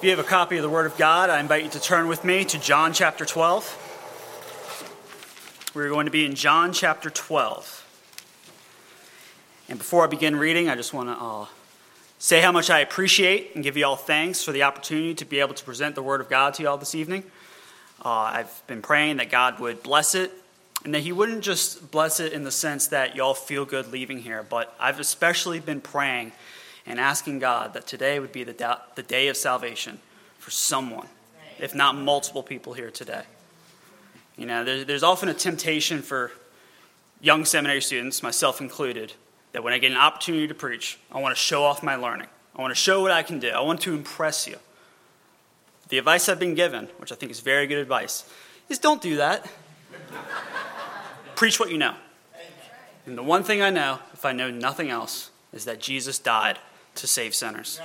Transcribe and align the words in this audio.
If 0.00 0.04
you 0.04 0.10
have 0.12 0.18
a 0.18 0.22
copy 0.22 0.56
of 0.56 0.62
the 0.62 0.70
Word 0.70 0.86
of 0.86 0.96
God, 0.96 1.28
I 1.28 1.40
invite 1.40 1.62
you 1.62 1.68
to 1.72 1.78
turn 1.78 2.08
with 2.08 2.24
me 2.24 2.42
to 2.46 2.58
John 2.58 2.94
chapter 2.94 3.26
12. 3.26 4.88
We're 5.74 5.90
going 5.90 6.06
to 6.06 6.10
be 6.10 6.24
in 6.24 6.34
John 6.34 6.72
chapter 6.72 7.10
12. 7.10 7.86
And 9.68 9.78
before 9.78 10.02
I 10.02 10.06
begin 10.06 10.36
reading, 10.36 10.70
I 10.70 10.74
just 10.74 10.94
want 10.94 11.10
to 11.10 11.22
uh, 11.22 11.46
say 12.18 12.40
how 12.40 12.50
much 12.50 12.70
I 12.70 12.78
appreciate 12.78 13.50
and 13.54 13.62
give 13.62 13.76
you 13.76 13.84
all 13.84 13.94
thanks 13.96 14.42
for 14.42 14.52
the 14.52 14.62
opportunity 14.62 15.12
to 15.16 15.26
be 15.26 15.38
able 15.38 15.52
to 15.52 15.64
present 15.64 15.96
the 15.96 16.02
Word 16.02 16.22
of 16.22 16.30
God 16.30 16.54
to 16.54 16.62
you 16.62 16.68
all 16.70 16.78
this 16.78 16.94
evening. 16.94 17.22
Uh, 18.02 18.08
I've 18.08 18.62
been 18.68 18.80
praying 18.80 19.18
that 19.18 19.30
God 19.30 19.60
would 19.60 19.82
bless 19.82 20.14
it 20.14 20.32
and 20.82 20.94
that 20.94 21.00
He 21.00 21.12
wouldn't 21.12 21.42
just 21.42 21.90
bless 21.90 22.20
it 22.20 22.32
in 22.32 22.44
the 22.44 22.50
sense 22.50 22.86
that 22.86 23.16
y'all 23.16 23.34
feel 23.34 23.66
good 23.66 23.92
leaving 23.92 24.20
here, 24.20 24.42
but 24.48 24.74
I've 24.80 24.98
especially 24.98 25.60
been 25.60 25.82
praying 25.82 26.32
and 26.86 26.98
asking 26.98 27.38
God 27.38 27.74
that 27.74 27.86
today 27.86 28.18
would 28.18 28.32
be 28.32 28.44
the, 28.44 28.78
the 28.94 29.02
day 29.02 29.28
of 29.28 29.36
salvation 29.36 29.98
for 30.38 30.50
someone, 30.50 31.06
if 31.58 31.74
not 31.74 31.96
multiple 31.96 32.42
people 32.42 32.72
here 32.72 32.90
today. 32.90 33.22
You 34.36 34.46
know, 34.46 34.64
there's, 34.64 34.86
there's 34.86 35.02
often 35.02 35.28
a 35.28 35.34
temptation 35.34 36.02
for 36.02 36.32
young 37.20 37.44
seminary 37.44 37.82
students, 37.82 38.22
myself 38.22 38.60
included, 38.60 39.12
that 39.52 39.62
when 39.62 39.72
I 39.72 39.78
get 39.78 39.92
an 39.92 39.98
opportunity 39.98 40.48
to 40.48 40.54
preach, 40.54 40.98
I 41.12 41.20
want 41.20 41.36
to 41.36 41.40
show 41.40 41.62
off 41.62 41.82
my 41.82 41.96
learning. 41.96 42.28
I 42.56 42.62
want 42.62 42.70
to 42.70 42.80
show 42.80 43.02
what 43.02 43.10
I 43.10 43.22
can 43.22 43.38
do. 43.38 43.48
I 43.50 43.60
want 43.60 43.80
to 43.82 43.94
impress 43.94 44.46
you. 44.46 44.56
The 45.88 45.98
advice 45.98 46.28
I've 46.28 46.38
been 46.38 46.54
given, 46.54 46.88
which 46.98 47.12
I 47.12 47.16
think 47.16 47.32
is 47.32 47.40
very 47.40 47.66
good 47.66 47.78
advice, 47.78 48.24
is 48.68 48.78
don't 48.78 49.02
do 49.02 49.16
that. 49.16 49.50
Preach 51.36 51.58
what 51.58 51.70
you 51.70 51.78
know. 51.78 51.94
And 53.06 53.18
the 53.18 53.22
one 53.22 53.42
thing 53.42 53.60
I 53.60 53.70
know, 53.70 53.98
if 54.12 54.24
I 54.24 54.32
know 54.32 54.50
nothing 54.50 54.88
else, 54.88 55.30
is 55.52 55.64
that 55.64 55.80
Jesus 55.80 56.18
died 56.18 56.58
to 57.00 57.06
save 57.06 57.34
sinners. 57.34 57.80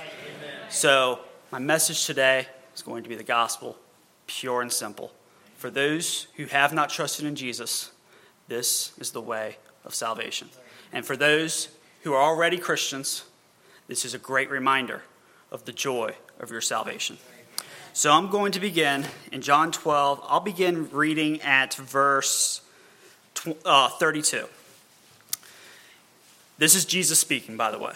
So, 0.68 1.20
my 1.50 1.58
message 1.58 2.06
today 2.06 2.46
is 2.74 2.82
going 2.82 3.02
to 3.02 3.08
be 3.08 3.14
the 3.14 3.24
gospel, 3.24 3.76
pure 4.26 4.62
and 4.62 4.72
simple. 4.72 5.12
For 5.56 5.70
those 5.70 6.26
who 6.36 6.46
have 6.46 6.72
not 6.74 6.90
trusted 6.90 7.24
in 7.24 7.34
Jesus, 7.34 7.90
this 8.48 8.92
is 8.98 9.12
the 9.12 9.20
way 9.20 9.56
of 9.84 9.94
salvation. 9.94 10.48
And 10.92 11.04
for 11.06 11.16
those 11.16 11.68
who 12.02 12.12
are 12.12 12.22
already 12.22 12.58
Christians, 12.58 13.24
this 13.88 14.04
is 14.04 14.14
a 14.14 14.18
great 14.18 14.50
reminder 14.50 15.02
of 15.50 15.64
the 15.64 15.72
joy 15.72 16.14
of 16.38 16.50
your 16.50 16.60
salvation. 16.60 17.18
So 17.92 18.12
I'm 18.12 18.28
going 18.28 18.52
to 18.52 18.60
begin 18.60 19.06
in 19.32 19.40
John 19.40 19.72
12. 19.72 20.20
I'll 20.26 20.40
begin 20.40 20.90
reading 20.90 21.40
at 21.40 21.74
verse 21.74 22.60
uh, 23.64 23.88
32. 23.88 24.44
This 26.58 26.74
is 26.74 26.84
Jesus 26.84 27.18
speaking, 27.18 27.56
by 27.56 27.70
the 27.70 27.78
way. 27.78 27.94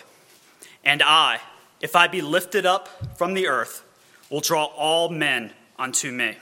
And 0.84 1.02
I, 1.02 1.40
if 1.80 1.96
I 1.96 2.06
be 2.06 2.22
lifted 2.22 2.66
up 2.66 3.16
from 3.16 3.34
the 3.34 3.46
earth, 3.46 3.84
will 4.30 4.40
draw 4.40 4.64
all 4.64 5.08
men 5.08 5.52
unto 5.78 6.12
me. 6.12 6.36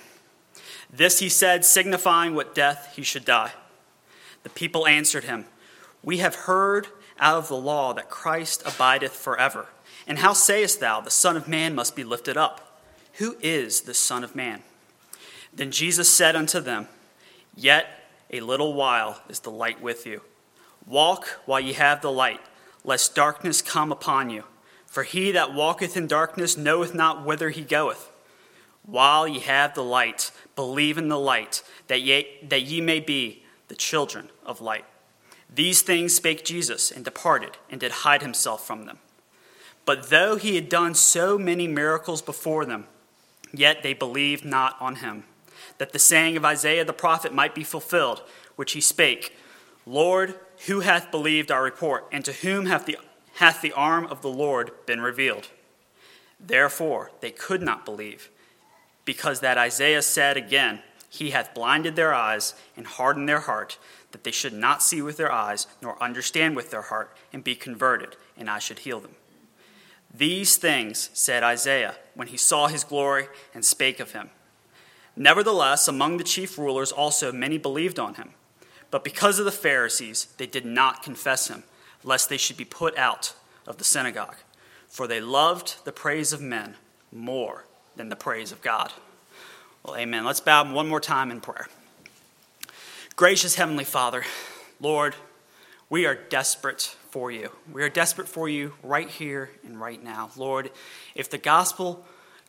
This 0.90 1.18
he 1.18 1.28
said, 1.28 1.64
signifying 1.64 2.34
what 2.34 2.54
death 2.54 2.92
he 2.96 3.02
should 3.02 3.24
die. 3.24 3.52
The 4.42 4.50
people 4.50 4.86
answered 4.86 5.24
him, 5.24 5.46
We 6.02 6.18
have 6.18 6.34
heard 6.34 6.88
out 7.18 7.38
of 7.38 7.48
the 7.48 7.56
law 7.56 7.92
that 7.94 8.10
Christ 8.10 8.62
abideth 8.64 9.12
forever. 9.12 9.66
And 10.06 10.20
how 10.20 10.32
sayest 10.32 10.80
thou, 10.80 11.00
the 11.00 11.10
Son 11.10 11.36
of 11.36 11.48
Man 11.48 11.74
must 11.74 11.94
be 11.94 12.04
lifted 12.04 12.36
up? 12.36 12.80
Who 13.14 13.36
is 13.42 13.82
the 13.82 13.94
Son 13.94 14.24
of 14.24 14.34
Man? 14.34 14.62
Then 15.52 15.70
Jesus 15.70 16.08
said 16.08 16.36
unto 16.36 16.60
them, 16.60 16.88
Yet 17.54 17.86
a 18.30 18.40
little 18.40 18.74
while 18.74 19.20
is 19.28 19.40
the 19.40 19.50
light 19.50 19.82
with 19.82 20.06
you. 20.06 20.22
Walk 20.86 21.26
while 21.44 21.60
ye 21.60 21.72
have 21.74 22.00
the 22.00 22.12
light 22.12 22.40
lest 22.84 23.14
darkness 23.14 23.62
come 23.62 23.92
upon 23.92 24.30
you. 24.30 24.44
For 24.86 25.02
he 25.02 25.32
that 25.32 25.54
walketh 25.54 25.96
in 25.96 26.06
darkness 26.06 26.56
knoweth 26.56 26.94
not 26.94 27.24
whither 27.24 27.50
he 27.50 27.62
goeth. 27.62 28.10
While 28.84 29.28
ye 29.28 29.40
have 29.40 29.74
the 29.74 29.84
light, 29.84 30.30
believe 30.56 30.96
in 30.96 31.08
the 31.08 31.18
light, 31.18 31.62
that 31.88 32.00
ye, 32.00 32.38
that 32.42 32.62
ye 32.62 32.80
may 32.80 33.00
be 33.00 33.44
the 33.68 33.74
children 33.74 34.30
of 34.46 34.62
light. 34.62 34.86
These 35.54 35.82
things 35.82 36.14
spake 36.14 36.44
Jesus, 36.44 36.90
and 36.90 37.04
departed, 37.04 37.58
and 37.70 37.80
did 37.80 37.92
hide 37.92 38.22
himself 38.22 38.66
from 38.66 38.86
them. 38.86 38.98
But 39.84 40.10
though 40.10 40.36
he 40.36 40.54
had 40.54 40.68
done 40.68 40.94
so 40.94 41.38
many 41.38 41.66
miracles 41.66 42.20
before 42.20 42.64
them, 42.64 42.86
yet 43.52 43.82
they 43.82 43.94
believed 43.94 44.44
not 44.44 44.76
on 44.80 44.96
him, 44.96 45.24
that 45.78 45.92
the 45.92 45.98
saying 45.98 46.36
of 46.36 46.44
Isaiah 46.44 46.84
the 46.84 46.92
prophet 46.92 47.32
might 47.32 47.54
be 47.54 47.64
fulfilled, 47.64 48.22
which 48.56 48.72
he 48.72 48.80
spake 48.80 49.36
Lord, 49.86 50.34
who 50.66 50.80
hath 50.80 51.10
believed 51.10 51.50
our 51.50 51.62
report, 51.62 52.06
and 52.10 52.24
to 52.24 52.32
whom 52.32 52.66
hath 52.66 52.86
the, 52.86 52.98
hath 53.36 53.62
the 53.62 53.72
arm 53.72 54.06
of 54.06 54.22
the 54.22 54.28
Lord 54.28 54.72
been 54.86 55.00
revealed? 55.00 55.48
Therefore 56.40 57.10
they 57.20 57.30
could 57.30 57.62
not 57.62 57.84
believe, 57.84 58.30
because 59.04 59.40
that 59.40 59.58
Isaiah 59.58 60.02
said 60.02 60.36
again, 60.36 60.82
He 61.08 61.30
hath 61.30 61.54
blinded 61.54 61.96
their 61.96 62.12
eyes 62.12 62.54
and 62.76 62.86
hardened 62.86 63.28
their 63.28 63.40
heart, 63.40 63.78
that 64.10 64.24
they 64.24 64.30
should 64.30 64.52
not 64.52 64.82
see 64.82 65.02
with 65.02 65.16
their 65.16 65.32
eyes, 65.32 65.66
nor 65.82 66.02
understand 66.02 66.56
with 66.56 66.70
their 66.70 66.82
heart, 66.82 67.16
and 67.32 67.44
be 67.44 67.54
converted, 67.54 68.16
and 68.36 68.48
I 68.48 68.58
should 68.58 68.80
heal 68.80 69.00
them. 69.00 69.14
These 70.12 70.56
things 70.56 71.10
said 71.12 71.42
Isaiah 71.42 71.96
when 72.14 72.28
he 72.28 72.36
saw 72.36 72.66
his 72.68 72.84
glory 72.84 73.28
and 73.54 73.64
spake 73.64 74.00
of 74.00 74.12
him. 74.12 74.30
Nevertheless, 75.14 75.88
among 75.88 76.16
the 76.16 76.24
chief 76.24 76.58
rulers 76.58 76.92
also 76.92 77.32
many 77.32 77.58
believed 77.58 77.98
on 77.98 78.14
him. 78.14 78.30
But 78.90 79.04
because 79.04 79.38
of 79.38 79.44
the 79.44 79.52
Pharisees, 79.52 80.28
they 80.38 80.46
did 80.46 80.64
not 80.64 81.02
confess 81.02 81.48
him, 81.48 81.64
lest 82.02 82.28
they 82.28 82.36
should 82.36 82.56
be 82.56 82.64
put 82.64 82.96
out 82.96 83.34
of 83.66 83.78
the 83.78 83.84
synagogue. 83.84 84.36
For 84.88 85.06
they 85.06 85.20
loved 85.20 85.84
the 85.84 85.92
praise 85.92 86.32
of 86.32 86.40
men 86.40 86.76
more 87.12 87.64
than 87.96 88.08
the 88.08 88.16
praise 88.16 88.52
of 88.52 88.62
God. 88.62 88.92
Well, 89.84 89.96
amen. 89.96 90.24
Let's 90.24 90.40
bow 90.40 90.72
one 90.72 90.88
more 90.88 91.00
time 91.00 91.30
in 91.30 91.40
prayer. 91.40 91.68
Gracious 93.16 93.56
Heavenly 93.56 93.84
Father, 93.84 94.24
Lord, 94.80 95.14
we 95.90 96.06
are 96.06 96.14
desperate 96.14 96.96
for 97.10 97.30
you. 97.30 97.50
We 97.72 97.82
are 97.82 97.88
desperate 97.88 98.28
for 98.28 98.48
you 98.48 98.74
right 98.82 99.08
here 99.08 99.50
and 99.64 99.80
right 99.80 100.02
now. 100.02 100.30
Lord, 100.36 100.70
if 101.14 101.28
the 101.28 101.38
gospel 101.38 102.06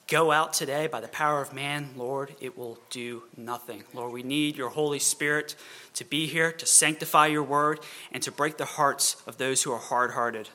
go 0.10 0.32
out 0.32 0.54
today 0.54 0.88
by 0.88 1.00
the 1.00 1.08
power 1.08 1.42
of 1.42 1.54
man, 1.54 1.90
Lord, 1.96 2.36
it 2.42 2.58
will 2.58 2.80
do 2.90 3.24
nothing. 3.38 3.84
Lord, 3.94 4.12
we 4.12 4.24
need 4.24 4.58
your 4.58 4.70
Holy 4.70 5.00
Spirit 5.00 5.56
to 5.94 6.04
be 6.04 6.26
here, 6.26 6.52
to 6.52 6.66
sanctify 6.66 7.28
your 7.28 7.44
word, 7.44 7.80
and 8.12 8.22
to 8.24 8.32
break 8.32 8.58
the 8.58 8.66
hearts 8.66 9.22
of 9.28 9.38
those 9.38 9.64
who 9.64 9.72
are 9.72 9.80
hard 9.80 10.12
hearted. 10.12 10.50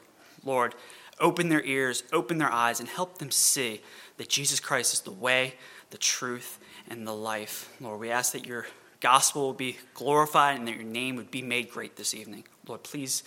Lord, 0.45 0.75
open 1.21 1.49
their 1.49 1.65
ears, 1.65 2.03
open 2.13 2.39
their 2.39 2.53
eyes, 2.53 2.81
and 2.81 2.89
help 2.89 3.19
them 3.19 3.31
see 3.31 3.81
that 4.17 4.29
Jesus 4.29 4.59
Christ 4.59 4.93
is 4.93 5.01
the 5.01 5.13
way, 5.13 5.55
the 5.91 5.99
truth, 5.99 6.59
and 6.89 7.07
the 7.07 7.15
life. 7.15 7.73
Lord, 7.81 8.01
we 8.01 8.11
ask 8.11 8.33
that 8.33 8.47
your 8.47 8.67
gospel 9.01 9.43
will 9.43 9.53
be 9.53 9.79
glorified 9.95 10.59
and 10.59 10.67
that 10.67 10.75
your 10.75 10.85
name 10.85 11.15
would 11.17 11.31
be 11.31 11.43
made 11.43 11.71
great 11.71 11.97
this 11.97 12.15
evening. 12.15 12.45
Lord, 12.67 12.83
please 12.83 13.23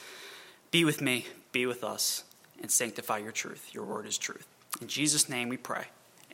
be 0.72 0.84
with 0.84 1.00
me, 1.00 1.26
be 1.54 1.66
with 1.66 1.84
us, 1.84 2.26
and 2.62 2.70
sanctify 2.70 3.20
your 3.20 3.32
truth. 3.32 3.70
Your 3.74 3.86
word 3.86 4.06
is 4.06 4.18
truth. 4.18 4.48
In 4.82 4.88
Jesus' 4.88 5.30
name 5.30 5.48
we 5.48 5.58
pray. 5.58 5.86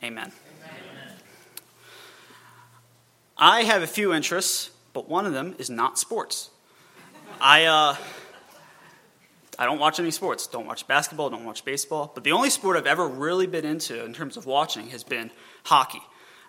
Amen. 0.04 0.30
Amen. 0.30 1.12
I 3.38 3.62
have 3.62 3.82
a 3.82 3.86
few 3.86 4.12
interests, 4.12 4.70
but 4.92 5.08
one 5.08 5.24
of 5.24 5.32
them 5.32 5.54
is 5.58 5.70
not 5.70 5.98
sports. 5.98 6.50
I, 7.40 7.64
uh, 7.64 7.96
I 9.58 9.64
don't 9.64 9.78
watch 9.78 9.98
any 9.98 10.10
sports. 10.10 10.46
Don't 10.46 10.66
watch 10.66 10.86
basketball, 10.86 11.30
don't 11.30 11.46
watch 11.46 11.64
baseball. 11.64 12.12
But 12.14 12.22
the 12.22 12.32
only 12.32 12.50
sport 12.50 12.76
I've 12.76 12.86
ever 12.86 13.08
really 13.08 13.46
been 13.46 13.64
into 13.64 14.04
in 14.04 14.12
terms 14.12 14.36
of 14.36 14.44
watching 14.44 14.88
has 14.88 15.02
been 15.04 15.30
hockey. 15.64 16.02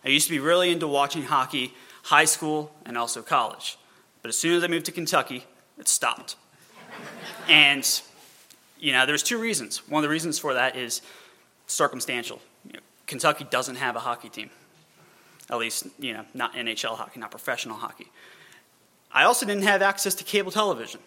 I 0.04 0.10
used 0.10 0.28
to 0.28 0.34
be 0.34 0.40
really 0.40 0.70
into 0.70 0.86
watching 0.86 1.24
hockey 1.24 1.74
high 2.04 2.26
school 2.26 2.76
and 2.86 2.98
also 2.98 3.22
college. 3.22 3.78
But 4.22 4.28
as 4.28 4.38
soon 4.38 4.58
as 4.58 4.66
I 4.66 4.68
moved 4.68 4.88
to 4.88 4.92
Kentucky, 4.92 5.46
it 5.80 5.88
stopped. 5.88 6.36
and, 7.48 8.02
you 8.79 8.91
know, 8.91 9.06
there's 9.06 9.24
two 9.24 9.38
reasons. 9.38 9.88
One 9.88 10.03
of 10.03 10.03
the 10.03 10.12
reasons 10.12 10.40
for 10.40 10.56
that 10.56 10.76
is 10.76 11.02
circumstantial. 11.68 12.41
Kentucky 13.07 13.46
doesn't 13.49 13.75
have 13.75 13.96
a 13.96 13.99
hockey 13.99 14.29
team. 14.29 14.49
At 15.49 15.57
least, 15.57 15.87
you 15.99 16.13
know, 16.13 16.25
not 16.34 16.53
NHL 16.53 16.96
hockey, 16.96 17.19
not 17.19 17.31
professional 17.31 17.78
hockey. 17.78 18.11
I 19.11 19.23
also 19.23 19.46
didn't 19.46 19.63
have 19.63 19.81
access 19.81 20.16
to 20.16 20.23
cable 20.23 20.52
television, 20.52 20.99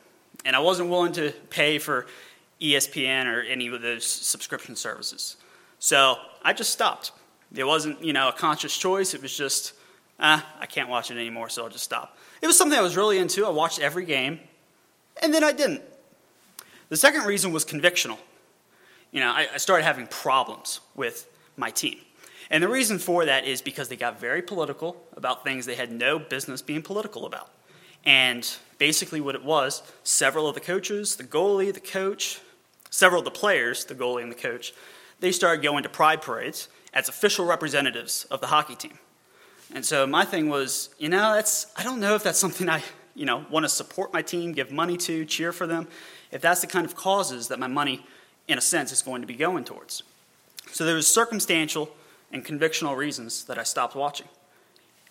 and 0.44 0.54
I 0.54 0.60
wasn't 0.60 0.90
willing 0.90 1.12
to 1.12 1.32
pay 1.50 1.78
for 1.78 2.06
ESPN 2.60 3.26
or 3.26 3.42
any 3.42 3.68
of 3.68 3.82
those 3.82 4.06
subscription 4.06 4.76
services. 4.76 5.36
So 5.78 6.16
I 6.42 6.52
just 6.52 6.70
stopped. 6.70 7.12
It 7.54 7.64
wasn't, 7.64 8.02
you 8.02 8.12
know, 8.12 8.28
a 8.28 8.32
conscious 8.32 8.76
choice. 8.76 9.14
It 9.14 9.22
was 9.22 9.36
just, 9.36 9.72
ah, 10.20 10.46
I 10.60 10.66
can't 10.66 10.88
watch 10.88 11.10
it 11.10 11.16
anymore, 11.16 11.48
so 11.48 11.64
I'll 11.64 11.70
just 11.70 11.84
stop. 11.84 12.16
It 12.40 12.46
was 12.46 12.56
something 12.56 12.78
I 12.78 12.82
was 12.82 12.96
really 12.96 13.18
into. 13.18 13.44
I 13.44 13.50
watched 13.50 13.80
every 13.80 14.04
game, 14.04 14.40
and 15.22 15.34
then 15.34 15.42
I 15.42 15.52
didn't. 15.52 15.82
The 16.88 16.96
second 16.96 17.24
reason 17.24 17.52
was 17.52 17.64
convictional. 17.64 18.18
You 19.10 19.20
know, 19.20 19.30
I, 19.30 19.48
I 19.54 19.56
started 19.58 19.84
having 19.84 20.06
problems 20.06 20.80
with 20.94 21.26
my 21.58 21.70
team. 21.70 21.99
And 22.50 22.62
the 22.62 22.69
reason 22.69 22.99
for 22.99 23.25
that 23.26 23.44
is 23.44 23.60
because 23.60 23.88
they 23.88 23.96
got 23.96 24.19
very 24.19 24.40
political 24.40 24.96
about 25.16 25.44
things 25.44 25.66
they 25.66 25.75
had 25.75 25.93
no 25.93 26.19
business 26.19 26.62
being 26.62 26.82
political 26.82 27.26
about. 27.26 27.50
And 28.05 28.49
basically, 28.78 29.20
what 29.20 29.34
it 29.34 29.44
was 29.44 29.82
several 30.02 30.49
of 30.49 30.55
the 30.55 30.60
coaches, 30.60 31.16
the 31.16 31.25
goalie, 31.25 31.75
the 31.75 31.81
coach, 31.81 32.40
several 32.90 33.20
of 33.20 33.25
the 33.25 33.31
players, 33.31 33.84
the 33.84 33.94
goalie 33.94 34.22
and 34.22 34.32
the 34.32 34.37
coach, 34.37 34.72
they 35.20 35.32
started 35.32 35.62
going 35.62 35.82
to 35.82 35.88
pride 35.88 36.22
parades 36.22 36.69
as 36.94 37.08
official 37.08 37.44
representatives 37.44 38.25
of 38.31 38.40
the 38.40 38.46
hockey 38.46 38.76
team. 38.76 38.99
And 39.75 39.84
so 39.84 40.06
my 40.06 40.25
thing 40.25 40.49
was, 40.49 40.90
you 40.99 41.08
know, 41.08 41.34
that's 41.34 41.66
I 41.76 41.82
don't 41.82 42.00
know 42.00 42.14
if 42.14 42.22
that's 42.22 42.38
something 42.38 42.69
I, 42.69 42.82
you 43.14 43.26
know, 43.26 43.44
want 43.50 43.64
to 43.64 43.69
support 43.69 44.12
my 44.12 44.22
team, 44.22 44.52
give 44.52 44.72
money 44.72 44.96
to, 44.99 45.25
cheer 45.26 45.52
for 45.52 45.66
them, 45.66 45.88
if 46.31 46.40
that's 46.40 46.60
the 46.62 46.66
kind 46.66 46.87
of 46.87 46.94
causes 46.94 47.49
that 47.49 47.58
my 47.58 47.66
money 47.66 48.06
in 48.46 48.56
a 48.56 48.62
sense 48.62 48.93
is 48.93 49.02
going 49.02 49.20
to 49.20 49.26
be 49.26 49.34
going 49.34 49.64
towards. 49.64 50.02
So 50.73 50.85
there 50.85 50.94
was 50.94 51.06
circumstantial 51.06 51.91
and 52.32 52.44
convictional 52.44 52.97
reasons 52.97 53.44
that 53.44 53.59
I 53.59 53.62
stopped 53.62 53.94
watching. 53.94 54.29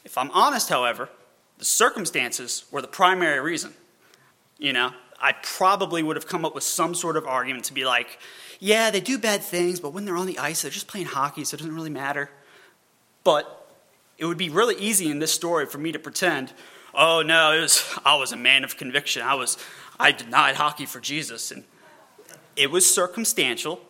If 0.06 0.18
I'm 0.18 0.32
honest, 0.32 0.70
however, 0.70 1.10
the 1.58 1.66
circumstances 1.66 2.66
were 2.72 2.82
the 2.82 2.88
primary 2.88 3.40
reason. 3.40 3.74
You 4.58 4.74
know, 4.74 4.92
I 5.20 5.34
probably 5.34 6.04
would 6.04 6.16
have 6.16 6.28
come 6.28 6.46
up 6.46 6.56
with 6.56 6.64
some 6.64 6.96
sort 6.96 7.18
of 7.18 7.26
argument 7.26 7.66
to 7.66 7.74
be 7.74 7.86
like, 7.86 8.20
yeah, 8.60 8.90
they 8.90 9.02
do 9.02 9.18
bad 9.18 9.44
things, 9.44 9.80
but 9.80 9.94
when 9.94 10.06
they're 10.06 10.18
on 10.18 10.28
the 10.28 10.40
ice, 10.40 10.62
they're 10.62 10.72
just 10.72 10.88
playing 10.88 11.08
hockey, 11.08 11.44
so 11.44 11.56
it 11.56 11.60
doesn't 11.60 11.76
really 11.76 11.90
matter. 11.90 12.30
But 13.24 13.68
it 14.18 14.26
would 14.26 14.38
be 14.38 14.50
really 14.50 14.76
easy 14.76 15.12
in 15.12 15.20
this 15.20 15.32
story 15.32 15.66
for 15.66 15.78
me 15.78 15.92
to 15.92 16.00
pretend, 16.00 16.54
oh 16.94 17.22
no, 17.22 17.60
was, 17.62 17.84
I 18.06 18.16
was 18.16 18.32
a 18.32 18.38
man 18.38 18.64
of 18.64 18.78
conviction. 18.78 19.22
I 19.22 19.36
was, 19.36 19.58
I 20.00 20.12
denied 20.12 20.56
hockey 20.56 20.86
for 20.86 21.00
Jesus, 21.00 21.52
and 21.52 21.64
it 22.56 22.72
was 22.72 22.92
circumstantial. 22.92 23.82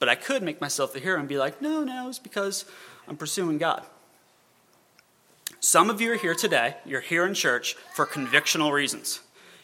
But 0.00 0.08
I 0.08 0.16
could 0.16 0.42
make 0.42 0.60
myself 0.60 0.92
the 0.92 0.98
hero 0.98 1.20
and 1.20 1.28
be 1.28 1.38
like, 1.38 1.62
no, 1.62 1.84
no, 1.84 2.08
it's 2.08 2.18
because 2.18 2.64
I'm 3.06 3.16
pursuing 3.16 3.58
God. 3.58 3.84
Some 5.60 5.90
of 5.90 6.00
you 6.00 6.12
are 6.12 6.16
here 6.16 6.34
today, 6.34 6.76
you're 6.86 7.02
here 7.02 7.26
in 7.26 7.34
church 7.34 7.74
for 7.94 8.06
convictional 8.06 8.72
reasons. 8.72 9.20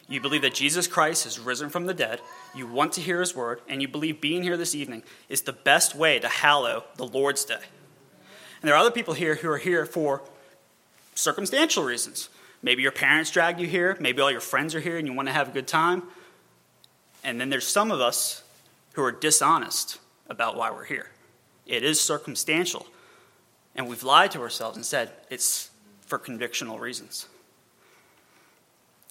You 0.09 0.21
believe 0.21 0.43
that 0.43 0.55
Jesus 0.55 0.87
Christ 0.87 1.25
has 1.25 1.41
risen 1.41 1.71
from 1.71 1.87
the 1.87 1.95
dead, 1.95 2.21
you 2.55 2.67
want 2.67 2.93
to 2.93 3.01
hear 3.01 3.21
his 3.21 3.35
word, 3.35 3.61
and 3.67 3.81
you 3.81 3.89
believe 3.89 4.21
being 4.21 4.43
here 4.43 4.59
this 4.59 4.75
evening 4.75 5.03
is 5.31 5.43
the 5.43 5.55
best 5.55 5.95
way 5.95 6.19
to 6.19 6.29
hallow 6.29 6.85
the 6.97 7.07
Lord's 7.07 7.45
day. 7.47 7.55
And 7.55 8.69
there 8.69 8.75
are 8.75 8.81
other 8.81 8.91
people 8.91 9.15
here 9.15 9.37
who 9.37 9.49
are 9.49 9.59
here 9.59 9.87
for 9.87 10.23
circumstantial 11.15 11.83
reasons. 11.83 12.29
Maybe 12.63 12.83
your 12.83 12.93
parents 12.93 13.31
dragged 13.31 13.59
you 13.59 13.67
here, 13.67 13.97
maybe 13.99 14.21
all 14.21 14.31
your 14.31 14.41
friends 14.41 14.75
are 14.75 14.81
here 14.81 14.99
and 14.99 15.07
you 15.07 15.15
want 15.15 15.29
to 15.29 15.35
have 15.35 15.49
a 15.49 15.53
good 15.53 15.67
time. 15.67 16.03
And 17.25 17.41
then 17.41 17.49
there's 17.49 17.67
some 17.67 17.91
of 17.91 18.01
us 18.01 18.43
who 18.93 19.03
are 19.03 19.13
dishonest 19.13 19.99
about 20.29 20.57
why 20.57 20.71
we're 20.71 20.85
here. 20.85 21.11
It 21.67 21.83
is 21.83 22.01
circumstantial. 22.01 22.87
And 23.75 23.89
we've 23.89 24.03
lied 24.03 24.31
to 24.33 24.41
ourselves 24.41 24.77
and 24.77 24.87
said 24.87 25.13
it's 25.31 25.71
for 26.01 26.19
convictional 26.19 26.81
reasons. 26.81 27.29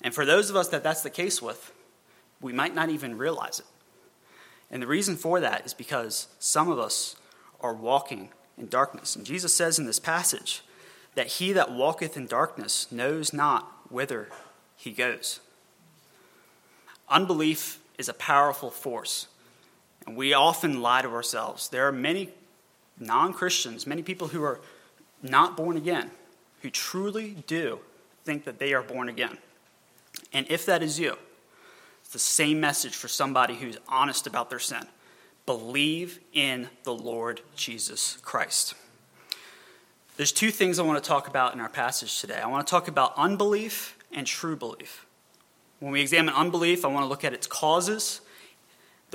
And 0.02 0.14
for 0.14 0.26
those 0.26 0.50
of 0.50 0.56
us 0.56 0.68
that 0.70 0.84
that's 0.84 1.02
the 1.02 1.10
case 1.10 1.42
with, 1.42 1.72
we 2.42 2.54
might 2.54 2.76
not 2.76 2.90
even 2.90 3.18
realize 3.18 3.60
it. 3.60 3.66
And 4.72 4.82
the 4.82 4.88
reason 4.88 5.16
for 5.16 5.40
that 5.40 5.66
is 5.66 5.74
because 5.74 6.28
some 6.40 6.70
of 6.70 6.80
us 6.80 7.16
are 7.62 7.74
walking 7.74 8.30
in 8.58 8.68
darkness. 8.68 9.16
And 9.16 9.26
Jesus 9.26 9.54
says 9.54 9.80
in 9.80 9.86
this 9.86 10.00
passage 10.00 10.64
that 11.16 11.28
he 11.28 11.54
that 11.54 11.72
walketh 11.72 12.18
in 12.18 12.28
darkness 12.28 12.92
knows 12.92 13.34
not 13.34 13.72
whither 13.90 14.30
he 14.76 14.92
goes. 14.92 15.40
Unbelief 17.08 17.80
is 17.98 18.10
a 18.10 18.14
powerful 18.14 18.70
force 18.70 19.28
and 20.06 20.16
we 20.16 20.34
often 20.34 20.82
lie 20.82 21.02
to 21.02 21.10
ourselves. 21.10 21.70
There 21.70 21.88
are 21.88 21.92
many 21.92 22.30
non 23.00 23.34
Christians, 23.34 23.88
many 23.88 24.04
people 24.04 24.28
who 24.28 24.44
are 24.44 24.60
not 25.22 25.58
born 25.58 25.78
again, 25.78 26.12
who 26.62 26.70
truly 26.70 27.38
do 27.48 27.80
think 28.24 28.44
that 28.46 28.60
they 28.60 28.74
are 28.74 28.84
born 28.84 29.10
again. 29.10 29.38
And 30.34 30.46
if 30.50 30.66
that 30.66 30.84
is 30.84 31.00
you, 31.00 31.18
it's 32.02 32.12
the 32.12 32.20
same 32.20 32.60
message 32.60 32.96
for 32.96 33.08
somebody 33.08 33.56
who's 33.56 33.78
honest 33.88 34.28
about 34.28 34.50
their 34.50 34.60
sin. 34.60 34.86
Believe 35.46 36.20
in 36.34 36.70
the 36.84 36.94
Lord 36.94 37.42
Jesus 37.56 38.18
Christ. 38.22 38.74
There's 40.18 40.32
two 40.32 40.50
things 40.50 40.80
I 40.80 40.84
want 40.84 41.04
to 41.04 41.08
talk 41.08 41.28
about 41.28 41.54
in 41.54 41.60
our 41.60 41.70
passage 41.70 42.22
today. 42.22 42.40
I 42.40 42.48
want 42.48 42.66
to 42.66 42.72
talk 42.72 42.88
about 42.88 43.14
unbelief 43.18 43.98
and 44.12 44.26
true 44.26 44.56
belief. 44.56 45.06
When 45.80 45.92
we 45.92 46.02
examine 46.02 46.34
unbelief, 46.34 46.86
I 46.86 46.88
want 46.88 47.04
to 47.04 47.10
look 47.10 47.26
at 47.26 47.34
its 47.34 47.48
causes 47.48 48.22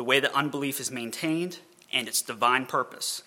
the 0.01 0.05
way 0.05 0.19
that 0.19 0.33
unbelief 0.33 0.81
is 0.81 0.91
maintained, 0.91 1.59
and 1.93 2.09
its 2.09 2.23
divine 2.23 2.65
purpose. 2.65 3.23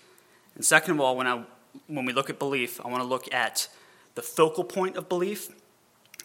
And 0.56 0.64
second 0.64 0.94
of 0.94 1.00
all, 1.00 1.16
when, 1.16 1.28
I, 1.28 1.44
when 1.86 2.04
we 2.04 2.12
look 2.12 2.28
at 2.28 2.40
belief, 2.40 2.84
I 2.84 2.88
want 2.88 3.00
to 3.00 3.08
look 3.08 3.32
at 3.32 3.68
the 4.16 4.22
focal 4.22 4.64
point 4.64 4.96
of 4.96 5.08
belief 5.08 5.50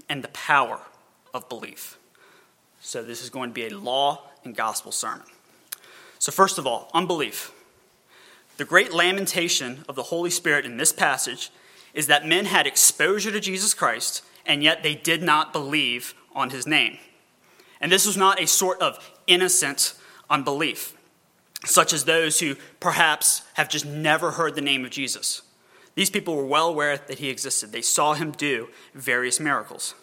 and 0.10 0.24
the 0.24 0.30
power 0.30 0.80
of 1.36 1.48
belief. 1.50 2.00
So 2.82 3.04
this 3.04 3.22
is 3.24 3.30
going 3.30 3.52
to 3.52 3.54
be 3.54 3.68
a 3.68 3.78
law 3.78 4.24
and 4.44 4.56
gospel 4.56 4.92
sermon. 4.92 5.28
So, 6.18 6.32
first 6.32 6.58
of 6.58 6.66
all, 6.66 6.90
unbelief. 6.96 7.52
The 8.58 8.66
great 8.66 8.92
lamentation 8.92 9.86
of 9.88 9.96
the 9.96 10.02
Holy 10.02 10.32
Spirit 10.32 10.66
in 10.66 10.78
this 10.78 10.92
passage 10.92 11.52
is 11.94 12.08
that 12.08 12.26
men 12.26 12.46
had 12.46 12.66
exposure 12.66 13.30
to 13.30 13.40
Jesus 13.40 13.76
Christ, 13.76 14.24
and 14.48 14.64
yet 14.64 14.82
they 14.82 14.96
did 14.96 15.22
not 15.22 15.54
believe 15.54 16.16
on 16.34 16.50
his 16.50 16.66
name. 16.66 16.98
And 17.80 17.92
this 17.92 18.08
was 18.08 18.18
not 18.18 18.42
a 18.42 18.48
sort 18.48 18.82
of 18.82 19.12
innocent 19.28 19.94
unbelief, 20.30 20.94
such 21.66 21.94
as 21.94 22.06
those 22.06 22.40
who 22.40 22.56
perhaps 22.80 23.44
have 23.54 23.70
just 23.70 23.86
never 23.86 24.32
heard 24.32 24.56
the 24.56 24.62
name 24.62 24.86
of 24.86 24.92
Jesus. 24.92 25.42
These 25.96 26.10
people 26.10 26.36
were 26.36 26.46
well 26.46 26.70
aware 26.70 26.98
that 26.98 27.20
he 27.20 27.30
existed, 27.30 27.72
they 27.72 27.82
saw 27.82 28.14
him 28.14 28.32
do 28.32 28.70
various 28.94 29.40
miracles. 29.40 29.96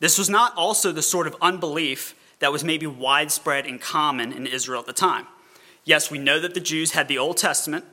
This 0.00 0.18
was 0.18 0.28
not 0.28 0.56
also 0.56 0.92
the 0.92 1.02
sort 1.02 1.26
of 1.26 1.36
unbelief 1.40 2.14
that 2.40 2.52
was 2.52 2.64
maybe 2.64 2.86
widespread 2.86 3.64
and 3.64 3.80
common 3.80 4.32
in 4.32 4.46
Israel 4.46 4.80
at 4.80 4.86
the 4.86 4.92
time. 4.92 5.26
Yes, 5.84 6.10
we 6.10 6.18
know 6.18 6.40
that 6.40 6.54
the 6.54 6.60
Jews 6.60 6.92
had 6.92 7.08
the 7.08 7.18
Old 7.18 7.36
Testament, 7.36 7.84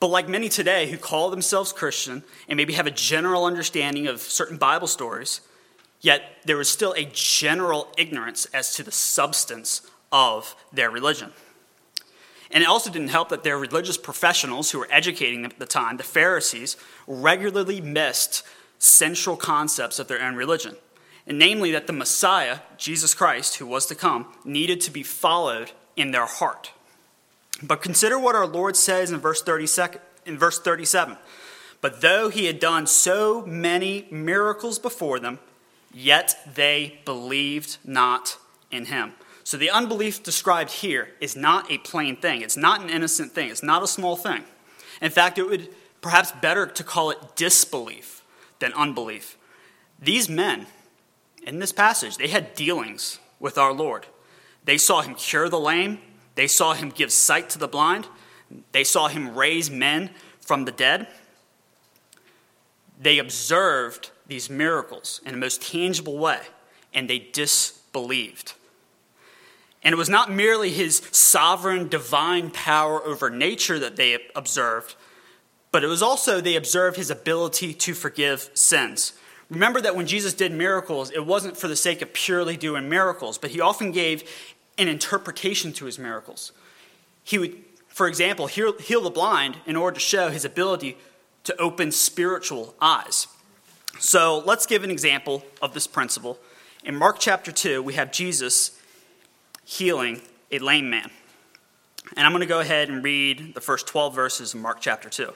but 0.00 0.08
like 0.08 0.28
many 0.28 0.48
today 0.48 0.90
who 0.90 0.96
call 0.96 1.30
themselves 1.30 1.72
Christian 1.72 2.22
and 2.48 2.56
maybe 2.56 2.72
have 2.74 2.86
a 2.86 2.90
general 2.90 3.44
understanding 3.44 4.06
of 4.06 4.20
certain 4.20 4.56
Bible 4.56 4.86
stories, 4.86 5.40
yet 6.00 6.22
there 6.44 6.56
was 6.56 6.68
still 6.68 6.94
a 6.96 7.08
general 7.12 7.88
ignorance 7.96 8.46
as 8.46 8.74
to 8.74 8.82
the 8.82 8.92
substance 8.92 9.82
of 10.12 10.54
their 10.72 10.90
religion. 10.90 11.32
And 12.50 12.62
it 12.62 12.68
also 12.68 12.90
didn't 12.90 13.08
help 13.08 13.28
that 13.28 13.44
their 13.44 13.58
religious 13.58 13.98
professionals 13.98 14.70
who 14.70 14.78
were 14.78 14.88
educating 14.90 15.42
them 15.42 15.50
at 15.50 15.58
the 15.58 15.66
time, 15.66 15.96
the 15.96 16.02
Pharisees, 16.02 16.76
regularly 17.06 17.80
missed 17.80 18.42
central 18.78 19.36
concepts 19.36 19.98
of 19.98 20.08
their 20.08 20.22
own 20.22 20.34
religion. 20.34 20.76
And 21.26 21.38
namely, 21.38 21.72
that 21.72 21.86
the 21.86 21.92
Messiah, 21.92 22.60
Jesus 22.78 23.12
Christ, 23.12 23.56
who 23.56 23.66
was 23.66 23.84
to 23.86 23.94
come, 23.94 24.32
needed 24.44 24.80
to 24.82 24.90
be 24.90 25.02
followed 25.02 25.72
in 25.94 26.10
their 26.10 26.24
heart. 26.24 26.72
But 27.62 27.82
consider 27.82 28.18
what 28.18 28.34
our 28.34 28.46
Lord 28.46 28.76
says 28.76 29.10
in 29.10 29.20
verse, 29.20 29.42
30 29.42 29.66
in 30.24 30.38
verse 30.38 30.58
37. 30.58 31.18
But 31.80 32.00
though 32.00 32.30
he 32.30 32.46
had 32.46 32.60
done 32.60 32.86
so 32.86 33.44
many 33.44 34.06
miracles 34.10 34.78
before 34.78 35.20
them, 35.20 35.38
yet 35.92 36.36
they 36.54 37.00
believed 37.04 37.76
not 37.84 38.38
in 38.70 38.86
him. 38.86 39.12
So 39.48 39.56
the 39.56 39.70
unbelief 39.70 40.22
described 40.22 40.70
here 40.70 41.08
is 41.22 41.34
not 41.34 41.72
a 41.72 41.78
plain 41.78 42.16
thing. 42.16 42.42
It's 42.42 42.54
not 42.54 42.82
an 42.82 42.90
innocent 42.90 43.32
thing. 43.32 43.48
It's 43.48 43.62
not 43.62 43.82
a 43.82 43.86
small 43.86 44.14
thing. 44.14 44.44
In 45.00 45.10
fact, 45.10 45.38
it 45.38 45.48
would 45.48 45.70
perhaps 46.02 46.32
better 46.32 46.66
to 46.66 46.84
call 46.84 47.08
it 47.08 47.34
disbelief 47.34 48.22
than 48.58 48.74
unbelief. 48.74 49.38
These 49.98 50.28
men 50.28 50.66
in 51.46 51.60
this 51.60 51.72
passage, 51.72 52.18
they 52.18 52.28
had 52.28 52.54
dealings 52.54 53.20
with 53.40 53.56
our 53.56 53.72
Lord. 53.72 54.04
They 54.66 54.76
saw 54.76 55.00
him 55.00 55.14
cure 55.14 55.48
the 55.48 55.58
lame, 55.58 56.00
they 56.34 56.46
saw 56.46 56.74
him 56.74 56.90
give 56.90 57.10
sight 57.10 57.48
to 57.48 57.58
the 57.58 57.66
blind, 57.66 58.06
they 58.72 58.84
saw 58.84 59.08
him 59.08 59.34
raise 59.34 59.70
men 59.70 60.10
from 60.42 60.66
the 60.66 60.72
dead. 60.72 61.08
They 63.00 63.16
observed 63.16 64.10
these 64.26 64.50
miracles 64.50 65.22
in 65.24 65.32
a 65.32 65.38
most 65.38 65.62
tangible 65.62 66.18
way, 66.18 66.40
and 66.92 67.08
they 67.08 67.18
disbelieved. 67.18 68.52
And 69.82 69.92
it 69.92 69.96
was 69.96 70.08
not 70.08 70.30
merely 70.30 70.70
his 70.70 70.98
sovereign 71.12 71.88
divine 71.88 72.50
power 72.50 73.02
over 73.02 73.30
nature 73.30 73.78
that 73.78 73.96
they 73.96 74.18
observed, 74.34 74.96
but 75.70 75.84
it 75.84 75.86
was 75.86 76.02
also 76.02 76.40
they 76.40 76.56
observed 76.56 76.96
his 76.96 77.10
ability 77.10 77.74
to 77.74 77.94
forgive 77.94 78.50
sins. 78.54 79.12
Remember 79.50 79.80
that 79.80 79.96
when 79.96 80.06
Jesus 80.06 80.34
did 80.34 80.52
miracles, 80.52 81.10
it 81.10 81.24
wasn't 81.24 81.56
for 81.56 81.68
the 81.68 81.76
sake 81.76 82.02
of 82.02 82.12
purely 82.12 82.56
doing 82.56 82.88
miracles, 82.88 83.38
but 83.38 83.50
he 83.50 83.60
often 83.60 83.92
gave 83.92 84.28
an 84.76 84.88
interpretation 84.88 85.72
to 85.74 85.86
his 85.86 85.98
miracles. 85.98 86.52
He 87.24 87.38
would, 87.38 87.56
for 87.88 88.08
example, 88.08 88.46
heal, 88.46 88.76
heal 88.78 89.00
the 89.00 89.10
blind 89.10 89.58
in 89.66 89.76
order 89.76 89.94
to 89.94 90.00
show 90.00 90.28
his 90.28 90.44
ability 90.44 90.96
to 91.44 91.56
open 91.56 91.92
spiritual 91.92 92.74
eyes. 92.80 93.26
So 93.98 94.40
let's 94.44 94.66
give 94.66 94.84
an 94.84 94.90
example 94.90 95.44
of 95.62 95.74
this 95.74 95.86
principle. 95.86 96.38
In 96.84 96.94
Mark 96.94 97.18
chapter 97.18 97.50
2, 97.50 97.82
we 97.82 97.94
have 97.94 98.12
Jesus 98.12 98.77
healing 99.68 100.22
a 100.50 100.58
lame 100.58 100.88
man. 100.88 101.10
And 102.16 102.26
I'm 102.26 102.32
going 102.32 102.40
to 102.40 102.46
go 102.46 102.60
ahead 102.60 102.88
and 102.88 103.04
read 103.04 103.54
the 103.54 103.60
first 103.60 103.86
12 103.86 104.14
verses 104.14 104.54
of 104.54 104.60
Mark 104.60 104.78
chapter 104.80 105.10
2. 105.10 105.30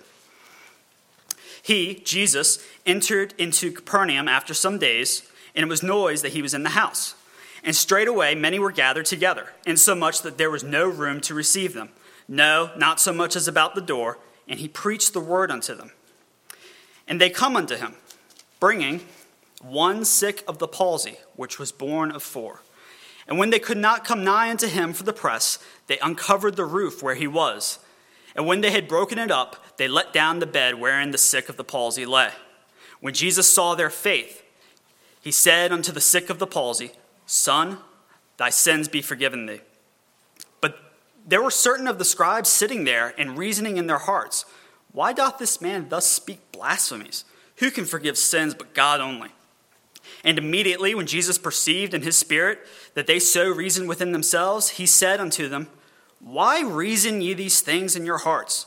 He, 1.62 1.96
Jesus, 1.96 2.66
entered 2.86 3.34
into 3.36 3.70
Capernaum 3.70 4.28
after 4.28 4.54
some 4.54 4.78
days, 4.78 5.30
and 5.54 5.62
it 5.62 5.68
was 5.68 5.82
noise 5.82 6.22
that 6.22 6.32
he 6.32 6.40
was 6.40 6.54
in 6.54 6.62
the 6.62 6.70
house. 6.70 7.14
And 7.62 7.76
straightway 7.76 8.34
many 8.34 8.58
were 8.58 8.72
gathered 8.72 9.04
together, 9.04 9.52
insomuch 9.66 10.22
that 10.22 10.38
there 10.38 10.50
was 10.50 10.64
no 10.64 10.88
room 10.88 11.20
to 11.20 11.34
receive 11.34 11.74
them. 11.74 11.90
No, 12.26 12.70
not 12.74 13.00
so 13.00 13.12
much 13.12 13.36
as 13.36 13.46
about 13.46 13.74
the 13.74 13.82
door, 13.82 14.18
and 14.48 14.58
he 14.58 14.66
preached 14.66 15.12
the 15.12 15.20
word 15.20 15.50
unto 15.50 15.74
them. 15.74 15.92
And 17.06 17.20
they 17.20 17.28
come 17.28 17.54
unto 17.54 17.76
him, 17.76 17.96
bringing 18.58 19.02
one 19.60 20.06
sick 20.06 20.42
of 20.48 20.58
the 20.58 20.68
palsy, 20.68 21.18
which 21.36 21.58
was 21.58 21.70
borne 21.70 22.10
of 22.10 22.22
four. 22.22 22.62
And 23.26 23.38
when 23.38 23.50
they 23.50 23.58
could 23.58 23.78
not 23.78 24.04
come 24.04 24.24
nigh 24.24 24.50
unto 24.50 24.66
him 24.66 24.92
for 24.92 25.04
the 25.04 25.12
press, 25.12 25.58
they 25.86 25.98
uncovered 25.98 26.56
the 26.56 26.64
roof 26.64 27.02
where 27.02 27.14
he 27.14 27.26
was. 27.26 27.78
And 28.34 28.46
when 28.46 28.60
they 28.60 28.70
had 28.70 28.88
broken 28.88 29.18
it 29.18 29.30
up, 29.30 29.76
they 29.76 29.88
let 29.88 30.12
down 30.12 30.38
the 30.38 30.46
bed 30.46 30.80
wherein 30.80 31.10
the 31.10 31.18
sick 31.18 31.48
of 31.48 31.56
the 31.56 31.64
palsy 31.64 32.06
lay. 32.06 32.30
When 33.00 33.14
Jesus 33.14 33.52
saw 33.52 33.74
their 33.74 33.90
faith, 33.90 34.42
he 35.20 35.30
said 35.30 35.72
unto 35.72 35.92
the 35.92 36.00
sick 36.00 36.30
of 36.30 36.38
the 36.38 36.46
palsy, 36.46 36.92
Son, 37.26 37.78
thy 38.36 38.50
sins 38.50 38.88
be 38.88 39.02
forgiven 39.02 39.46
thee. 39.46 39.60
But 40.60 40.78
there 41.26 41.42
were 41.42 41.50
certain 41.50 41.86
of 41.86 41.98
the 41.98 42.04
scribes 42.04 42.48
sitting 42.48 42.84
there 42.84 43.14
and 43.18 43.38
reasoning 43.38 43.76
in 43.76 43.86
their 43.86 43.98
hearts, 43.98 44.44
Why 44.92 45.12
doth 45.12 45.38
this 45.38 45.60
man 45.60 45.88
thus 45.88 46.06
speak 46.06 46.40
blasphemies? 46.52 47.24
Who 47.56 47.70
can 47.70 47.84
forgive 47.84 48.18
sins 48.18 48.54
but 48.54 48.74
God 48.74 49.00
only? 49.00 49.30
And 50.24 50.38
immediately, 50.38 50.94
when 50.94 51.06
Jesus 51.06 51.38
perceived 51.38 51.94
in 51.94 52.02
his 52.02 52.16
spirit 52.16 52.60
that 52.94 53.06
they 53.06 53.18
so 53.18 53.48
reasoned 53.48 53.88
within 53.88 54.12
themselves, 54.12 54.70
he 54.70 54.86
said 54.86 55.20
unto 55.20 55.48
them, 55.48 55.68
Why 56.20 56.62
reason 56.62 57.20
ye 57.20 57.34
these 57.34 57.60
things 57.60 57.96
in 57.96 58.06
your 58.06 58.18
hearts? 58.18 58.66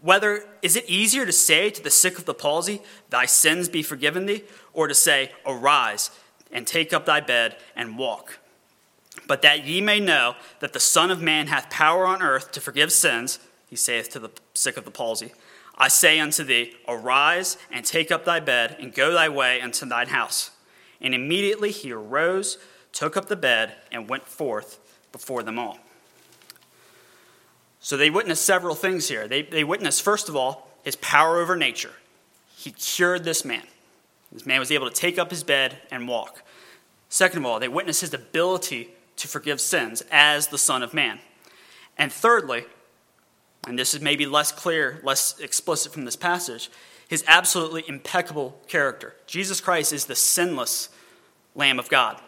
Whether 0.00 0.44
is 0.62 0.76
it 0.76 0.88
easier 0.88 1.26
to 1.26 1.32
say 1.32 1.70
to 1.70 1.82
the 1.82 1.90
sick 1.90 2.18
of 2.18 2.24
the 2.24 2.34
palsy, 2.34 2.82
Thy 3.10 3.26
sins 3.26 3.68
be 3.68 3.82
forgiven 3.82 4.26
thee, 4.26 4.44
or 4.72 4.88
to 4.88 4.94
say, 4.94 5.32
Arise 5.46 6.10
and 6.50 6.66
take 6.66 6.92
up 6.92 7.06
thy 7.06 7.20
bed 7.20 7.56
and 7.76 7.98
walk? 7.98 8.38
But 9.26 9.42
that 9.42 9.64
ye 9.64 9.80
may 9.80 10.00
know 10.00 10.36
that 10.60 10.72
the 10.72 10.80
Son 10.80 11.10
of 11.10 11.20
Man 11.20 11.48
hath 11.48 11.70
power 11.70 12.06
on 12.06 12.22
earth 12.22 12.52
to 12.52 12.60
forgive 12.60 12.92
sins, 12.92 13.38
he 13.68 13.76
saith 13.76 14.08
to 14.10 14.18
the 14.18 14.30
sick 14.54 14.76
of 14.76 14.84
the 14.84 14.90
palsy, 14.90 15.32
I 15.76 15.88
say 15.88 16.18
unto 16.18 16.42
thee, 16.42 16.74
Arise 16.88 17.56
and 17.70 17.84
take 17.84 18.10
up 18.10 18.24
thy 18.24 18.40
bed 18.40 18.76
and 18.80 18.92
go 18.92 19.12
thy 19.12 19.28
way 19.28 19.60
unto 19.60 19.86
thine 19.86 20.08
house. 20.08 20.50
And 21.00 21.14
immediately 21.14 21.70
he 21.70 21.92
arose, 21.92 22.58
took 22.92 23.16
up 23.16 23.26
the 23.26 23.36
bed, 23.36 23.74
and 23.92 24.08
went 24.08 24.24
forth 24.26 24.78
before 25.12 25.42
them 25.42 25.58
all. 25.58 25.78
So 27.80 27.96
they 27.96 28.10
witnessed 28.10 28.44
several 28.44 28.74
things 28.74 29.08
here. 29.08 29.28
They, 29.28 29.42
they 29.42 29.64
witnessed, 29.64 30.02
first 30.02 30.28
of 30.28 30.36
all, 30.36 30.68
his 30.82 30.96
power 30.96 31.38
over 31.38 31.56
nature. 31.56 31.92
He 32.56 32.72
cured 32.72 33.24
this 33.24 33.44
man. 33.44 33.62
This 34.32 34.44
man 34.44 34.60
was 34.60 34.70
able 34.70 34.90
to 34.90 34.94
take 34.94 35.18
up 35.18 35.30
his 35.30 35.44
bed 35.44 35.78
and 35.90 36.08
walk. 36.08 36.42
Second 37.08 37.40
of 37.40 37.46
all, 37.46 37.60
they 37.60 37.68
witnessed 37.68 38.00
his 38.00 38.12
ability 38.12 38.90
to 39.16 39.28
forgive 39.28 39.60
sins 39.60 40.02
as 40.10 40.48
the 40.48 40.58
Son 40.58 40.82
of 40.82 40.92
Man. 40.92 41.20
And 41.96 42.12
thirdly, 42.12 42.64
and 43.66 43.78
this 43.78 43.94
is 43.94 44.00
maybe 44.00 44.26
less 44.26 44.52
clear, 44.52 45.00
less 45.02 45.38
explicit 45.40 45.92
from 45.92 46.04
this 46.04 46.16
passage, 46.16 46.70
his 47.08 47.24
absolutely 47.26 47.84
impeccable 47.88 48.60
character. 48.68 49.16
Jesus 49.26 49.60
Christ 49.60 49.92
is 49.92 50.04
the 50.04 50.14
sinless 50.14 50.90
Lamb 51.54 51.78
of 51.78 51.88
God. 51.88 52.20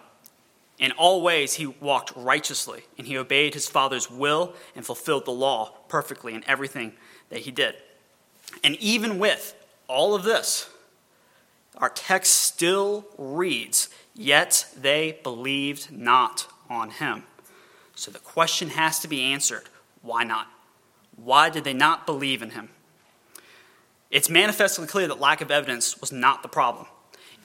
In 0.78 0.92
all 0.92 1.20
ways, 1.20 1.54
he 1.54 1.66
walked 1.66 2.12
righteously, 2.16 2.84
and 2.96 3.06
he 3.06 3.18
obeyed 3.18 3.52
his 3.52 3.68
Father's 3.68 4.10
will 4.10 4.54
and 4.74 4.84
fulfilled 4.84 5.26
the 5.26 5.30
law 5.30 5.74
perfectly 5.88 6.34
in 6.34 6.42
everything 6.48 6.94
that 7.28 7.40
he 7.40 7.50
did. 7.50 7.74
And 8.64 8.76
even 8.76 9.18
with 9.18 9.54
all 9.86 10.14
of 10.14 10.24
this, 10.24 10.70
our 11.76 11.90
text 11.90 12.32
still 12.32 13.04
reads, 13.18 13.90
Yet 14.14 14.66
they 14.76 15.18
believed 15.22 15.92
not 15.92 16.46
on 16.70 16.90
him. 16.90 17.24
So 17.94 18.10
the 18.10 18.18
question 18.18 18.70
has 18.70 18.98
to 19.00 19.08
be 19.08 19.20
answered 19.20 19.64
why 20.02 20.24
not? 20.24 20.48
Why 21.16 21.50
did 21.50 21.64
they 21.64 21.74
not 21.74 22.06
believe 22.06 22.40
in 22.40 22.50
him? 22.50 22.70
It's 24.10 24.28
manifestly 24.28 24.86
clear 24.86 25.06
that 25.06 25.20
lack 25.20 25.40
of 25.40 25.50
evidence 25.50 26.00
was 26.00 26.10
not 26.10 26.42
the 26.42 26.48
problem. 26.48 26.86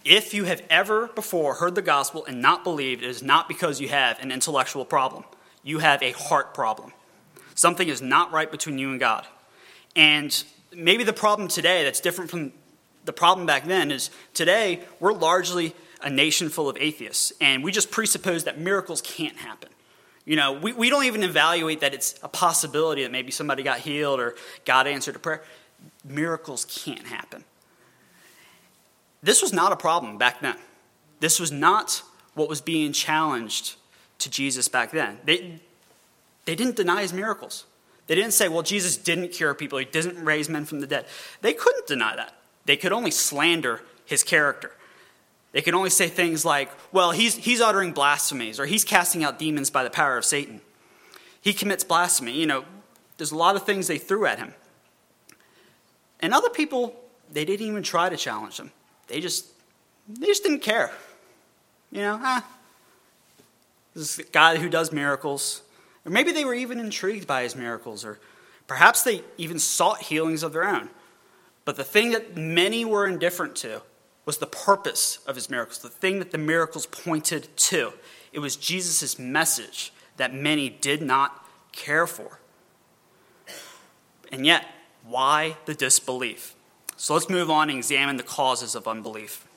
If 0.04 0.34
you 0.34 0.46
have 0.46 0.64
ever 0.70 1.08
before 1.08 1.56
heard 1.56 1.76
the 1.76 1.82
gospel 1.82 2.26
and 2.26 2.42
not 2.42 2.64
believed, 2.64 3.04
it 3.04 3.10
is 3.10 3.24
not 3.24 3.48
because 3.48 3.80
you 3.80 3.88
have 3.90 4.20
an 4.20 4.32
intellectual 4.32 4.86
problem. 4.86 5.26
You 5.64 5.80
have 5.80 6.02
a 6.02 6.12
heart 6.12 6.54
problem. 6.54 6.94
Something 7.54 7.88
is 7.88 8.02
not 8.02 8.32
right 8.32 8.52
between 8.52 8.78
you 8.78 8.92
and 8.92 9.00
God. 9.00 9.26
And 9.96 10.44
maybe 10.76 11.04
the 11.04 11.14
problem 11.14 11.48
today 11.48 11.84
that's 11.84 12.00
different 12.00 12.30
from 12.30 12.52
the 13.06 13.14
problem 13.14 13.46
back 13.46 13.66
then 13.66 13.92
is 13.92 14.10
today 14.34 14.82
we're 15.00 15.14
largely 15.14 15.76
a 16.02 16.10
nation 16.10 16.50
full 16.50 16.68
of 16.70 16.78
atheists, 16.80 17.32
and 17.40 17.64
we 17.64 17.72
just 17.72 17.90
presuppose 17.90 18.44
that 18.44 18.60
miracles 18.60 19.02
can't 19.02 19.38
happen. 19.38 19.70
You 20.26 20.36
know, 20.36 20.54
we, 20.54 20.74
we 20.74 20.90
don't 20.90 21.06
even 21.06 21.24
evaluate 21.24 21.82
that 21.82 21.94
it's 21.94 22.20
a 22.24 22.28
possibility 22.28 23.04
that 23.04 23.12
maybe 23.12 23.32
somebody 23.32 23.64
got 23.64 23.80
healed 23.80 24.20
or 24.20 24.36
God 24.66 24.88
answered 24.88 25.16
a 25.16 25.20
prayer 25.20 25.44
miracles 26.04 26.66
can't 26.66 27.08
happen. 27.08 27.44
This 29.24 29.42
was 29.42 29.54
not 29.54 29.72
a 29.72 29.76
problem 29.76 30.18
back 30.18 30.42
then. 30.42 30.58
This 31.20 31.40
was 31.40 31.52
not 31.52 32.04
what 32.36 32.50
was 32.50 32.62
being 32.62 32.92
challenged 32.92 33.76
to 34.20 34.30
Jesus 34.30 34.68
back 34.68 34.92
then. 34.92 35.20
They, 35.26 35.60
they 36.46 36.56
didn't 36.56 36.76
deny 36.76 37.02
his 37.02 37.14
miracles. 37.14 37.66
They 38.08 38.16
didn't 38.16 38.34
say, 38.34 38.48
well, 38.48 38.62
Jesus 38.62 38.98
didn't 38.98 39.30
cure 39.30 39.54
people, 39.54 39.80
he 39.80 39.86
didn't 39.86 40.24
raise 40.24 40.48
men 40.48 40.66
from 40.66 40.80
the 40.80 40.88
dead. 40.88 41.06
They 41.42 41.54
couldn't 41.54 41.88
deny 41.88 42.16
that. 42.16 42.34
They 42.66 42.78
could 42.78 42.92
only 42.92 43.12
slander 43.12 43.82
his 44.06 44.24
character. 44.24 44.72
They 45.52 45.62
could 45.62 45.74
only 45.74 45.90
say 45.90 46.08
things 46.08 46.44
like, 46.44 46.70
well, 46.92 47.12
he's, 47.12 47.36
he's 47.36 47.62
uttering 47.62 47.94
blasphemies, 47.94 48.60
or 48.60 48.66
he's 48.66 48.84
casting 48.84 49.24
out 49.24 49.40
demons 49.40 49.70
by 49.70 49.84
the 49.84 49.90
power 49.90 50.18
of 50.18 50.26
Satan. 50.26 50.62
He 51.42 51.54
commits 51.54 51.84
blasphemy. 51.84 52.34
You 52.34 52.46
know, 52.46 52.66
there's 53.18 53.32
a 53.32 53.38
lot 53.38 53.56
of 53.56 53.64
things 53.64 53.88
they 53.88 53.98
threw 53.98 54.26
at 54.26 54.38
him. 54.38 54.54
And 56.26 56.34
other 56.34 56.50
people, 56.50 56.96
they 57.32 57.46
didn't 57.46 57.68
even 57.68 57.84
try 57.84 58.10
to 58.10 58.18
challenge 58.18 58.60
him. 58.60 58.72
They 59.06 59.20
just, 59.20 59.46
they 60.10 60.26
just 60.26 60.42
didn't 60.42 60.62
care. 60.62 60.92
You 61.92 62.02
know, 62.02 62.20
ah, 62.20 62.44
this 63.94 64.18
guy 64.32 64.58
who 64.58 64.68
does 64.68 64.92
miracles. 64.92 65.62
Or 66.04 66.12
maybe 66.12 66.32
they 66.32 66.44
were 66.44 66.56
even 66.56 66.80
intrigued 66.80 67.28
by 67.28 67.44
his 67.44 67.56
miracles, 67.56 68.04
or 68.04 68.18
perhaps 68.66 69.04
they 69.04 69.22
even 69.38 69.60
sought 69.60 70.02
healings 70.02 70.42
of 70.42 70.52
their 70.52 70.64
own. 70.64 70.90
But 71.64 71.76
the 71.76 71.84
thing 71.84 72.10
that 72.10 72.36
many 72.36 72.86
were 72.86 73.06
indifferent 73.06 73.56
to 73.58 73.84
was 74.26 74.40
the 74.40 74.48
purpose 74.48 75.20
of 75.28 75.36
his 75.36 75.48
miracles, 75.48 75.78
the 75.78 75.90
thing 75.90 76.18
that 76.18 76.32
the 76.32 76.40
miracles 76.40 76.88
pointed 76.88 77.56
to. 77.58 77.94
It 78.34 78.40
was 78.40 78.56
Jesus' 78.56 79.20
message 79.20 79.94
that 80.18 80.34
many 80.34 80.70
did 80.72 81.04
not 81.04 81.48
care 81.72 82.08
for. 82.08 82.40
And 84.32 84.44
yet, 84.44 84.66
why 85.08 85.58
the 85.66 85.74
disbelief? 85.74 86.56
So 86.98 87.14
let's 87.14 87.30
move 87.30 87.50
on 87.50 87.70
and 87.70 87.78
examine 87.78 88.18
the 88.18 88.24
causes 88.24 88.76
of 88.76 88.88
unbelief. 88.88 89.48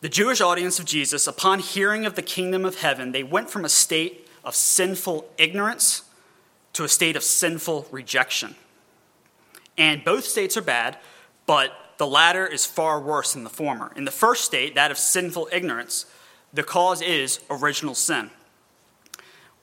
The 0.00 0.08
Jewish 0.08 0.40
audience 0.40 0.78
of 0.78 0.86
Jesus, 0.86 1.26
upon 1.26 1.58
hearing 1.58 2.06
of 2.06 2.14
the 2.14 2.22
kingdom 2.22 2.64
of 2.64 2.80
heaven, 2.80 3.12
they 3.12 3.22
went 3.22 3.50
from 3.50 3.64
a 3.64 3.68
state 3.68 4.28
of 4.44 4.54
sinful 4.54 5.28
ignorance 5.36 6.02
to 6.72 6.84
a 6.84 6.88
state 6.88 7.16
of 7.16 7.22
sinful 7.22 7.86
rejection. 7.90 8.54
And 9.76 10.04
both 10.04 10.24
states 10.24 10.56
are 10.56 10.62
bad, 10.62 10.98
but 11.46 11.72
the 11.98 12.06
latter 12.06 12.46
is 12.46 12.64
far 12.64 13.00
worse 13.00 13.34
than 13.34 13.44
the 13.44 13.50
former. 13.50 13.92
In 13.94 14.04
the 14.04 14.10
first 14.10 14.44
state, 14.44 14.74
that 14.74 14.90
of 14.90 14.96
sinful 14.96 15.48
ignorance, 15.52 16.06
the 16.52 16.62
cause 16.62 17.02
is 17.02 17.40
original 17.50 17.94
sin. 17.94 18.30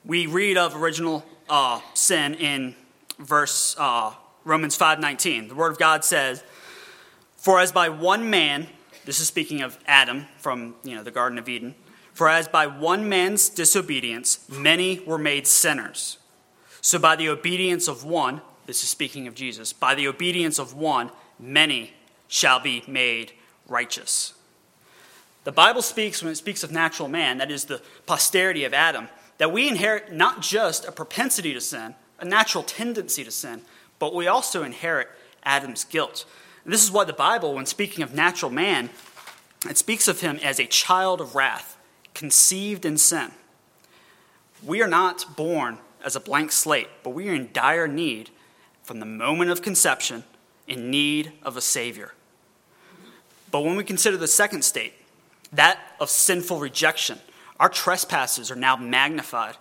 We 0.06 0.27
read 0.27 0.58
of 0.58 0.75
original 0.75 1.25
uh, 1.50 1.82
sin 1.94 2.36
in 2.36 2.75
verse 3.19 3.75
uh, 3.77 4.13
Romans 4.43 4.77
5:19. 4.77 5.50
The 5.50 5.55
word 5.55 5.71
of 5.71 5.77
God 5.77 6.03
says, 6.05 6.43
"For 7.38 7.59
as 7.59 7.71
by 7.71 7.89
one 7.89 8.29
man, 8.29 8.67
this 9.05 9.19
is 9.19 9.27
speaking 9.27 9.62
of 9.62 9.77
Adam 9.86 10.27
from, 10.38 10.75
you 10.83 10.95
know, 10.95 11.03
the 11.03 11.12
garden 11.12 11.38
of 11.38 11.50
Eden, 11.50 11.75
for 12.13 12.29
as 12.29 12.47
by 12.47 12.67
one 12.67 13.07
man's 13.07 13.50
disobedience 13.50 14.39
many 14.50 15.00
were 15.00 15.17
made 15.17 15.47
sinners, 15.47 16.17
so 16.81 17.00
by 17.00 17.15
the 17.15 17.29
obedience 17.29 17.88
of 17.88 18.03
one, 18.03 18.41
this 18.65 18.83
is 18.83 18.89
speaking 18.89 19.27
of 19.27 19.36
Jesus, 19.36 19.74
by 19.74 19.95
the 19.95 20.07
obedience 20.07 20.59
of 20.59 20.74
one 20.74 21.12
many 21.39 21.93
shall 22.27 22.59
be 22.59 22.83
made 22.88 23.33
righteous." 23.67 24.33
The 25.43 25.51
Bible 25.53 25.81
speaks 25.81 26.21
when 26.21 26.33
it 26.33 26.36
speaks 26.36 26.62
of 26.62 26.71
natural 26.71 27.07
man, 27.07 27.38
that 27.38 27.50
is 27.50 27.65
the 27.65 27.81
posterity 28.05 28.65
of 28.65 28.74
Adam, 28.74 29.07
that 29.38 29.51
we 29.51 29.69
inherit 29.69 30.12
not 30.12 30.41
just 30.41 30.83
a 30.83 30.91
propensity 30.91 31.53
to 31.53 31.62
sin, 31.62 31.95
a 32.19 32.25
natural 32.25 32.63
tendency 32.63 33.24
to 33.24 33.31
sin, 33.31 33.62
but 34.00 34.13
we 34.13 34.27
also 34.27 34.63
inherit 34.63 35.09
Adam's 35.43 35.83
guilt. 35.83 36.25
And 36.63 36.74
this 36.74 36.83
is 36.83 36.91
why 36.91 37.03
the 37.03 37.13
Bible, 37.13 37.53
when 37.53 37.65
speaking 37.65 38.03
of 38.03 38.13
natural 38.13 38.51
man, 38.51 38.89
it 39.69 39.77
speaks 39.77 40.07
of 40.07 40.21
him 40.21 40.39
as 40.43 40.59
a 40.59 40.65
child 40.65 41.21
of 41.21 41.36
wrath, 41.36 41.77
conceived 42.13 42.86
in 42.86 42.97
sin. 42.97 43.31
We 44.63 44.81
are 44.81 44.88
not 44.88 45.36
born 45.36 45.77
as 46.03 46.15
a 46.15 46.19
blank 46.19 46.51
slate, 46.51 46.89
but 47.03 47.12
we 47.12 47.29
are 47.29 47.33
in 47.33 47.50
dire 47.53 47.88
need 47.88 48.29
from 48.83 49.00
the 49.00 49.05
moment 49.05 49.51
of 49.51 49.62
conception, 49.62 50.24
in 50.67 50.89
need 50.89 51.31
of 51.43 51.57
a 51.57 51.62
Savior. 51.62 52.13
But 53.51 53.63
when 53.63 53.75
we 53.75 53.83
consider 53.83 54.17
the 54.17 54.27
second 54.27 54.63
state, 54.63 54.93
that 55.51 55.79
of 56.00 56.09
sinful 56.09 56.59
rejection, 56.59 57.19
our 57.59 57.69
trespasses 57.69 58.51
are 58.51 58.55
now 58.55 58.75
magnified 58.75 59.55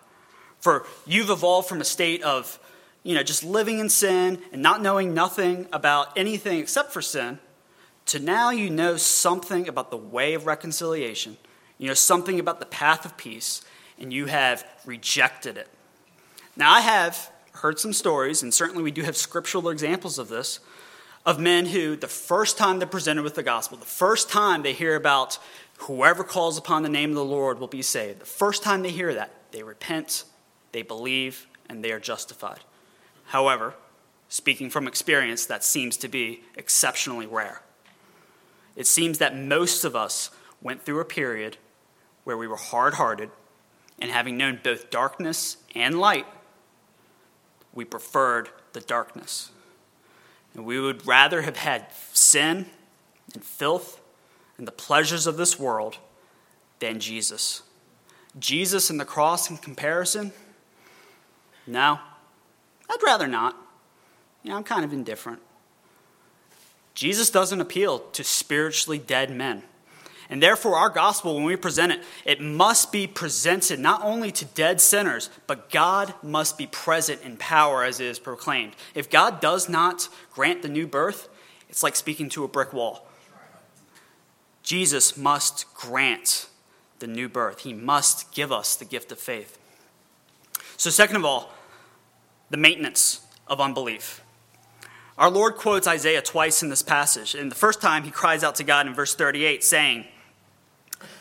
for 0.66 0.84
you've 1.06 1.30
evolved 1.30 1.68
from 1.68 1.80
a 1.80 1.84
state 1.84 2.24
of, 2.24 2.58
you 3.04 3.14
know, 3.14 3.22
just 3.22 3.44
living 3.44 3.78
in 3.78 3.88
sin 3.88 4.42
and 4.50 4.60
not 4.60 4.82
knowing 4.82 5.14
nothing 5.14 5.68
about 5.72 6.18
anything 6.18 6.58
except 6.58 6.92
for 6.92 7.00
sin, 7.00 7.38
to 8.06 8.18
now 8.18 8.50
you 8.50 8.68
know 8.68 8.96
something 8.96 9.68
about 9.68 9.92
the 9.92 9.96
way 9.96 10.34
of 10.34 10.44
reconciliation, 10.44 11.36
you 11.78 11.86
know 11.86 11.94
something 11.94 12.40
about 12.40 12.58
the 12.58 12.66
path 12.66 13.04
of 13.04 13.16
peace, 13.16 13.64
and 13.96 14.12
you 14.12 14.26
have 14.26 14.66
rejected 14.84 15.56
it. 15.56 15.68
Now, 16.56 16.72
I 16.72 16.80
have 16.80 17.30
heard 17.52 17.78
some 17.78 17.92
stories, 17.92 18.42
and 18.42 18.52
certainly 18.52 18.82
we 18.82 18.90
do 18.90 19.02
have 19.02 19.16
scriptural 19.16 19.68
examples 19.68 20.18
of 20.18 20.26
this, 20.26 20.58
of 21.24 21.38
men 21.38 21.66
who, 21.66 21.94
the 21.94 22.08
first 22.08 22.58
time 22.58 22.80
they're 22.80 22.88
presented 22.88 23.22
with 23.22 23.36
the 23.36 23.44
gospel, 23.44 23.78
the 23.78 23.84
first 23.84 24.28
time 24.30 24.64
they 24.64 24.72
hear 24.72 24.96
about 24.96 25.38
whoever 25.82 26.24
calls 26.24 26.58
upon 26.58 26.82
the 26.82 26.88
name 26.88 27.10
of 27.10 27.16
the 27.16 27.24
Lord 27.24 27.60
will 27.60 27.68
be 27.68 27.82
saved, 27.82 28.18
the 28.18 28.26
first 28.26 28.64
time 28.64 28.82
they 28.82 28.90
hear 28.90 29.14
that, 29.14 29.30
they 29.52 29.62
repent, 29.62 30.24
they 30.76 30.82
believe, 30.82 31.46
and 31.70 31.82
they 31.82 31.90
are 31.90 31.98
justified. 31.98 32.60
However, 33.28 33.72
speaking 34.28 34.68
from 34.68 34.86
experience, 34.86 35.46
that 35.46 35.64
seems 35.64 35.96
to 35.96 36.06
be 36.06 36.42
exceptionally 36.54 37.24
rare. 37.24 37.62
It 38.76 38.86
seems 38.86 39.16
that 39.16 39.34
most 39.34 39.86
of 39.86 39.96
us 39.96 40.28
went 40.60 40.84
through 40.84 41.00
a 41.00 41.06
period 41.06 41.56
where 42.24 42.36
we 42.36 42.46
were 42.46 42.58
hard 42.58 42.92
hearted, 42.92 43.30
and 43.98 44.10
having 44.10 44.36
known 44.36 44.60
both 44.62 44.90
darkness 44.90 45.56
and 45.74 45.98
light, 45.98 46.26
we 47.72 47.86
preferred 47.86 48.50
the 48.74 48.82
darkness. 48.82 49.52
And 50.52 50.66
we 50.66 50.78
would 50.78 51.06
rather 51.06 51.40
have 51.40 51.56
had 51.56 51.86
sin 52.12 52.66
and 53.32 53.42
filth 53.42 53.98
and 54.58 54.68
the 54.68 54.72
pleasures 54.72 55.26
of 55.26 55.38
this 55.38 55.58
world 55.58 55.96
than 56.80 57.00
Jesus. 57.00 57.62
Jesus 58.38 58.90
and 58.90 59.00
the 59.00 59.06
cross 59.06 59.48
in 59.48 59.56
comparison? 59.56 60.34
No, 61.66 61.98
I'd 62.88 63.02
rather 63.04 63.26
not. 63.26 63.56
You 64.42 64.50
know, 64.50 64.56
I'm 64.56 64.64
kind 64.64 64.84
of 64.84 64.92
indifferent. 64.92 65.40
Jesus 66.94 67.30
doesn't 67.30 67.60
appeal 67.60 67.98
to 67.98 68.24
spiritually 68.24 68.98
dead 68.98 69.30
men. 69.30 69.62
And 70.28 70.42
therefore, 70.42 70.76
our 70.76 70.88
gospel, 70.90 71.34
when 71.34 71.44
we 71.44 71.54
present 71.54 71.92
it, 71.92 72.02
it 72.24 72.40
must 72.40 72.90
be 72.90 73.06
presented 73.06 73.78
not 73.78 74.02
only 74.02 74.32
to 74.32 74.44
dead 74.44 74.80
sinners, 74.80 75.30
but 75.46 75.70
God 75.70 76.14
must 76.22 76.58
be 76.58 76.66
present 76.66 77.22
in 77.22 77.36
power 77.36 77.84
as 77.84 78.00
it 78.00 78.06
is 78.06 78.18
proclaimed. 78.18 78.74
If 78.94 79.08
God 79.08 79.40
does 79.40 79.68
not 79.68 80.08
grant 80.32 80.62
the 80.62 80.68
new 80.68 80.86
birth, 80.86 81.28
it's 81.68 81.82
like 81.82 81.94
speaking 81.94 82.28
to 82.30 82.44
a 82.44 82.48
brick 82.48 82.72
wall. 82.72 83.06
Jesus 84.62 85.16
must 85.16 85.72
grant 85.74 86.48
the 86.98 87.06
new 87.06 87.28
birth, 87.28 87.60
He 87.60 87.74
must 87.74 88.32
give 88.32 88.50
us 88.50 88.74
the 88.74 88.84
gift 88.84 89.12
of 89.12 89.18
faith. 89.18 89.58
So, 90.76 90.90
second 90.90 91.16
of 91.16 91.24
all, 91.24 91.52
the 92.50 92.56
maintenance 92.56 93.20
of 93.46 93.60
unbelief. 93.60 94.22
Our 95.18 95.30
Lord 95.30 95.56
quotes 95.56 95.86
Isaiah 95.86 96.20
twice 96.20 96.62
in 96.62 96.68
this 96.68 96.82
passage. 96.82 97.34
And 97.34 97.50
the 97.50 97.56
first 97.56 97.80
time, 97.80 98.04
he 98.04 98.10
cries 98.10 98.44
out 98.44 98.56
to 98.56 98.64
God 98.64 98.86
in 98.86 98.94
verse 98.94 99.14
38, 99.14 99.64
saying, 99.64 100.04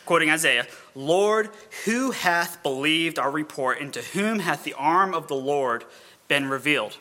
quoting 0.04 0.30
Isaiah, 0.30 0.66
Lord, 0.94 1.50
who 1.84 2.10
hath 2.10 2.62
believed 2.62 3.18
our 3.18 3.30
report, 3.30 3.80
and 3.80 3.92
to 3.94 4.02
whom 4.02 4.40
hath 4.40 4.64
the 4.64 4.74
arm 4.74 5.14
of 5.14 5.28
the 5.28 5.34
Lord 5.34 5.84
been 6.28 6.46
revealed? 6.46 6.96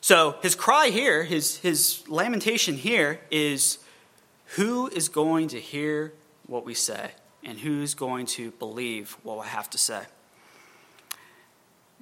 So 0.00 0.36
his 0.42 0.54
cry 0.54 0.88
here, 0.88 1.24
his, 1.24 1.58
his 1.58 2.04
lamentation 2.08 2.76
here 2.76 3.20
is 3.30 3.78
who 4.56 4.88
is 4.88 5.08
going 5.08 5.48
to 5.48 5.60
hear 5.60 6.12
what 6.46 6.64
we 6.64 6.74
say, 6.74 7.12
and 7.42 7.58
who's 7.58 7.94
going 7.94 8.26
to 8.26 8.50
believe 8.52 9.16
what 9.22 9.38
we 9.40 9.46
have 9.46 9.68
to 9.70 9.78
say? 9.78 10.02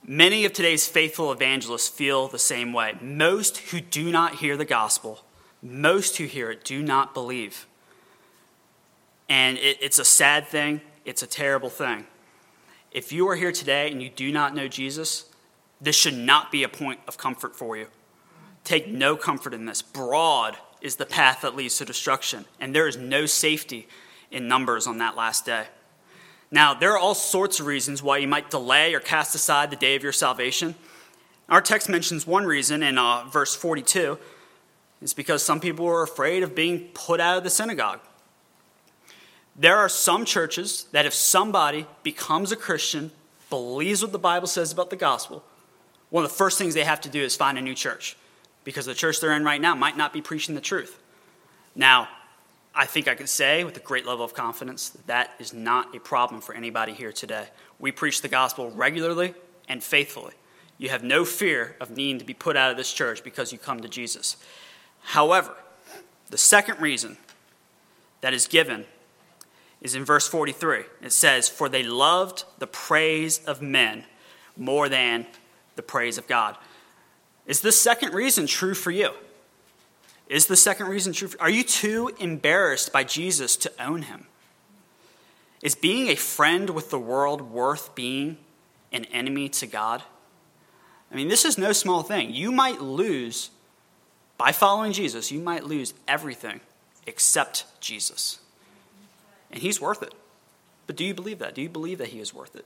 Many 0.04 0.44
of 0.44 0.52
today's 0.52 0.88
faithful 0.88 1.30
evangelists 1.30 1.88
feel 1.88 2.26
the 2.26 2.38
same 2.38 2.72
way. 2.72 2.94
Most 3.00 3.58
who 3.58 3.80
do 3.80 4.10
not 4.10 4.36
hear 4.36 4.56
the 4.56 4.64
gospel, 4.64 5.24
most 5.62 6.16
who 6.16 6.24
hear 6.24 6.50
it, 6.50 6.64
do 6.64 6.82
not 6.82 7.14
believe. 7.14 7.66
And 9.28 9.58
it, 9.58 9.78
it's 9.80 10.00
a 10.00 10.04
sad 10.04 10.48
thing, 10.48 10.80
it's 11.04 11.22
a 11.22 11.26
terrible 11.26 11.70
thing. 11.70 12.06
If 12.90 13.12
you 13.12 13.28
are 13.28 13.36
here 13.36 13.52
today 13.52 13.92
and 13.92 14.02
you 14.02 14.10
do 14.10 14.32
not 14.32 14.56
know 14.56 14.66
Jesus, 14.66 15.26
this 15.80 15.94
should 15.94 16.18
not 16.18 16.50
be 16.50 16.64
a 16.64 16.68
point 16.68 16.98
of 17.06 17.16
comfort 17.16 17.54
for 17.54 17.76
you. 17.76 17.86
Take 18.64 18.88
no 18.88 19.16
comfort 19.16 19.54
in 19.54 19.66
this. 19.66 19.82
Broad 19.82 20.56
is 20.80 20.96
the 20.96 21.06
path 21.06 21.42
that 21.42 21.54
leads 21.54 21.78
to 21.78 21.84
destruction, 21.84 22.44
and 22.60 22.74
there 22.74 22.88
is 22.88 22.96
no 22.96 23.24
safety 23.24 23.86
in 24.32 24.48
numbers 24.48 24.88
on 24.88 24.98
that 24.98 25.16
last 25.16 25.46
day. 25.46 25.66
Now, 26.52 26.74
there 26.74 26.92
are 26.92 26.98
all 26.98 27.14
sorts 27.14 27.58
of 27.60 27.66
reasons 27.66 28.02
why 28.02 28.18
you 28.18 28.28
might 28.28 28.50
delay 28.50 28.92
or 28.92 29.00
cast 29.00 29.34
aside 29.34 29.70
the 29.70 29.76
day 29.76 29.96
of 29.96 30.02
your 30.02 30.12
salvation. 30.12 30.74
Our 31.48 31.62
text 31.62 31.88
mentions 31.88 32.26
one 32.26 32.44
reason 32.44 32.82
in 32.82 32.98
uh, 32.98 33.24
verse 33.24 33.56
42. 33.56 34.18
It's 35.00 35.14
because 35.14 35.42
some 35.42 35.60
people 35.60 35.86
were 35.86 36.02
afraid 36.02 36.42
of 36.42 36.54
being 36.54 36.90
put 36.92 37.20
out 37.20 37.38
of 37.38 37.44
the 37.44 37.50
synagogue. 37.50 38.00
There 39.56 39.78
are 39.78 39.88
some 39.88 40.26
churches 40.26 40.86
that 40.92 41.06
if 41.06 41.14
somebody 41.14 41.86
becomes 42.02 42.52
a 42.52 42.56
Christian, 42.56 43.10
believes 43.48 44.02
what 44.02 44.12
the 44.12 44.18
Bible 44.18 44.46
says 44.46 44.72
about 44.72 44.90
the 44.90 44.96
gospel, 44.96 45.42
one 46.10 46.24
of 46.24 46.30
the 46.30 46.36
first 46.36 46.58
things 46.58 46.74
they 46.74 46.84
have 46.84 47.00
to 47.00 47.08
do 47.08 47.22
is 47.22 47.34
find 47.34 47.56
a 47.56 47.62
new 47.62 47.74
church 47.74 48.16
because 48.64 48.84
the 48.84 48.94
church 48.94 49.20
they're 49.20 49.32
in 49.32 49.44
right 49.44 49.60
now 49.60 49.74
might 49.74 49.96
not 49.96 50.12
be 50.12 50.20
preaching 50.20 50.54
the 50.54 50.60
truth. 50.60 50.98
Now, 51.74 52.08
I 52.74 52.86
think 52.86 53.06
I 53.06 53.14
can 53.14 53.26
say 53.26 53.64
with 53.64 53.76
a 53.76 53.80
great 53.80 54.06
level 54.06 54.24
of 54.24 54.34
confidence 54.34 54.90
that 54.90 55.06
that 55.06 55.30
is 55.38 55.52
not 55.52 55.94
a 55.94 56.00
problem 56.00 56.40
for 56.40 56.54
anybody 56.54 56.92
here 56.92 57.12
today. 57.12 57.48
We 57.78 57.92
preach 57.92 58.22
the 58.22 58.28
gospel 58.28 58.70
regularly 58.70 59.34
and 59.68 59.82
faithfully. 59.82 60.32
You 60.78 60.88
have 60.88 61.04
no 61.04 61.24
fear 61.24 61.76
of 61.80 61.90
needing 61.90 62.18
to 62.18 62.24
be 62.24 62.34
put 62.34 62.56
out 62.56 62.70
of 62.70 62.76
this 62.76 62.92
church 62.92 63.22
because 63.22 63.52
you 63.52 63.58
come 63.58 63.80
to 63.80 63.88
Jesus. 63.88 64.36
However, 65.00 65.54
the 66.30 66.38
second 66.38 66.80
reason 66.80 67.18
that 68.22 68.32
is 68.32 68.46
given 68.46 68.86
is 69.82 69.94
in 69.94 70.04
verse 70.04 70.26
43. 70.26 70.84
It 71.02 71.12
says, 71.12 71.48
For 71.48 71.68
they 71.68 71.82
loved 71.82 72.44
the 72.58 72.66
praise 72.66 73.44
of 73.44 73.60
men 73.60 74.04
more 74.56 74.88
than 74.88 75.26
the 75.76 75.82
praise 75.82 76.18
of 76.18 76.26
God. 76.26 76.56
Is 77.46 77.60
this 77.60 77.80
second 77.80 78.14
reason 78.14 78.46
true 78.46 78.74
for 78.74 78.90
you? 78.90 79.10
Is 80.32 80.46
the 80.46 80.56
second 80.56 80.86
reason 80.86 81.12
true? 81.12 81.28
Are 81.40 81.50
you 81.50 81.62
too 81.62 82.10
embarrassed 82.18 82.90
by 82.90 83.04
Jesus 83.04 83.54
to 83.56 83.72
own 83.78 84.00
him? 84.00 84.28
Is 85.60 85.74
being 85.74 86.08
a 86.08 86.14
friend 86.14 86.70
with 86.70 86.88
the 86.88 86.98
world 86.98 87.42
worth 87.42 87.94
being 87.94 88.38
an 88.92 89.04
enemy 89.12 89.50
to 89.50 89.66
God? 89.66 90.02
I 91.10 91.16
mean, 91.16 91.28
this 91.28 91.44
is 91.44 91.58
no 91.58 91.72
small 91.72 92.02
thing. 92.02 92.32
You 92.32 92.50
might 92.50 92.80
lose, 92.80 93.50
by 94.38 94.52
following 94.52 94.94
Jesus, 94.94 95.30
you 95.30 95.38
might 95.38 95.64
lose 95.64 95.92
everything 96.08 96.60
except 97.06 97.66
Jesus. 97.82 98.38
And 99.50 99.60
he's 99.60 99.82
worth 99.82 100.02
it. 100.02 100.14
But 100.86 100.96
do 100.96 101.04
you 101.04 101.12
believe 101.12 101.40
that? 101.40 101.54
Do 101.54 101.60
you 101.60 101.68
believe 101.68 101.98
that 101.98 102.08
he 102.08 102.20
is 102.20 102.32
worth 102.32 102.56
it? 102.56 102.64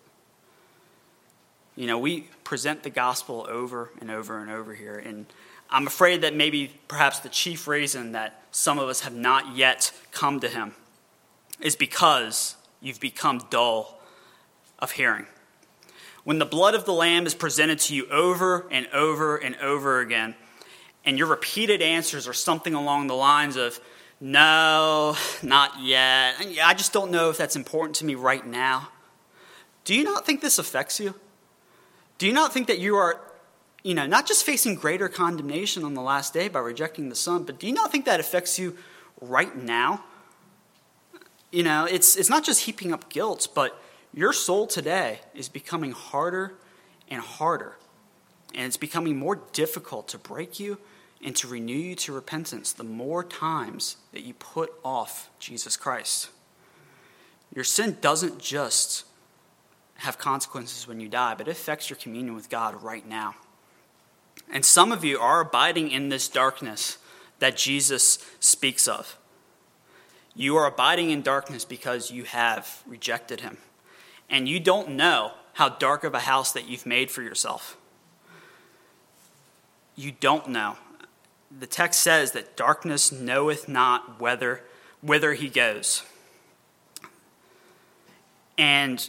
You 1.75 1.89
know, 1.89 1.99
we 1.99 2.29
present 2.45 2.85
the 2.85 2.91
gospel 2.91 3.45
over 3.51 3.91
and 4.01 4.09
over 4.09 4.39
and 4.39 4.53
over 4.53 4.73
here, 4.73 5.03
and 5.05 5.27
I'm 5.71 5.87
afraid 5.87 6.23
that 6.23 6.35
maybe 6.35 6.73
perhaps 6.89 7.19
the 7.21 7.29
chief 7.29 7.67
reason 7.67 8.13
that 8.13 8.43
some 8.51 8.79
of 8.79 8.89
us 8.89 9.01
have 9.01 9.15
not 9.15 9.57
yet 9.57 9.93
come 10.13 10.41
to 10.41 10.49
him 10.49 10.75
is 11.61 11.77
because 11.77 12.57
you've 12.81 13.01
become 13.01 13.43
dull 13.51 14.01
of 14.79 14.93
hearing. 14.93 15.27
When 16.25 16.39
the 16.39 16.47
blood 16.47 16.75
of 16.75 16.85
the 16.85 16.93
Lamb 16.93 17.27
is 17.27 17.35
presented 17.35 17.79
to 17.81 17.95
you 17.95 18.07
over 18.09 18.67
and 18.71 18.87
over 18.89 19.37
and 19.37 19.57
over 19.57 20.01
again, 20.01 20.35
and 21.05 21.17
your 21.19 21.29
repeated 21.29 21.83
answers 21.83 22.27
are 22.27 22.33
something 22.33 22.75
along 22.75 23.07
the 23.07 23.15
lines 23.15 23.57
of, 23.57 23.79
no, 24.21 25.17
not 25.43 25.81
yet. 25.81 26.35
I 26.63 26.75
just 26.75 26.93
don't 26.93 27.11
know 27.11 27.31
if 27.31 27.37
that's 27.37 27.55
important 27.55 27.97
to 27.97 28.05
me 28.05 28.15
right 28.15 28.45
now. 28.45 28.89
Do 29.85 29.95
you 29.95 30.03
not 30.03 30.27
think 30.27 30.41
this 30.41 30.59
affects 30.59 30.99
you? 30.99 31.15
Do 32.19 32.27
you 32.27 32.33
not 32.33 32.53
think 32.53 32.67
that 32.67 32.79
you 32.79 32.97
are 32.97 33.21
you 33.87 33.95
know, 33.95 34.05
not 34.05 34.27
just 34.27 34.45
facing 34.45 34.75
greater 34.75 35.09
condemnation 35.09 35.85
on 35.85 35.95
the 35.95 36.03
last 36.03 36.35
day 36.35 36.49
by 36.49 36.59
rejecting 36.59 37.09
the 37.09 37.15
Son, 37.15 37.45
but 37.45 37.61
do 37.61 37.69
you 37.69 37.73
not 37.73 37.93
think 37.93 38.05
that 38.07 38.19
affects 38.19 38.59
you 38.59 38.77
right 39.21 39.57
now? 39.57 40.03
You 41.53 41.63
know, 41.63 41.85
it's, 41.85 42.17
it's 42.17 42.29
not 42.29 42.43
just 42.43 42.63
heaping 42.63 42.93
up 42.93 43.09
guilt, 43.09 43.47
but 43.55 43.81
your 44.13 44.33
soul 44.33 44.67
today 44.67 45.21
is 45.37 45.49
becoming 45.49 45.93
harder 45.93 46.55
and 47.09 47.23
harder. 47.23 47.77
And 48.57 48.67
it's 48.67 48.77
becoming 48.77 49.17
more 49.17 49.37
difficult 49.53 50.09
to 50.09 50.19
break 50.19 50.59
you 50.59 50.79
and 51.23 51.37
to 51.37 51.47
renew 51.47 51.73
you 51.73 51.95
to 51.95 52.13
repentance 52.13 52.73
the 52.73 52.83
more 52.83 53.23
times 53.23 53.99
that 54.11 54.23
you 54.25 54.35
put 54.35 54.73
off 54.85 55.31
Jesus 55.39 55.77
Christ. 55.77 56.31
Your 57.55 57.63
sin 57.63 57.99
doesn't 58.01 58.41
just 58.41 59.05
have 59.99 60.19
consequences 60.19 60.89
when 60.89 60.99
you 60.99 61.09
die, 61.09 61.37
but 61.39 61.47
it 61.47 61.53
affects 61.53 61.89
your 61.89 61.99
communion 61.99 62.35
with 62.35 62.51
God 62.51 62.83
right 62.83 63.07
now. 63.07 63.37
And 64.51 64.65
some 64.65 64.93
of 64.93 65.05
you 65.05 65.19
are 65.19 65.41
abiding 65.41 65.91
in 65.91 66.09
this 66.09 66.29
darkness 66.29 66.99
that 67.39 67.57
Jesus 67.57 68.19
speaks 68.41 68.87
of. 68.89 69.19
You 70.35 70.57
are 70.57 70.67
abiding 70.67 71.11
in 71.11 71.23
darkness 71.23 71.65
because 71.65 72.11
you 72.11 72.25
have 72.25 72.83
rejected 72.87 73.41
him. 73.41 73.59
And 74.29 74.49
you 74.49 74.61
don't 74.61 74.91
know 74.91 75.33
how 75.55 75.71
dark 75.71 76.05
of 76.05 76.15
a 76.15 76.21
house 76.21 76.53
that 76.53 76.69
you've 76.69 76.87
made 76.87 77.11
for 77.11 77.23
yourself. 77.23 77.77
you 79.97 80.13
don't 80.13 80.49
know. 80.49 80.77
The 81.59 81.67
text 81.67 82.03
says 82.03 82.33
that 82.33 82.57
darkness 82.57 83.11
knoweth 83.11 83.67
not 83.67 84.21
whither, 84.21 84.63
whither 85.01 85.33
he 85.33 85.49
goes. 85.49 86.03
And 88.59 89.09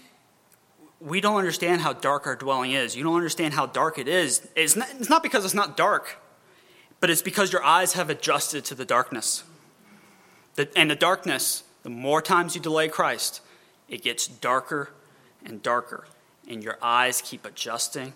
we 0.99 1.21
don't 1.21 1.37
understand 1.37 1.81
how 1.81 1.93
dark 1.93 2.25
our 2.25 2.35
dwelling 2.35 2.71
is. 2.71 2.95
You 2.95 3.03
don't 3.03 3.15
understand 3.15 3.53
how 3.53 3.67
dark 3.67 3.97
it 3.97 4.07
is. 4.07 4.47
It's 4.55 4.75
not, 4.75 4.87
it's 4.99 5.09
not 5.09 5.23
because 5.23 5.45
it's 5.45 5.53
not 5.53 5.77
dark, 5.77 6.17
but 6.99 7.09
it's 7.09 7.21
because 7.21 7.53
your 7.53 7.63
eyes 7.63 7.93
have 7.93 8.09
adjusted 8.09 8.65
to 8.65 8.75
the 8.75 8.85
darkness. 8.85 9.43
The, 10.55 10.69
and 10.75 10.89
the 10.89 10.95
darkness, 10.95 11.63
the 11.83 11.89
more 11.89 12.21
times 12.21 12.55
you 12.55 12.61
delay 12.61 12.87
Christ, 12.87 13.41
it 13.87 14.01
gets 14.01 14.27
darker 14.27 14.89
and 15.45 15.61
darker. 15.61 16.07
And 16.49 16.63
your 16.63 16.77
eyes 16.81 17.21
keep 17.21 17.45
adjusting 17.45 18.13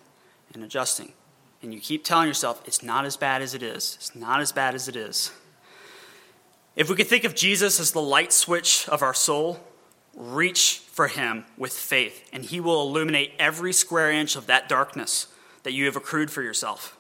and 0.54 0.64
adjusting. 0.64 1.14
And 1.62 1.74
you 1.74 1.80
keep 1.80 2.04
telling 2.04 2.28
yourself, 2.28 2.62
it's 2.66 2.82
not 2.82 3.06
as 3.06 3.16
bad 3.16 3.42
as 3.42 3.54
it 3.54 3.62
is. 3.62 3.96
It's 4.00 4.16
not 4.16 4.42
as 4.42 4.52
bad 4.52 4.74
as 4.74 4.88
it 4.88 4.96
is. 4.96 5.32
If 6.76 6.90
we 6.90 6.96
could 6.96 7.08
think 7.08 7.26
of 7.26 7.36
Jesus 7.36 7.80
as 7.80 7.92
the 7.92 8.02
light 8.02 8.34
switch 8.34 8.88
of 8.90 9.02
our 9.04 9.14
soul, 9.14 9.60
reach 10.16 10.80
for 10.92 11.08
him 11.08 11.46
with 11.58 11.74
faith, 11.74 12.30
and 12.34 12.46
he 12.46 12.60
will 12.60 12.82
illuminate 12.82 13.34
every 13.40 13.74
square 13.74 14.12
inch 14.12 14.36
of 14.36 14.48
that 14.48 14.68
darkness 14.68 15.28
that 15.64 15.74
you 15.74 15.86
have 15.86 15.96
accrued 15.96 16.32
for 16.32 16.42
yourself. 16.42 16.98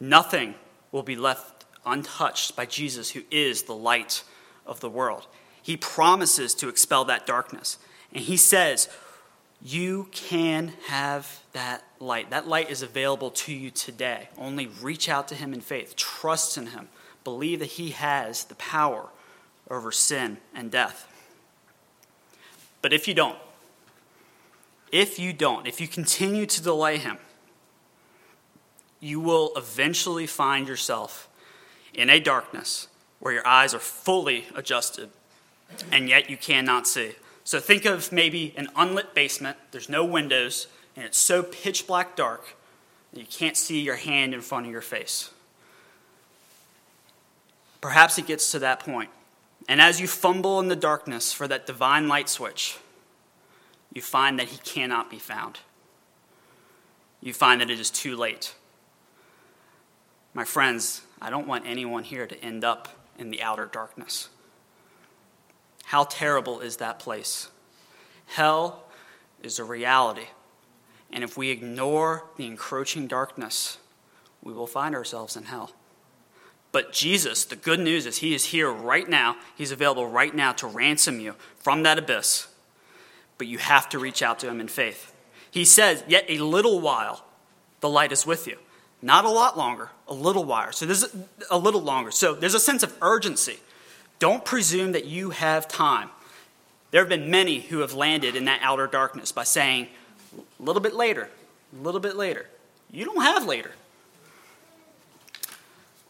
Nothing 0.00 0.54
will 0.92 1.02
be 1.02 1.16
left 1.16 1.64
untouched 1.84 2.54
by 2.54 2.66
Jesus, 2.66 3.10
who 3.10 3.22
is 3.30 3.64
the 3.64 3.74
light 3.74 4.22
of 4.66 4.80
the 4.80 4.90
world. 4.90 5.26
He 5.62 5.76
promises 5.76 6.54
to 6.56 6.68
expel 6.68 7.04
that 7.06 7.26
darkness. 7.26 7.78
And 8.12 8.22
he 8.22 8.36
says, 8.36 8.88
You 9.62 10.08
can 10.12 10.74
have 10.86 11.42
that 11.52 11.84
light. 11.98 12.30
That 12.30 12.46
light 12.46 12.70
is 12.70 12.82
available 12.82 13.30
to 13.30 13.52
you 13.52 13.70
today. 13.70 14.28
Only 14.36 14.66
reach 14.66 15.08
out 15.08 15.28
to 15.28 15.34
him 15.34 15.52
in 15.52 15.60
faith, 15.60 15.96
trust 15.96 16.56
in 16.56 16.68
him, 16.68 16.88
believe 17.24 17.58
that 17.58 17.66
he 17.66 17.90
has 17.90 18.44
the 18.44 18.54
power 18.54 19.08
over 19.70 19.90
sin 19.90 20.38
and 20.54 20.70
death. 20.70 21.06
But 22.88 22.94
if 22.94 23.06
you 23.06 23.12
don't, 23.12 23.36
if 24.90 25.18
you 25.18 25.34
don't, 25.34 25.66
if 25.66 25.78
you 25.78 25.86
continue 25.86 26.46
to 26.46 26.62
delay 26.62 26.96
him, 26.96 27.18
you 28.98 29.20
will 29.20 29.52
eventually 29.56 30.26
find 30.26 30.66
yourself 30.66 31.28
in 31.92 32.08
a 32.08 32.18
darkness 32.18 32.88
where 33.18 33.34
your 33.34 33.46
eyes 33.46 33.74
are 33.74 33.78
fully 33.78 34.46
adjusted 34.54 35.10
and 35.92 36.08
yet 36.08 36.30
you 36.30 36.38
cannot 36.38 36.86
see. 36.86 37.12
So 37.44 37.60
think 37.60 37.84
of 37.84 38.10
maybe 38.10 38.54
an 38.56 38.68
unlit 38.74 39.12
basement, 39.12 39.58
there's 39.70 39.90
no 39.90 40.02
windows, 40.02 40.66
and 40.96 41.04
it's 41.04 41.18
so 41.18 41.42
pitch 41.42 41.86
black 41.86 42.16
dark 42.16 42.56
that 43.12 43.20
you 43.20 43.26
can't 43.26 43.58
see 43.58 43.82
your 43.82 43.96
hand 43.96 44.32
in 44.32 44.40
front 44.40 44.64
of 44.64 44.72
your 44.72 44.80
face. 44.80 45.28
Perhaps 47.82 48.16
it 48.16 48.26
gets 48.26 48.50
to 48.52 48.58
that 48.60 48.80
point. 48.80 49.10
And 49.68 49.82
as 49.82 50.00
you 50.00 50.08
fumble 50.08 50.58
in 50.60 50.68
the 50.68 50.76
darkness 50.76 51.32
for 51.32 51.46
that 51.46 51.66
divine 51.66 52.08
light 52.08 52.30
switch, 52.30 52.78
you 53.92 54.00
find 54.00 54.38
that 54.38 54.48
he 54.48 54.56
cannot 54.58 55.10
be 55.10 55.18
found. 55.18 55.60
You 57.20 57.34
find 57.34 57.60
that 57.60 57.68
it 57.68 57.78
is 57.78 57.90
too 57.90 58.16
late. 58.16 58.54
My 60.32 60.44
friends, 60.44 61.02
I 61.20 61.30
don't 61.30 61.46
want 61.46 61.66
anyone 61.66 62.04
here 62.04 62.26
to 62.26 62.42
end 62.42 62.64
up 62.64 62.88
in 63.18 63.30
the 63.30 63.42
outer 63.42 63.66
darkness. 63.66 64.30
How 65.84 66.04
terrible 66.04 66.60
is 66.60 66.76
that 66.76 66.98
place? 66.98 67.48
Hell 68.26 68.84
is 69.42 69.58
a 69.58 69.64
reality. 69.64 70.28
And 71.10 71.24
if 71.24 71.36
we 71.36 71.50
ignore 71.50 72.24
the 72.36 72.46
encroaching 72.46 73.06
darkness, 73.06 73.78
we 74.42 74.52
will 74.52 74.66
find 74.66 74.94
ourselves 74.94 75.36
in 75.36 75.44
hell. 75.44 75.72
But 76.70 76.92
Jesus, 76.92 77.44
the 77.44 77.56
good 77.56 77.80
news 77.80 78.06
is 78.06 78.18
He 78.18 78.34
is 78.34 78.46
here 78.46 78.70
right 78.70 79.08
now. 79.08 79.36
He's 79.56 79.72
available 79.72 80.06
right 80.06 80.34
now 80.34 80.52
to 80.52 80.66
ransom 80.66 81.20
you 81.20 81.34
from 81.56 81.82
that 81.82 81.98
abyss. 81.98 82.48
But 83.38 83.46
you 83.46 83.58
have 83.58 83.88
to 83.90 83.98
reach 83.98 84.22
out 84.22 84.38
to 84.40 84.48
Him 84.48 84.60
in 84.60 84.68
faith. 84.68 85.14
He 85.50 85.64
says, 85.64 86.04
Yet 86.06 86.24
a 86.28 86.38
little 86.38 86.80
while 86.80 87.24
the 87.80 87.88
light 87.88 88.12
is 88.12 88.26
with 88.26 88.46
you. 88.46 88.58
Not 89.00 89.24
a 89.24 89.30
lot 89.30 89.56
longer, 89.56 89.90
a 90.08 90.14
little 90.14 90.44
while. 90.44 90.72
So 90.72 90.84
there's 90.84 91.06
a 91.50 91.58
little 91.58 91.80
longer. 91.80 92.10
So 92.10 92.34
there's 92.34 92.54
a 92.54 92.60
sense 92.60 92.82
of 92.82 92.96
urgency. 93.00 93.60
Don't 94.18 94.44
presume 94.44 94.92
that 94.92 95.04
you 95.04 95.30
have 95.30 95.68
time. 95.68 96.10
There 96.90 97.00
have 97.00 97.08
been 97.08 97.30
many 97.30 97.60
who 97.60 97.78
have 97.80 97.94
landed 97.94 98.34
in 98.34 98.46
that 98.46 98.60
outer 98.62 98.86
darkness 98.86 99.30
by 99.30 99.44
saying, 99.44 99.88
a 100.36 100.62
little 100.62 100.82
bit 100.82 100.94
later, 100.94 101.28
a 101.78 101.82
little 101.82 102.00
bit 102.00 102.16
later. 102.16 102.46
You 102.90 103.04
don't 103.04 103.22
have 103.22 103.46
later. 103.46 103.72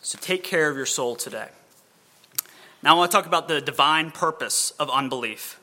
So 0.08 0.16
take 0.22 0.42
care 0.42 0.70
of 0.70 0.76
your 0.78 0.86
soul 0.86 1.16
today. 1.16 1.48
Now, 2.82 2.94
I 2.94 2.96
want 2.96 3.10
to 3.10 3.14
talk 3.14 3.26
about 3.26 3.46
the 3.46 3.60
divine 3.60 4.10
purpose 4.10 4.70
of 4.78 4.88
unbelief. 4.88 5.60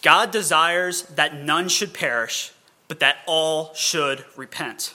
God 0.00 0.30
desires 0.30 1.02
that 1.16 1.34
none 1.34 1.68
should 1.68 1.92
perish, 1.92 2.52
but 2.86 3.00
that 3.00 3.16
all 3.26 3.74
should 3.74 4.24
repent. 4.36 4.94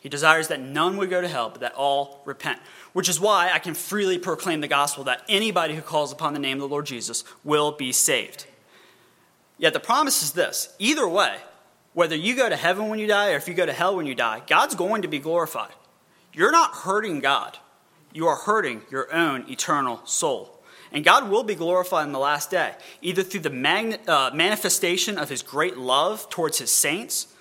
He 0.00 0.08
desires 0.08 0.46
that 0.46 0.60
none 0.60 0.98
would 0.98 1.10
go 1.10 1.20
to 1.20 1.26
hell, 1.26 1.50
but 1.50 1.60
that 1.62 1.74
all 1.74 2.22
repent. 2.24 2.60
Which 2.92 3.08
is 3.08 3.18
why 3.18 3.50
I 3.52 3.58
can 3.58 3.74
freely 3.74 4.18
proclaim 4.18 4.60
the 4.60 4.68
gospel 4.68 5.02
that 5.02 5.24
anybody 5.28 5.74
who 5.74 5.82
calls 5.82 6.12
upon 6.12 6.34
the 6.34 6.38
name 6.38 6.58
of 6.58 6.60
the 6.60 6.72
Lord 6.72 6.86
Jesus 6.86 7.24
will 7.42 7.72
be 7.72 7.90
saved. 7.90 8.46
Yet 9.58 9.72
the 9.72 9.80
promise 9.80 10.22
is 10.22 10.30
this 10.30 10.72
either 10.78 11.08
way, 11.08 11.38
whether 11.92 12.14
you 12.14 12.36
go 12.36 12.48
to 12.48 12.54
heaven 12.54 12.88
when 12.88 13.00
you 13.00 13.08
die 13.08 13.32
or 13.32 13.36
if 13.36 13.48
you 13.48 13.54
go 13.54 13.66
to 13.66 13.72
hell 13.72 13.96
when 13.96 14.06
you 14.06 14.14
die, 14.14 14.42
God's 14.46 14.76
going 14.76 15.02
to 15.02 15.08
be 15.08 15.18
glorified. 15.18 15.72
You're 16.32 16.52
not 16.52 16.72
hurting 16.72 17.20
God, 17.20 17.58
you 18.12 18.26
are 18.26 18.36
hurting 18.36 18.82
your 18.90 19.12
own 19.12 19.48
eternal 19.48 20.00
soul. 20.04 20.54
And 20.90 21.04
God 21.04 21.28
will 21.28 21.42
be 21.42 21.54
glorified 21.54 22.06
in 22.06 22.12
the 22.12 22.18
last 22.18 22.50
day, 22.50 22.74
either 23.02 23.22
through 23.22 23.40
the 23.40 23.50
magn- 23.50 23.98
uh, 24.08 24.30
manifestation 24.32 25.18
of 25.18 25.28
his 25.28 25.42
great 25.42 25.76
love 25.76 26.30
towards 26.30 26.58
his 26.58 26.70
saints 26.70 27.34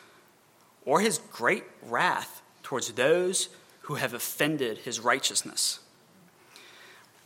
or 0.85 0.99
his 0.99 1.19
great 1.31 1.63
wrath 1.81 2.41
towards 2.61 2.91
those 2.93 3.47
who 3.81 3.95
have 3.95 4.13
offended 4.13 4.79
his 4.79 4.99
righteousness. 4.99 5.79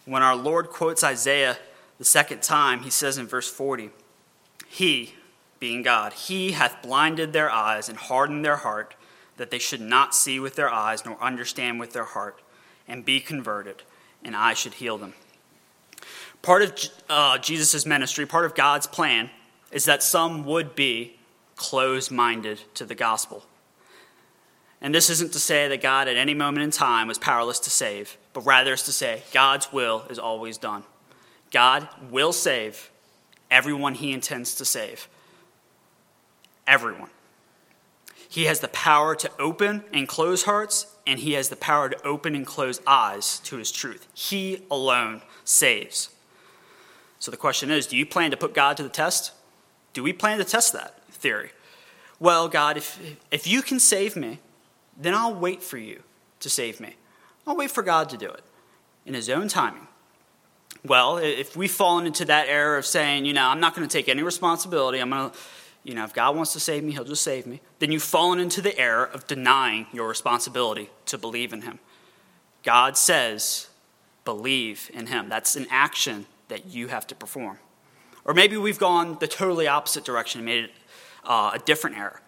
When 0.05 0.21
our 0.21 0.35
Lord 0.35 0.69
quotes 0.69 1.03
Isaiah 1.03 1.57
the 1.97 2.05
second 2.05 2.43
time, 2.43 2.81
he 2.81 2.89
says 2.91 3.17
in 3.17 3.27
verse 3.27 3.49
40, 3.49 3.89
He, 4.67 5.15
being 5.59 5.81
God, 5.81 6.13
He 6.13 6.51
hath 6.51 6.81
blinded 6.81 7.33
their 7.33 7.49
eyes 7.49 7.89
and 7.89 7.97
hardened 7.97 8.45
their 8.45 8.57
heart, 8.57 8.95
that 9.41 9.49
they 9.49 9.57
should 9.57 9.81
not 9.81 10.13
see 10.13 10.39
with 10.39 10.55
their 10.55 10.69
eyes 10.69 11.03
nor 11.03 11.19
understand 11.19 11.79
with 11.79 11.93
their 11.93 12.03
heart, 12.03 12.43
and 12.87 13.03
be 13.03 13.19
converted, 13.19 13.81
and 14.23 14.35
I 14.35 14.53
should 14.53 14.75
heal 14.75 14.99
them. 14.99 15.15
Part 16.43 16.61
of 16.61 16.77
uh, 17.09 17.39
Jesus' 17.39 17.83
ministry, 17.83 18.27
part 18.27 18.45
of 18.45 18.53
God's 18.53 18.85
plan, 18.85 19.31
is 19.71 19.85
that 19.85 20.03
some 20.03 20.45
would 20.45 20.75
be 20.75 21.15
closed 21.55 22.11
minded 22.11 22.61
to 22.75 22.85
the 22.85 22.93
gospel. 22.93 23.43
And 24.79 24.93
this 24.93 25.09
isn't 25.09 25.33
to 25.33 25.39
say 25.39 25.67
that 25.67 25.81
God 25.81 26.07
at 26.07 26.17
any 26.17 26.35
moment 26.35 26.63
in 26.63 26.69
time 26.69 27.07
was 27.07 27.17
powerless 27.17 27.59
to 27.61 27.71
save, 27.71 28.17
but 28.33 28.41
rather 28.41 28.73
is 28.73 28.83
to 28.83 28.91
say 28.91 29.23
God's 29.33 29.73
will 29.73 30.05
is 30.11 30.19
always 30.19 30.59
done. 30.59 30.83
God 31.51 31.87
will 32.11 32.31
save 32.31 32.91
everyone 33.49 33.95
he 33.95 34.11
intends 34.11 34.53
to 34.55 34.65
save. 34.65 35.07
Everyone. 36.67 37.09
He 38.31 38.45
has 38.45 38.61
the 38.61 38.69
power 38.69 39.13
to 39.13 39.29
open 39.39 39.83
and 39.91 40.07
close 40.07 40.43
hearts, 40.43 40.87
and 41.05 41.19
he 41.19 41.33
has 41.33 41.49
the 41.49 41.57
power 41.57 41.89
to 41.89 42.07
open 42.07 42.33
and 42.33 42.45
close 42.45 42.79
eyes 42.87 43.39
to 43.39 43.57
his 43.57 43.73
truth. 43.73 44.07
He 44.13 44.61
alone 44.71 45.21
saves. 45.43 46.11
So 47.19 47.29
the 47.29 47.35
question 47.35 47.69
is 47.69 47.85
do 47.87 47.97
you 47.97 48.05
plan 48.05 48.31
to 48.31 48.37
put 48.37 48.53
God 48.53 48.77
to 48.77 48.83
the 48.83 48.89
test? 48.89 49.33
Do 49.91 50.01
we 50.01 50.13
plan 50.13 50.37
to 50.37 50.45
test 50.45 50.71
that 50.71 51.03
theory? 51.09 51.51
Well, 52.21 52.47
God, 52.47 52.77
if, 52.77 53.17
if 53.31 53.47
you 53.47 53.61
can 53.61 53.81
save 53.81 54.15
me, 54.15 54.39
then 54.97 55.13
I'll 55.13 55.35
wait 55.35 55.61
for 55.61 55.77
you 55.77 56.01
to 56.39 56.49
save 56.49 56.79
me. 56.79 56.95
I'll 57.45 57.57
wait 57.57 57.69
for 57.69 57.83
God 57.83 58.07
to 58.11 58.17
do 58.17 58.29
it 58.29 58.45
in 59.05 59.13
His 59.13 59.29
own 59.29 59.49
timing. 59.49 59.89
Well, 60.85 61.17
if 61.17 61.57
we've 61.57 61.69
fallen 61.69 62.07
into 62.07 62.23
that 62.25 62.47
error 62.47 62.77
of 62.77 62.85
saying, 62.85 63.25
you 63.25 63.33
know, 63.33 63.45
I'm 63.45 63.59
not 63.59 63.75
going 63.75 63.85
to 63.85 63.91
take 63.91 64.07
any 64.07 64.23
responsibility, 64.23 64.99
I'm 64.99 65.09
going 65.09 65.31
to, 65.31 65.37
you 65.83 65.95
know, 65.95 66.03
if 66.03 66.13
God 66.13 66.35
wants 66.35 66.53
to 66.53 66.59
save 66.59 66.83
me, 66.83 66.91
He'll 66.91 67.03
just 67.03 67.23
save 67.23 67.47
me, 67.47 67.61
then 67.79 67.91
you've 67.91 68.03
fallen 68.03 68.39
into 68.39 68.61
the 68.61 68.77
error 68.77 69.05
of 69.05 69.27
denying 69.27 69.87
your 69.91 70.07
responsibility 70.07 70.89
to 71.07 71.17
believe 71.17 71.53
in 71.53 71.63
Him. 71.63 71.79
God 72.63 72.97
says, 72.97 73.67
believe 74.23 74.91
in 74.93 75.07
Him. 75.07 75.29
That's 75.29 75.55
an 75.55 75.67
action 75.71 76.27
that 76.49 76.67
you 76.67 76.89
have 76.89 77.07
to 77.07 77.15
perform. 77.15 77.57
Or 78.25 78.33
maybe 78.33 78.57
we've 78.57 78.77
gone 78.77 79.17
the 79.19 79.27
totally 79.27 79.67
opposite 79.67 80.05
direction 80.05 80.39
and 80.39 80.45
made 80.45 80.65
it 80.65 80.71
uh, 81.23 81.51
a 81.53 81.59
different 81.59 81.97
error. 81.97 82.21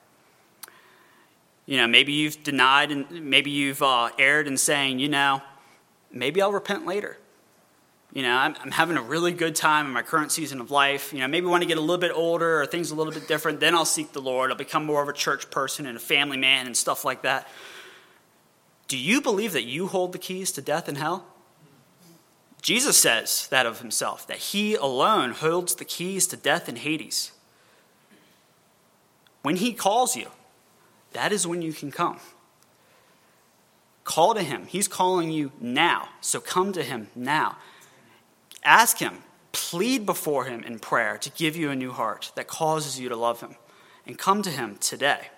You 1.65 1.77
know, 1.77 1.87
maybe 1.87 2.11
you've 2.11 2.43
denied 2.43 2.91
and 2.91 3.29
maybe 3.29 3.51
you've 3.51 3.81
uh, 3.81 4.09
erred 4.17 4.47
in 4.47 4.57
saying, 4.57 4.99
you 4.99 5.07
know, 5.07 5.41
maybe 6.11 6.41
I'll 6.41 6.51
repent 6.51 6.85
later. 6.85 7.17
You 8.13 8.21
know, 8.21 8.37
I'm, 8.37 8.55
I'm, 8.61 8.69
having 8.69 8.95
a 8.95 9.01
really 9.01 9.31
good 9.31 9.55
time 9.55 9.87
in 9.87 9.91
my 9.91 10.03
current 10.03 10.31
season 10.31 10.61
of 10.61 10.69
life. 10.69 11.11
You 11.11 11.19
know, 11.19 11.27
maybe 11.27 11.47
when 11.47 11.63
I 11.63 11.65
get 11.65 11.79
a 11.79 11.81
little 11.81 11.97
bit 11.97 12.11
older 12.13 12.61
or 12.61 12.65
things 12.67 12.91
a 12.91 12.95
little 12.95 13.11
bit 13.11 13.27
different, 13.27 13.59
then 13.59 13.73
I'll 13.73 13.85
seek 13.85 14.13
the 14.13 14.21
Lord. 14.21 14.51
I'll 14.51 14.57
become 14.57 14.85
more 14.85 15.01
of 15.01 15.09
a 15.09 15.13
church 15.13 15.49
person 15.49 15.87
and 15.87 15.97
a 15.97 15.99
family 15.99 16.37
man 16.37 16.67
and 16.67 16.77
stuff 16.77 17.03
like 17.03 17.23
that. 17.23 17.47
Do 18.87 18.99
you 18.99 19.19
believe 19.19 19.51
that 19.53 19.63
you 19.63 19.87
hold 19.87 20.11
the 20.11 20.19
keys 20.19 20.51
to 20.51 20.61
death 20.61 20.87
and 20.87 20.95
hell? 20.97 21.25
Jesus 22.61 22.97
says 22.97 23.47
that 23.49 23.65
of 23.65 23.81
himself, 23.81 24.27
that 24.27 24.37
he 24.37 24.75
alone 24.75 25.31
holds 25.31 25.73
the 25.73 25.83
keys 25.83 26.27
to 26.27 26.37
death 26.37 26.69
and 26.69 26.77
Hades. 26.77 27.31
When 29.41 29.55
he 29.55 29.73
calls 29.73 30.15
you, 30.15 30.27
that 31.13 31.31
is 31.31 31.47
when 31.47 31.63
you 31.63 31.73
can 31.73 31.91
come. 31.91 32.19
Call 34.03 34.35
to 34.35 34.43
him. 34.43 34.67
He's 34.67 34.87
calling 34.87 35.31
you 35.31 35.51
now. 35.59 36.09
So 36.21 36.39
come 36.39 36.71
to 36.73 36.83
him 36.83 37.09
now. 37.15 37.57
Ask 38.63 38.99
him, 38.99 39.19
plead 39.51 40.05
before 40.05 40.45
him 40.45 40.63
in 40.63 40.79
prayer 40.79 41.17
to 41.17 41.29
give 41.31 41.55
you 41.55 41.69
a 41.69 41.75
new 41.75 41.91
heart 41.91 42.31
that 42.35 42.47
causes 42.47 42.99
you 42.99 43.09
to 43.09 43.15
love 43.15 43.41
him. 43.41 43.55
And 44.05 44.17
come 44.17 44.41
to 44.41 44.49
him 44.49 44.77
today. 44.81 45.29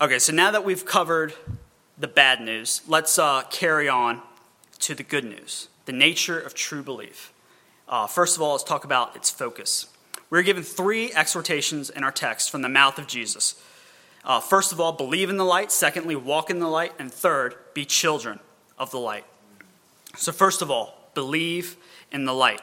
Okay, 0.00 0.20
so 0.20 0.32
now 0.32 0.52
that 0.52 0.64
we've 0.64 0.84
covered 0.84 1.34
the 1.98 2.06
bad 2.06 2.40
news, 2.40 2.82
let's 2.86 3.18
uh, 3.18 3.42
carry 3.50 3.88
on 3.88 4.22
to 4.80 4.94
the 4.94 5.02
good 5.02 5.24
news 5.24 5.68
the 5.86 5.92
nature 5.92 6.38
of 6.38 6.52
true 6.52 6.82
belief. 6.82 7.32
Uh, 7.88 8.06
first 8.06 8.36
of 8.36 8.42
all, 8.42 8.52
let's 8.52 8.62
talk 8.62 8.84
about 8.84 9.16
its 9.16 9.30
focus. 9.30 9.86
We're 10.28 10.42
given 10.42 10.62
three 10.62 11.10
exhortations 11.14 11.88
in 11.88 12.04
our 12.04 12.12
text 12.12 12.50
from 12.50 12.60
the 12.60 12.68
mouth 12.68 12.98
of 12.98 13.06
Jesus. 13.06 13.60
Uh, 14.22 14.38
first 14.38 14.70
of 14.70 14.80
all, 14.80 14.92
believe 14.92 15.30
in 15.30 15.38
the 15.38 15.46
light. 15.46 15.72
Secondly, 15.72 16.14
walk 16.14 16.50
in 16.50 16.58
the 16.58 16.68
light. 16.68 16.92
And 16.98 17.10
third, 17.10 17.54
be 17.72 17.86
children 17.86 18.40
of 18.78 18.90
the 18.90 18.98
light. 18.98 19.24
So, 20.18 20.32
first 20.32 20.62
of 20.62 20.70
all, 20.70 21.10
believe 21.14 21.76
in 22.10 22.24
the 22.24 22.34
light. 22.34 22.60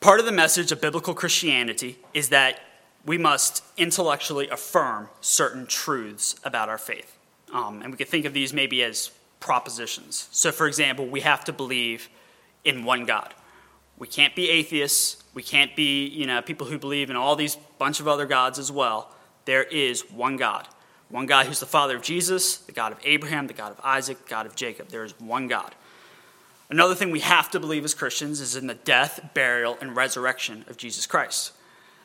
Part 0.00 0.20
of 0.20 0.26
the 0.26 0.32
message 0.32 0.70
of 0.70 0.80
biblical 0.80 1.12
Christianity 1.12 1.98
is 2.14 2.28
that 2.28 2.60
we 3.04 3.18
must 3.18 3.64
intellectually 3.76 4.48
affirm 4.48 5.08
certain 5.20 5.66
truths 5.66 6.36
about 6.44 6.68
our 6.68 6.78
faith. 6.78 7.18
Um, 7.52 7.82
and 7.82 7.90
we 7.90 7.96
could 7.96 8.08
think 8.08 8.26
of 8.26 8.32
these 8.32 8.52
maybe 8.52 8.82
as 8.84 9.10
propositions. 9.40 10.28
So, 10.30 10.52
for 10.52 10.68
example, 10.68 11.04
we 11.06 11.20
have 11.22 11.44
to 11.46 11.52
believe 11.52 12.08
in 12.64 12.84
one 12.84 13.04
God. 13.04 13.34
We 13.98 14.06
can't 14.06 14.36
be 14.36 14.50
atheists. 14.50 15.24
We 15.34 15.42
can't 15.42 15.74
be, 15.74 16.06
you 16.06 16.26
know, 16.26 16.40
people 16.42 16.68
who 16.68 16.78
believe 16.78 17.10
in 17.10 17.16
all 17.16 17.34
these 17.34 17.56
bunch 17.78 17.98
of 17.98 18.06
other 18.06 18.26
gods 18.26 18.60
as 18.60 18.70
well. 18.70 19.12
There 19.46 19.64
is 19.64 20.02
one 20.10 20.36
God. 20.36 20.68
One 21.08 21.26
God 21.26 21.46
who's 21.46 21.58
the 21.58 21.66
Father 21.66 21.96
of 21.96 22.02
Jesus, 22.02 22.58
the 22.58 22.72
God 22.72 22.92
of 22.92 22.98
Abraham, 23.02 23.48
the 23.48 23.54
God 23.54 23.72
of 23.72 23.80
Isaac, 23.82 24.24
the 24.24 24.30
God 24.30 24.46
of 24.46 24.54
Jacob. 24.54 24.88
There 24.88 25.04
is 25.04 25.18
one 25.18 25.48
God. 25.48 25.74
Another 26.70 26.94
thing 26.94 27.10
we 27.10 27.20
have 27.20 27.50
to 27.50 27.60
believe 27.60 27.84
as 27.84 27.94
Christians 27.94 28.40
is 28.40 28.54
in 28.54 28.66
the 28.66 28.74
death, 28.74 29.30
burial, 29.32 29.78
and 29.80 29.96
resurrection 29.96 30.64
of 30.68 30.76
Jesus 30.76 31.06
Christ. 31.06 31.52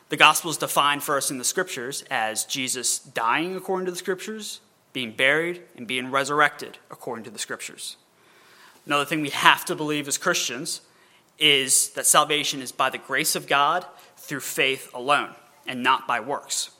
The 0.08 0.16
gospel 0.16 0.50
is 0.50 0.56
defined 0.56 1.02
for 1.02 1.16
us 1.16 1.30
in 1.30 1.38
the 1.38 1.44
scriptures 1.44 2.02
as 2.10 2.44
Jesus 2.44 2.98
dying 2.98 3.56
according 3.56 3.86
to 3.86 3.92
the 3.92 3.98
scriptures, 3.98 4.60
being 4.92 5.12
buried, 5.12 5.62
and 5.76 5.86
being 5.86 6.10
resurrected 6.10 6.78
according 6.90 7.24
to 7.24 7.30
the 7.30 7.38
scriptures. 7.38 7.96
Another 8.86 9.04
thing 9.04 9.20
we 9.20 9.30
have 9.30 9.64
to 9.66 9.76
believe 9.76 10.08
as 10.08 10.16
Christians 10.16 10.80
is 11.38 11.90
that 11.90 12.06
salvation 12.06 12.62
is 12.62 12.72
by 12.72 12.88
the 12.88 12.98
grace 12.98 13.34
of 13.34 13.46
God 13.46 13.84
through 14.16 14.40
faith 14.40 14.90
alone 14.94 15.34
and 15.66 15.82
not 15.82 16.06
by 16.06 16.20
works. 16.20 16.70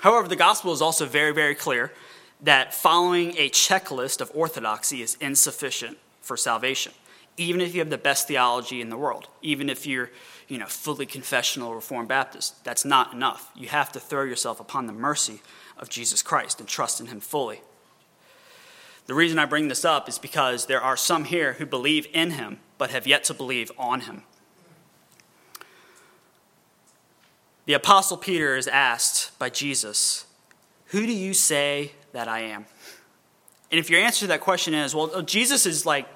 However, 0.00 0.28
the 0.28 0.36
gospel 0.36 0.72
is 0.72 0.82
also 0.82 1.06
very, 1.06 1.32
very 1.32 1.54
clear 1.54 1.92
that 2.40 2.74
following 2.74 3.30
a 3.38 3.48
checklist 3.48 4.20
of 4.20 4.30
orthodoxy 4.34 5.00
is 5.00 5.16
insufficient 5.20 5.98
for 6.26 6.36
salvation, 6.36 6.92
even 7.36 7.60
if 7.60 7.74
you 7.74 7.80
have 7.80 7.90
the 7.90 7.98
best 7.98 8.28
theology 8.28 8.80
in 8.80 8.90
the 8.90 8.96
world, 8.96 9.28
even 9.42 9.70
if 9.70 9.86
you're 9.86 10.10
you 10.48 10.58
know, 10.58 10.66
fully 10.66 11.06
confessional 11.06 11.74
Reformed 11.74 12.08
Baptist. 12.08 12.64
That's 12.64 12.84
not 12.84 13.12
enough. 13.12 13.50
You 13.54 13.68
have 13.68 13.90
to 13.92 14.00
throw 14.00 14.22
yourself 14.22 14.60
upon 14.60 14.86
the 14.86 14.92
mercy 14.92 15.40
of 15.76 15.88
Jesus 15.88 16.22
Christ 16.22 16.60
and 16.60 16.68
trust 16.68 17.00
in 17.00 17.06
Him 17.06 17.20
fully. 17.20 17.60
The 19.06 19.14
reason 19.14 19.38
I 19.38 19.44
bring 19.44 19.68
this 19.68 19.84
up 19.84 20.08
is 20.08 20.18
because 20.18 20.66
there 20.66 20.80
are 20.80 20.96
some 20.96 21.24
here 21.24 21.54
who 21.54 21.66
believe 21.66 22.06
in 22.12 22.32
Him 22.32 22.58
but 22.78 22.90
have 22.90 23.06
yet 23.06 23.24
to 23.24 23.34
believe 23.34 23.72
on 23.78 24.02
Him. 24.02 24.22
The 27.66 27.74
Apostle 27.74 28.16
Peter 28.16 28.56
is 28.56 28.68
asked 28.68 29.36
by 29.38 29.50
Jesus, 29.50 30.26
Who 30.86 31.06
do 31.06 31.12
you 31.12 31.34
say 31.34 31.92
that 32.12 32.28
I 32.28 32.40
am? 32.40 32.66
And 33.70 33.80
if 33.80 33.90
your 33.90 34.00
answer 34.00 34.20
to 34.20 34.26
that 34.28 34.40
question 34.40 34.74
is, 34.74 34.94
well, 34.94 35.10
oh, 35.12 35.22
Jesus 35.22 35.66
is 35.66 35.84
like, 35.84 36.08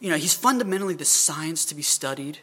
you 0.00 0.10
know, 0.10 0.16
he's 0.16 0.34
fundamentally 0.34 0.94
the 0.94 1.04
science 1.04 1.64
to 1.66 1.74
be 1.74 1.82
studied. 1.82 2.38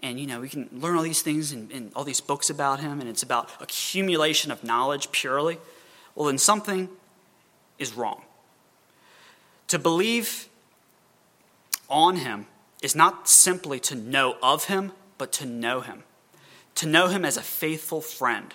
And, 0.00 0.20
you 0.20 0.26
know, 0.26 0.40
we 0.40 0.48
can 0.48 0.68
learn 0.72 0.96
all 0.96 1.02
these 1.02 1.22
things 1.22 1.52
and, 1.52 1.70
in 1.72 1.90
all 1.94 2.04
these 2.04 2.20
books 2.20 2.50
about 2.50 2.80
him, 2.80 3.00
and 3.00 3.08
it's 3.08 3.22
about 3.22 3.50
accumulation 3.60 4.50
of 4.50 4.62
knowledge 4.62 5.10
purely. 5.10 5.58
Well, 6.14 6.26
then 6.26 6.38
something 6.38 6.90
is 7.78 7.94
wrong. 7.94 8.22
To 9.68 9.78
believe 9.78 10.48
on 11.88 12.16
him 12.16 12.46
is 12.82 12.94
not 12.94 13.28
simply 13.28 13.80
to 13.80 13.94
know 13.94 14.36
of 14.42 14.64
him, 14.64 14.92
but 15.18 15.32
to 15.32 15.46
know 15.46 15.80
him. 15.80 16.04
To 16.76 16.86
know 16.86 17.08
him 17.08 17.24
as 17.24 17.36
a 17.36 17.42
faithful 17.42 18.00
friend, 18.00 18.52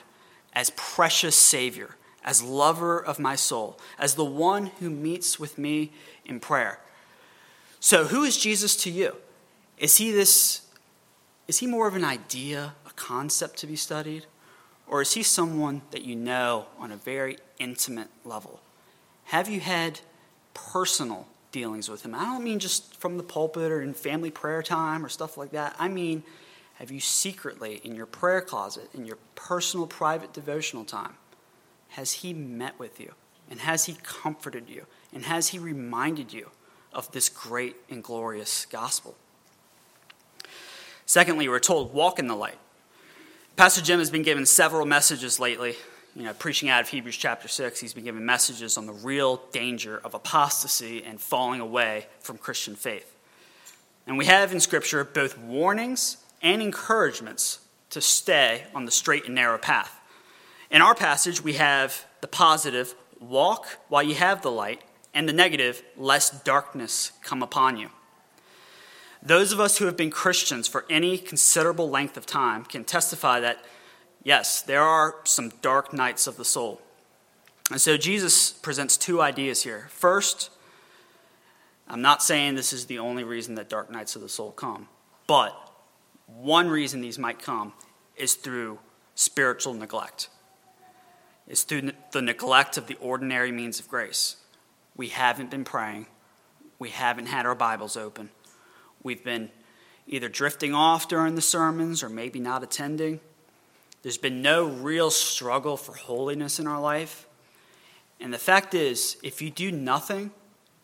as 0.53 0.71
precious 0.75 1.35
Savior, 1.35 1.95
as 2.23 2.43
lover 2.43 3.03
of 3.03 3.19
my 3.19 3.35
soul, 3.35 3.79
as 3.97 4.15
the 4.15 4.25
one 4.25 4.67
who 4.79 4.89
meets 4.89 5.39
with 5.39 5.57
me 5.57 5.91
in 6.25 6.39
prayer. 6.39 6.79
So, 7.79 8.05
who 8.05 8.23
is 8.23 8.37
Jesus 8.37 8.75
to 8.77 8.91
you? 8.91 9.15
Is 9.77 9.97
he 9.97 10.11
this 10.11 10.61
is 11.47 11.57
he 11.57 11.67
more 11.67 11.87
of 11.87 11.95
an 11.95 12.05
idea, 12.05 12.75
a 12.85 12.91
concept 12.91 13.57
to 13.57 13.67
be 13.67 13.75
studied, 13.75 14.25
or 14.87 15.01
is 15.01 15.13
he 15.13 15.23
someone 15.23 15.81
that 15.91 16.03
you 16.03 16.15
know 16.15 16.67
on 16.79 16.91
a 16.91 16.97
very 16.97 17.37
intimate 17.59 18.09
level? 18.23 18.61
Have 19.25 19.49
you 19.49 19.59
had 19.59 19.99
personal 20.53 21.27
dealings 21.51 21.89
with 21.89 22.05
him? 22.05 22.15
I 22.15 22.23
don't 22.23 22.43
mean 22.43 22.59
just 22.59 22.95
from 22.95 23.17
the 23.17 23.23
pulpit 23.23 23.71
or 23.71 23.81
in 23.81 23.93
family 23.93 24.31
prayer 24.31 24.61
time 24.61 25.03
or 25.05 25.09
stuff 25.09 25.37
like 25.37 25.51
that. 25.51 25.75
I 25.79 25.87
mean, 25.87 26.23
have 26.75 26.91
you 26.91 26.99
secretly 26.99 27.81
in 27.83 27.95
your 27.95 28.05
prayer 28.05 28.41
closet, 28.41 28.89
in 28.93 29.05
your 29.05 29.17
personal 29.35 29.87
private 29.87 30.33
devotional 30.33 30.85
time, 30.85 31.15
has 31.91 32.11
He 32.13 32.33
met 32.33 32.77
with 32.79 32.99
you? 32.99 33.13
And 33.49 33.61
has 33.61 33.85
He 33.85 33.97
comforted 34.03 34.69
you? 34.69 34.85
And 35.13 35.25
has 35.25 35.49
He 35.49 35.59
reminded 35.59 36.33
you 36.33 36.49
of 36.93 37.11
this 37.11 37.29
great 37.29 37.75
and 37.89 38.03
glorious 38.03 38.65
gospel? 38.65 39.15
Secondly, 41.05 41.49
we're 41.49 41.59
told, 41.59 41.93
walk 41.93 42.19
in 42.19 42.27
the 42.27 42.35
light. 42.35 42.57
Pastor 43.57 43.81
Jim 43.81 43.99
has 43.99 44.09
been 44.09 44.23
given 44.23 44.45
several 44.45 44.85
messages 44.85 45.39
lately. 45.39 45.75
You 46.15 46.23
know, 46.23 46.33
preaching 46.33 46.69
out 46.69 46.81
of 46.81 46.89
Hebrews 46.89 47.17
chapter 47.17 47.47
6, 47.47 47.79
he's 47.79 47.93
been 47.93 48.03
given 48.03 48.25
messages 48.25 48.77
on 48.77 48.85
the 48.85 48.93
real 48.93 49.41
danger 49.51 49.99
of 50.03 50.13
apostasy 50.13 51.03
and 51.03 51.19
falling 51.19 51.61
away 51.61 52.07
from 52.19 52.37
Christian 52.37 52.75
faith. 52.75 53.15
And 54.07 54.17
we 54.17 54.25
have 54.25 54.51
in 54.51 54.59
Scripture 54.59 55.03
both 55.03 55.37
warnings 55.37 56.17
and 56.41 56.61
encouragements 56.61 57.59
to 57.91 58.01
stay 58.01 58.63
on 58.73 58.85
the 58.85 58.91
straight 58.91 59.25
and 59.25 59.35
narrow 59.35 59.57
path. 59.57 60.00
In 60.71 60.81
our 60.81 60.95
passage, 60.95 61.43
we 61.43 61.53
have 61.53 62.05
the 62.21 62.29
positive, 62.29 62.95
walk 63.19 63.77
while 63.89 64.01
you 64.01 64.15
have 64.15 64.41
the 64.41 64.51
light, 64.51 64.81
and 65.13 65.27
the 65.27 65.33
negative, 65.33 65.83
lest 65.97 66.45
darkness 66.45 67.11
come 67.21 67.43
upon 67.43 67.75
you. 67.75 67.89
Those 69.21 69.51
of 69.51 69.59
us 69.59 69.77
who 69.77 69.85
have 69.85 69.97
been 69.97 70.09
Christians 70.09 70.69
for 70.69 70.85
any 70.89 71.17
considerable 71.17 71.89
length 71.89 72.15
of 72.15 72.25
time 72.25 72.63
can 72.63 72.85
testify 72.85 73.41
that, 73.41 73.63
yes, 74.23 74.61
there 74.61 74.81
are 74.81 75.15
some 75.25 75.51
dark 75.61 75.91
nights 75.91 76.25
of 76.25 76.37
the 76.37 76.45
soul. 76.45 76.81
And 77.69 77.81
so 77.81 77.97
Jesus 77.97 78.51
presents 78.51 78.95
two 78.95 79.21
ideas 79.21 79.63
here. 79.63 79.89
First, 79.91 80.51
I'm 81.85 82.01
not 82.01 82.23
saying 82.23 82.55
this 82.55 82.71
is 82.71 82.85
the 82.85 82.99
only 82.99 83.25
reason 83.25 83.55
that 83.55 83.67
dark 83.69 83.91
nights 83.91 84.15
of 84.15 84.21
the 84.21 84.29
soul 84.29 84.51
come, 84.51 84.87
but 85.27 85.53
one 86.27 86.69
reason 86.69 87.01
these 87.01 87.19
might 87.19 87.39
come 87.39 87.73
is 88.15 88.35
through 88.35 88.79
spiritual 89.15 89.73
neglect 89.73 90.29
is 91.47 91.63
through 91.63 91.91
the 92.11 92.21
neglect 92.21 92.77
of 92.77 92.87
the 92.87 92.95
ordinary 92.95 93.51
means 93.51 93.79
of 93.79 93.87
grace. 93.87 94.37
We 94.95 95.09
haven't 95.09 95.51
been 95.51 95.63
praying, 95.63 96.07
we 96.79 96.89
haven't 96.89 97.27
had 97.27 97.45
our 97.45 97.55
Bibles 97.55 97.97
open, 97.97 98.29
we've 99.03 99.23
been 99.23 99.49
either 100.07 100.29
drifting 100.29 100.73
off 100.73 101.07
during 101.07 101.35
the 101.35 101.41
sermons 101.41 102.03
or 102.03 102.09
maybe 102.09 102.39
not 102.39 102.63
attending. 102.63 103.19
There's 104.01 104.17
been 104.17 104.41
no 104.41 104.65
real 104.65 105.11
struggle 105.11 105.77
for 105.77 105.93
holiness 105.93 106.59
in 106.59 106.67
our 106.67 106.81
life. 106.81 107.27
And 108.19 108.33
the 108.33 108.39
fact 108.39 108.73
is, 108.73 109.17
if 109.23 109.41
you 109.41 109.51
do 109.51 109.71
nothing, 109.71 110.31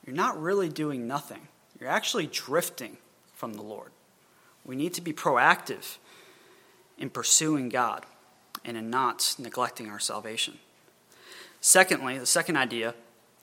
you're 0.06 0.16
not 0.16 0.40
really 0.40 0.70
doing 0.70 1.08
nothing. 1.08 1.48
You're 1.80 1.90
actually 1.90 2.28
drifting 2.28 2.98
from 3.34 3.54
the 3.54 3.64
Lord. 3.64 3.92
We 4.66 4.76
need 4.76 4.94
to 4.96 5.02
be 5.02 5.14
proactive 5.14 5.98
in 6.98 7.10
pursuing 7.10 7.70
God 7.70 8.06
and 8.66 8.78
in 8.78 8.90
not 8.90 9.36
neglecting 9.38 9.90
our 9.90 10.00
salvation. 10.00 10.60
Secondly, 11.62 12.18
the 12.18 12.26
second 12.26 12.58
idea 12.58 12.94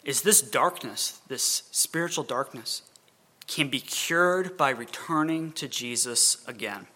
is 0.05 0.22
this 0.22 0.40
darkness, 0.40 1.20
this 1.29 1.64
spiritual 1.70 2.24
darkness, 2.24 2.83
can 3.46 3.68
be 3.68 3.81
cured 3.81 4.57
by 4.57 4.70
returning 4.70 5.53
to 5.53 5.68
Jesus 5.68 6.46
again. 6.46 6.87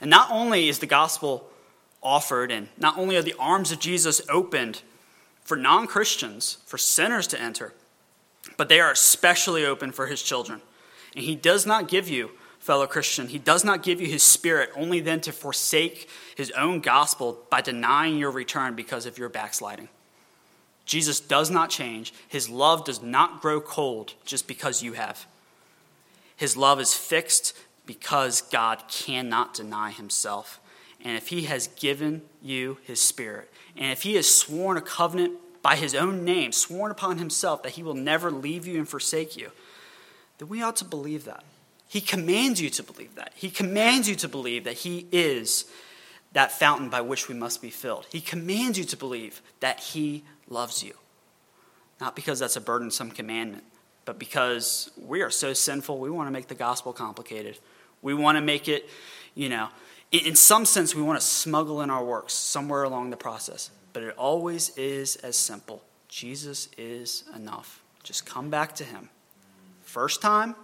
And 0.00 0.10
not 0.10 0.30
only 0.30 0.68
is 0.68 0.78
the 0.78 0.86
gospel 0.86 1.48
offered, 2.02 2.50
and 2.50 2.68
not 2.76 2.98
only 2.98 3.16
are 3.16 3.22
the 3.22 3.36
arms 3.38 3.72
of 3.72 3.78
Jesus 3.78 4.20
opened 4.28 4.82
for 5.42 5.56
non 5.56 5.86
Christians, 5.86 6.58
for 6.66 6.78
sinners 6.78 7.26
to 7.28 7.40
enter, 7.40 7.74
but 8.56 8.68
they 8.68 8.80
are 8.80 8.90
especially 8.90 9.64
open 9.64 9.92
for 9.92 10.06
his 10.06 10.22
children. 10.22 10.60
And 11.14 11.24
he 11.24 11.36
does 11.36 11.66
not 11.66 11.88
give 11.88 12.08
you, 12.08 12.30
fellow 12.62 12.86
Christian, 12.86 13.26
he 13.26 13.38
does 13.38 13.64
not 13.64 13.82
give 13.82 14.00
you 14.00 14.06
his 14.06 14.22
spirit 14.22 14.70
only 14.76 15.00
then 15.00 15.20
to 15.22 15.32
forsake 15.32 16.08
his 16.36 16.52
own 16.52 16.78
gospel 16.78 17.40
by 17.50 17.60
denying 17.60 18.16
your 18.16 18.30
return 18.30 18.76
because 18.76 19.04
of 19.04 19.18
your 19.18 19.28
backsliding. 19.28 19.88
Jesus 20.86 21.18
does 21.18 21.50
not 21.50 21.70
change. 21.70 22.14
His 22.28 22.48
love 22.48 22.84
does 22.84 23.02
not 23.02 23.42
grow 23.42 23.60
cold 23.60 24.14
just 24.24 24.46
because 24.46 24.80
you 24.80 24.92
have. 24.92 25.26
His 26.36 26.56
love 26.56 26.80
is 26.80 26.94
fixed 26.94 27.56
because 27.84 28.42
God 28.42 28.84
cannot 28.88 29.54
deny 29.54 29.90
himself. 29.90 30.60
And 31.04 31.16
if 31.16 31.28
he 31.28 31.42
has 31.42 31.66
given 31.66 32.22
you 32.40 32.78
his 32.84 33.00
spirit, 33.00 33.50
and 33.76 33.90
if 33.90 34.02
he 34.02 34.14
has 34.14 34.32
sworn 34.32 34.76
a 34.76 34.80
covenant 34.80 35.34
by 35.62 35.74
his 35.74 35.96
own 35.96 36.24
name, 36.24 36.52
sworn 36.52 36.92
upon 36.92 37.18
himself 37.18 37.64
that 37.64 37.72
he 37.72 37.82
will 37.82 37.94
never 37.94 38.30
leave 38.30 38.68
you 38.68 38.78
and 38.78 38.88
forsake 38.88 39.36
you, 39.36 39.50
then 40.38 40.48
we 40.48 40.62
ought 40.62 40.76
to 40.76 40.84
believe 40.84 41.24
that. 41.24 41.42
He 41.92 42.00
commands 42.00 42.58
you 42.58 42.70
to 42.70 42.82
believe 42.82 43.16
that. 43.16 43.34
He 43.34 43.50
commands 43.50 44.08
you 44.08 44.14
to 44.14 44.26
believe 44.26 44.64
that 44.64 44.78
he 44.78 45.06
is 45.12 45.66
that 46.32 46.50
fountain 46.50 46.88
by 46.88 47.02
which 47.02 47.28
we 47.28 47.34
must 47.34 47.60
be 47.60 47.68
filled. 47.68 48.06
He 48.10 48.22
commands 48.22 48.78
you 48.78 48.84
to 48.84 48.96
believe 48.96 49.42
that 49.60 49.78
he 49.78 50.24
loves 50.48 50.82
you. 50.82 50.94
Not 52.00 52.16
because 52.16 52.38
that's 52.38 52.56
a 52.56 52.62
burdensome 52.62 53.10
commandment, 53.10 53.64
but 54.06 54.18
because 54.18 54.90
we 54.96 55.20
are 55.20 55.28
so 55.28 55.52
sinful, 55.52 55.98
we 55.98 56.08
want 56.08 56.28
to 56.28 56.30
make 56.30 56.48
the 56.48 56.54
gospel 56.54 56.94
complicated. 56.94 57.58
We 58.00 58.14
want 58.14 58.36
to 58.36 58.40
make 58.40 58.68
it, 58.68 58.88
you 59.34 59.50
know, 59.50 59.68
in 60.12 60.34
some 60.34 60.64
sense, 60.64 60.94
we 60.94 61.02
want 61.02 61.20
to 61.20 61.26
smuggle 61.26 61.82
in 61.82 61.90
our 61.90 62.02
works 62.02 62.32
somewhere 62.32 62.84
along 62.84 63.10
the 63.10 63.18
process. 63.18 63.70
But 63.92 64.02
it 64.02 64.14
always 64.16 64.74
is 64.78 65.16
as 65.16 65.36
simple 65.36 65.82
Jesus 66.08 66.70
is 66.78 67.24
enough. 67.36 67.82
Just 68.02 68.24
come 68.24 68.48
back 68.48 68.74
to 68.76 68.84
Him. 68.84 69.10
First 69.82 70.22
time, 70.22 70.54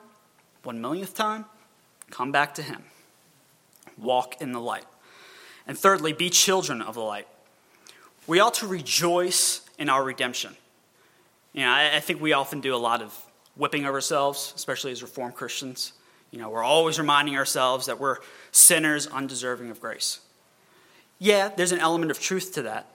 one 0.62 0.80
millionth 0.80 1.14
time, 1.14 1.44
come 2.10 2.32
back 2.32 2.54
to 2.54 2.62
Him. 2.62 2.84
Walk 3.96 4.40
in 4.40 4.52
the 4.52 4.60
light. 4.60 4.84
And 5.66 5.76
thirdly, 5.76 6.12
be 6.12 6.30
children 6.30 6.80
of 6.80 6.94
the 6.94 7.02
light. 7.02 7.28
We 8.26 8.40
ought 8.40 8.54
to 8.54 8.66
rejoice 8.66 9.62
in 9.78 9.88
our 9.88 10.02
redemption. 10.04 10.56
You 11.52 11.62
know, 11.62 11.70
I, 11.70 11.96
I 11.96 12.00
think 12.00 12.20
we 12.20 12.32
often 12.32 12.60
do 12.60 12.74
a 12.74 12.76
lot 12.76 13.02
of 13.02 13.16
whipping 13.56 13.84
of 13.84 13.94
ourselves, 13.94 14.52
especially 14.56 14.92
as 14.92 15.02
Reformed 15.02 15.34
Christians. 15.34 15.92
You 16.30 16.38
know, 16.38 16.50
we're 16.50 16.62
always 16.62 16.98
reminding 16.98 17.36
ourselves 17.36 17.86
that 17.86 17.98
we're 17.98 18.18
sinners 18.52 19.06
undeserving 19.06 19.70
of 19.70 19.80
grace. 19.80 20.20
Yeah, 21.18 21.48
there's 21.48 21.72
an 21.72 21.80
element 21.80 22.10
of 22.10 22.20
truth 22.20 22.54
to 22.54 22.62
that, 22.62 22.86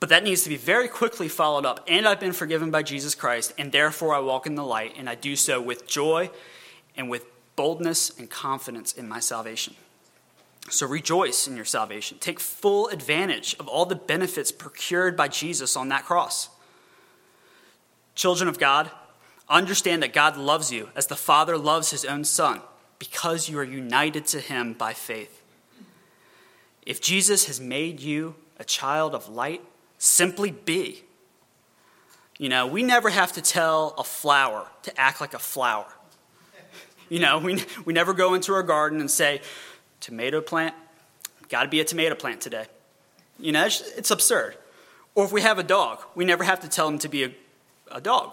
but 0.00 0.08
that 0.10 0.22
needs 0.22 0.42
to 0.42 0.50
be 0.50 0.56
very 0.56 0.88
quickly 0.88 1.28
followed 1.28 1.64
up. 1.64 1.84
And 1.88 2.06
I've 2.06 2.20
been 2.20 2.32
forgiven 2.32 2.70
by 2.70 2.82
Jesus 2.82 3.14
Christ, 3.14 3.54
and 3.56 3.72
therefore 3.72 4.14
I 4.14 4.18
walk 4.18 4.46
in 4.46 4.54
the 4.54 4.64
light, 4.64 4.94
and 4.98 5.08
I 5.08 5.14
do 5.14 5.34
so 5.36 5.60
with 5.60 5.86
joy 5.86 6.30
and 6.96 7.08
with 7.08 7.24
boldness 7.56 8.18
and 8.18 8.30
confidence 8.30 8.92
in 8.92 9.08
my 9.08 9.20
salvation. 9.20 9.74
So 10.70 10.86
rejoice 10.86 11.46
in 11.46 11.56
your 11.56 11.64
salvation. 11.64 12.18
Take 12.18 12.40
full 12.40 12.88
advantage 12.88 13.54
of 13.60 13.68
all 13.68 13.84
the 13.84 13.94
benefits 13.94 14.50
procured 14.50 15.16
by 15.16 15.28
Jesus 15.28 15.76
on 15.76 15.88
that 15.88 16.04
cross. 16.04 16.48
Children 18.14 18.48
of 18.48 18.58
God, 18.58 18.90
understand 19.48 20.02
that 20.02 20.14
God 20.14 20.36
loves 20.36 20.72
you 20.72 20.88
as 20.96 21.06
the 21.06 21.16
Father 21.16 21.58
loves 21.58 21.90
his 21.90 22.04
own 22.04 22.24
Son 22.24 22.60
because 22.98 23.48
you 23.48 23.58
are 23.58 23.64
united 23.64 24.26
to 24.26 24.40
him 24.40 24.72
by 24.72 24.94
faith. 24.94 25.42
If 26.86 27.00
Jesus 27.00 27.46
has 27.46 27.60
made 27.60 28.00
you 28.00 28.34
a 28.58 28.64
child 28.64 29.14
of 29.14 29.28
light, 29.28 29.62
simply 29.98 30.50
be. 30.50 31.04
You 32.38 32.48
know, 32.48 32.66
we 32.66 32.82
never 32.82 33.10
have 33.10 33.32
to 33.32 33.42
tell 33.42 33.94
a 33.96 34.04
flower 34.04 34.66
to 34.82 35.00
act 35.00 35.20
like 35.20 35.34
a 35.34 35.38
flower. 35.38 35.86
You 37.08 37.18
know, 37.18 37.38
we, 37.38 37.62
we 37.84 37.92
never 37.92 38.12
go 38.12 38.34
into 38.34 38.52
our 38.52 38.62
garden 38.62 39.00
and 39.00 39.10
say, 39.10 39.40
tomato 40.00 40.40
plant, 40.40 40.74
got 41.48 41.62
to 41.64 41.68
be 41.68 41.80
a 41.80 41.84
tomato 41.84 42.14
plant 42.14 42.40
today. 42.40 42.66
You 43.38 43.52
know, 43.52 43.66
it's, 43.66 43.80
it's, 43.96 44.10
absurd. 44.10 44.56
Or 45.14 45.24
if 45.24 45.32
we 45.32 45.42
have 45.42 45.58
a 45.58 45.62
dog, 45.62 46.02
we 46.14 46.24
never 46.24 46.44
have 46.44 46.60
to 46.60 46.68
tell 46.68 46.88
him 46.88 46.98
to 47.00 47.08
be 47.08 47.24
a, 47.24 47.30
a 47.90 48.00
dog. 48.00 48.32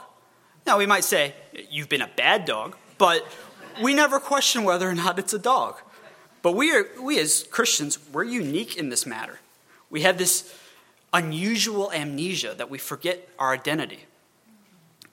Now, 0.65 0.77
we 0.77 0.85
might 0.85 1.03
say, 1.03 1.33
you've 1.69 1.89
been 1.89 2.01
a 2.01 2.09
bad 2.15 2.45
dog, 2.45 2.75
but 2.97 3.25
we 3.81 3.93
never 3.93 4.19
question 4.19 4.63
whether 4.63 4.87
or 4.87 4.93
not 4.93 5.17
it's 5.17 5.33
a 5.33 5.39
dog. 5.39 5.77
But 6.41 6.53
we, 6.53 6.71
are, 6.71 6.85
we 7.01 7.19
as 7.19 7.43
Christians, 7.49 7.99
we're 8.11 8.23
unique 8.23 8.77
in 8.77 8.89
this 8.89 9.05
matter. 9.05 9.39
We 9.89 10.01
have 10.01 10.17
this 10.17 10.55
unusual 11.13 11.91
amnesia 11.91 12.55
that 12.55 12.69
we 12.69 12.77
forget 12.77 13.27
our 13.37 13.53
identity. 13.53 14.05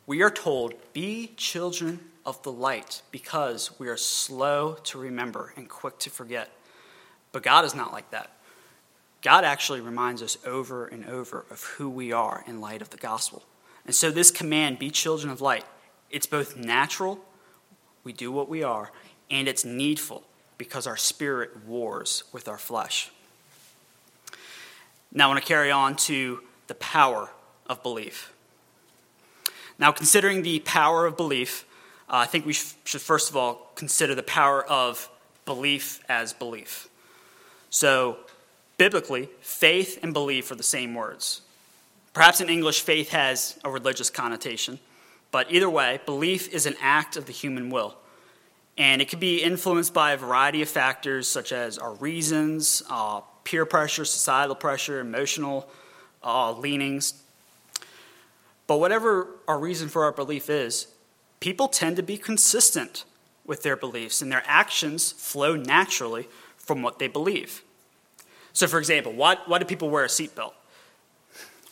We 0.07 0.23
are 0.23 0.31
told, 0.31 0.75
be 0.93 1.33
children 1.37 2.01
of 2.29 2.43
the 2.43 2.53
light 2.53 3.01
because 3.11 3.71
we 3.79 3.89
are 3.89 3.97
slow 3.97 4.75
to 4.85 4.99
remember 4.99 5.55
and 5.57 5.67
quick 5.67 5.99
to 5.99 6.11
forget. 6.11 6.51
But 7.33 7.43
God 7.43 7.65
is 7.65 7.75
not 7.75 7.91
like 7.91 8.11
that. 8.11 8.31
God 9.23 9.45
actually 9.45 9.81
reminds 9.81 10.23
us 10.23 10.37
over 10.45 10.87
and 10.87 11.07
over 11.07 11.47
of 11.51 11.65
who 11.65 11.89
we 11.89 12.13
are 12.13 12.45
in 12.47 12.61
light 12.61 12.83
of 12.83 12.91
the 12.91 12.99
gospel. 12.99 13.45
And 13.87 13.95
so, 13.95 14.11
this 14.11 14.31
command, 14.31 14.79
be 14.79 14.91
children 14.91 15.33
of 15.33 15.41
light, 15.41 15.65
it's 16.11 16.27
both 16.27 16.55
natural, 16.55 17.19
we 18.05 18.13
do 18.13 18.31
what 18.31 18.51
we 18.51 18.63
are, 18.63 18.93
and 19.31 19.49
it's 19.49 19.65
needful 19.65 20.23
because 20.59 20.87
our 20.87 20.99
spirit 20.99 21.65
wars 21.67 22.25
with 22.31 22.47
our 22.47 22.59
flesh. 22.59 23.11
Now, 25.11 25.25
I 25.25 25.29
want 25.29 25.41
to 25.41 25.49
carry 25.49 25.71
on 25.71 25.97
to 25.97 26.41
the 26.67 26.75
power 26.75 27.31
of 27.67 27.83
belief. 27.83 28.35
Now, 29.79 29.93
considering 29.93 30.43
the 30.43 30.61
power 30.61 31.07
of 31.07 31.17
belief, 31.17 31.65
I 32.11 32.27
think 32.27 32.47
we 32.47 32.53
should 32.53 33.01
first 33.01 33.31
of 33.31 33.37
all 33.37 33.71
consider 33.75 34.15
the 34.15 34.23
power 34.23 34.65
of 34.65 35.11
belief 35.45 36.03
as 36.09 36.33
belief. 36.33 36.89
So, 37.71 38.19
biblically, 38.79 39.29
faith 39.41 39.99
and 40.03 40.13
belief 40.15 40.51
are 40.51 40.55
the 40.55 40.63
same 40.63 40.95
words. 40.95 41.43
Perhaps 42.15 42.41
in 42.41 42.49
English, 42.49 42.81
faith 42.81 43.11
has 43.11 43.59
a 43.65 43.71
religious 43.71 44.11
connotation, 44.11 44.79
but 45.31 45.53
either 45.53 45.69
way, 45.69 46.01
belief 46.07 46.53
is 46.53 46.67
an 46.67 46.75
act 46.81 47.17
of 47.17 47.27
the 47.27 47.33
human 47.33 47.71
will. 47.71 47.95
And 48.79 49.03
it 49.03 49.09
can 49.09 49.19
be 49.19 49.43
influenced 49.43 49.93
by 49.93 50.13
a 50.13 50.17
variety 50.17 50.63
of 50.63 50.69
factors, 50.69 51.29
such 51.29 51.53
as 51.53 51.79
our 51.79 51.95
reasons, 51.95 52.83
uh, 52.89 53.21
peer 53.45 53.67
pressure, 53.67 54.05
societal 54.05 54.55
pressure, 54.55 55.01
emotional 55.01 55.69
uh, 56.23 56.53
leanings. 56.53 57.15
But 58.67 58.79
whatever 58.79 59.29
our 59.47 59.59
reason 59.59 59.89
for 59.89 60.05
our 60.05 60.13
belief 60.13 60.49
is, 60.49 60.87
people 61.41 61.69
tend 61.69 61.97
to 61.97 62.03
be 62.03 62.17
consistent 62.17 63.05
with 63.47 63.63
their 63.63 63.77
beliefs, 63.77 64.21
and 64.21 64.31
their 64.31 64.43
actions 64.47 65.13
flow 65.13 65.57
naturally 65.57 66.29
from 66.57 66.83
what 66.83 66.99
they 66.99 67.09
believe. 67.09 67.63
So, 68.53 68.67
for 68.67 68.79
example, 68.79 69.13
why, 69.13 69.37
why 69.47 69.59
do 69.59 69.65
people 69.65 69.89
wear 69.89 70.05
a 70.05 70.09
seatbelt? 70.09 70.53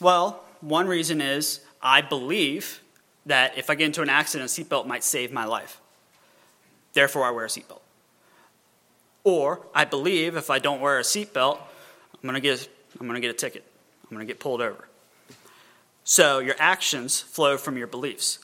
Well, 0.00 0.44
one 0.61 0.87
reason 0.87 1.20
is 1.20 1.61
I 1.83 2.00
believe 2.00 2.81
that 3.26 3.59
if 3.59 3.68
I 3.68 3.74
get 3.74 3.87
into 3.87 4.02
an 4.02 4.09
accident, 4.09 4.50
a 4.50 4.62
seatbelt 4.62 4.87
might 4.87 5.05
save 5.05 5.33
my 5.33 5.44
life. 5.44 5.81
Therefore, 6.92 7.24
I 7.24 7.31
wear 7.31 7.44
a 7.44 7.48
seatbelt. 7.48 7.81
Or 9.24 9.66
I 9.74 9.85
believe 9.85 10.37
if 10.37 10.48
I 10.48 10.59
don't 10.59 10.81
wear 10.81 10.98
a 10.98 11.02
seatbelt, 11.02 11.59
I'm 12.14 12.22
going 12.22 12.35
to 12.35 12.40
get 12.40 12.68
I'm 12.98 13.07
going 13.07 13.20
to 13.20 13.26
get 13.26 13.35
a 13.35 13.38
ticket. 13.38 13.64
I'm 14.05 14.16
going 14.16 14.26
to 14.26 14.33
get 14.33 14.40
pulled 14.40 14.62
over. 14.62 14.88
So 16.05 16.38
your 16.38 16.55
actions 16.59 17.20
flow 17.20 17.59
from 17.59 17.76
your 17.76 17.88
beliefs. 17.88 18.38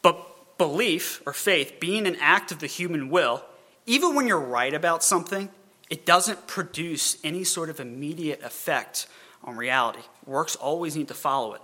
But 0.00 0.24
belief 0.58 1.22
or 1.26 1.32
faith, 1.32 1.80
being 1.80 2.06
an 2.06 2.16
act 2.20 2.52
of 2.52 2.58
the 2.60 2.66
human 2.66 3.08
will, 3.10 3.44
even 3.86 4.14
when 4.14 4.26
you're 4.26 4.38
right 4.38 4.72
about 4.72 5.02
something, 5.02 5.48
it 5.90 6.06
doesn't 6.06 6.46
produce 6.46 7.18
any 7.24 7.44
sort 7.44 7.68
of 7.68 7.80
immediate 7.80 8.42
effect 8.42 9.06
on 9.44 9.56
reality. 9.56 10.02
Works 10.24 10.56
always 10.56 10.96
need 10.96 11.08
to 11.08 11.14
follow 11.14 11.54
it. 11.54 11.60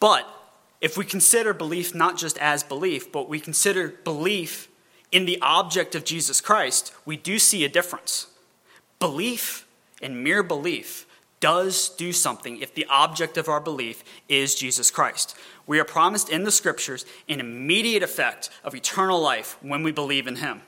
But 0.00 0.28
if 0.80 0.96
we 0.96 1.04
consider 1.04 1.54
belief 1.54 1.94
not 1.94 2.18
just 2.18 2.36
as 2.38 2.62
belief, 2.62 3.10
but 3.10 3.28
we 3.28 3.40
consider 3.40 3.88
belief 3.88 4.68
in 5.10 5.24
the 5.24 5.40
object 5.40 5.94
of 5.94 6.04
Jesus 6.04 6.40
Christ, 6.40 6.92
we 7.06 7.16
do 7.16 7.38
see 7.38 7.64
a 7.64 7.68
difference. 7.68 8.26
Belief 8.98 9.66
and 10.02 10.22
mere 10.22 10.42
belief 10.42 11.06
does 11.40 11.88
do 11.90 12.12
something 12.12 12.60
if 12.60 12.74
the 12.74 12.86
object 12.88 13.36
of 13.36 13.48
our 13.48 13.60
belief 13.60 14.02
is 14.28 14.54
Jesus 14.54 14.90
Christ. 14.90 15.36
We 15.66 15.78
are 15.78 15.84
promised 15.84 16.28
in 16.28 16.44
the 16.44 16.50
scriptures 16.50 17.06
an 17.28 17.40
immediate 17.40 18.02
effect 18.02 18.50
of 18.62 18.74
eternal 18.74 19.20
life 19.20 19.56
when 19.62 19.82
we 19.82 19.92
believe 19.92 20.26
in 20.26 20.36
Him. 20.36 20.62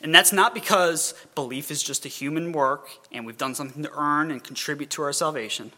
And 0.00 0.14
that's 0.14 0.32
not 0.32 0.54
because 0.54 1.14
belief 1.34 1.70
is 1.70 1.82
just 1.82 2.04
a 2.04 2.10
human 2.10 2.52
work 2.52 2.90
and 3.10 3.24
we've 3.24 3.38
done 3.38 3.54
something 3.54 3.82
to 3.82 3.92
earn 3.92 4.30
and 4.30 4.44
contribute 4.44 4.90
to 4.90 5.02
our 5.02 5.12
salvation. 5.12 5.72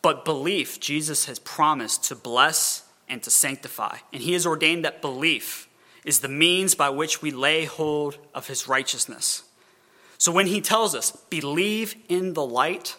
But 0.00 0.24
belief, 0.24 0.80
Jesus 0.80 1.26
has 1.26 1.38
promised 1.38 2.04
to 2.04 2.14
bless 2.14 2.84
and 3.08 3.22
to 3.22 3.30
sanctify. 3.30 3.98
And 4.12 4.22
He 4.22 4.32
has 4.34 4.46
ordained 4.46 4.84
that 4.84 5.02
belief 5.02 5.68
is 6.04 6.20
the 6.20 6.28
means 6.28 6.74
by 6.74 6.88
which 6.88 7.20
we 7.20 7.30
lay 7.30 7.64
hold 7.64 8.16
of 8.34 8.46
His 8.46 8.68
righteousness. 8.68 9.42
So 10.16 10.32
when 10.32 10.46
He 10.46 10.60
tells 10.60 10.94
us, 10.94 11.10
believe 11.10 11.94
in 12.08 12.34
the 12.34 12.44
light, 12.44 12.96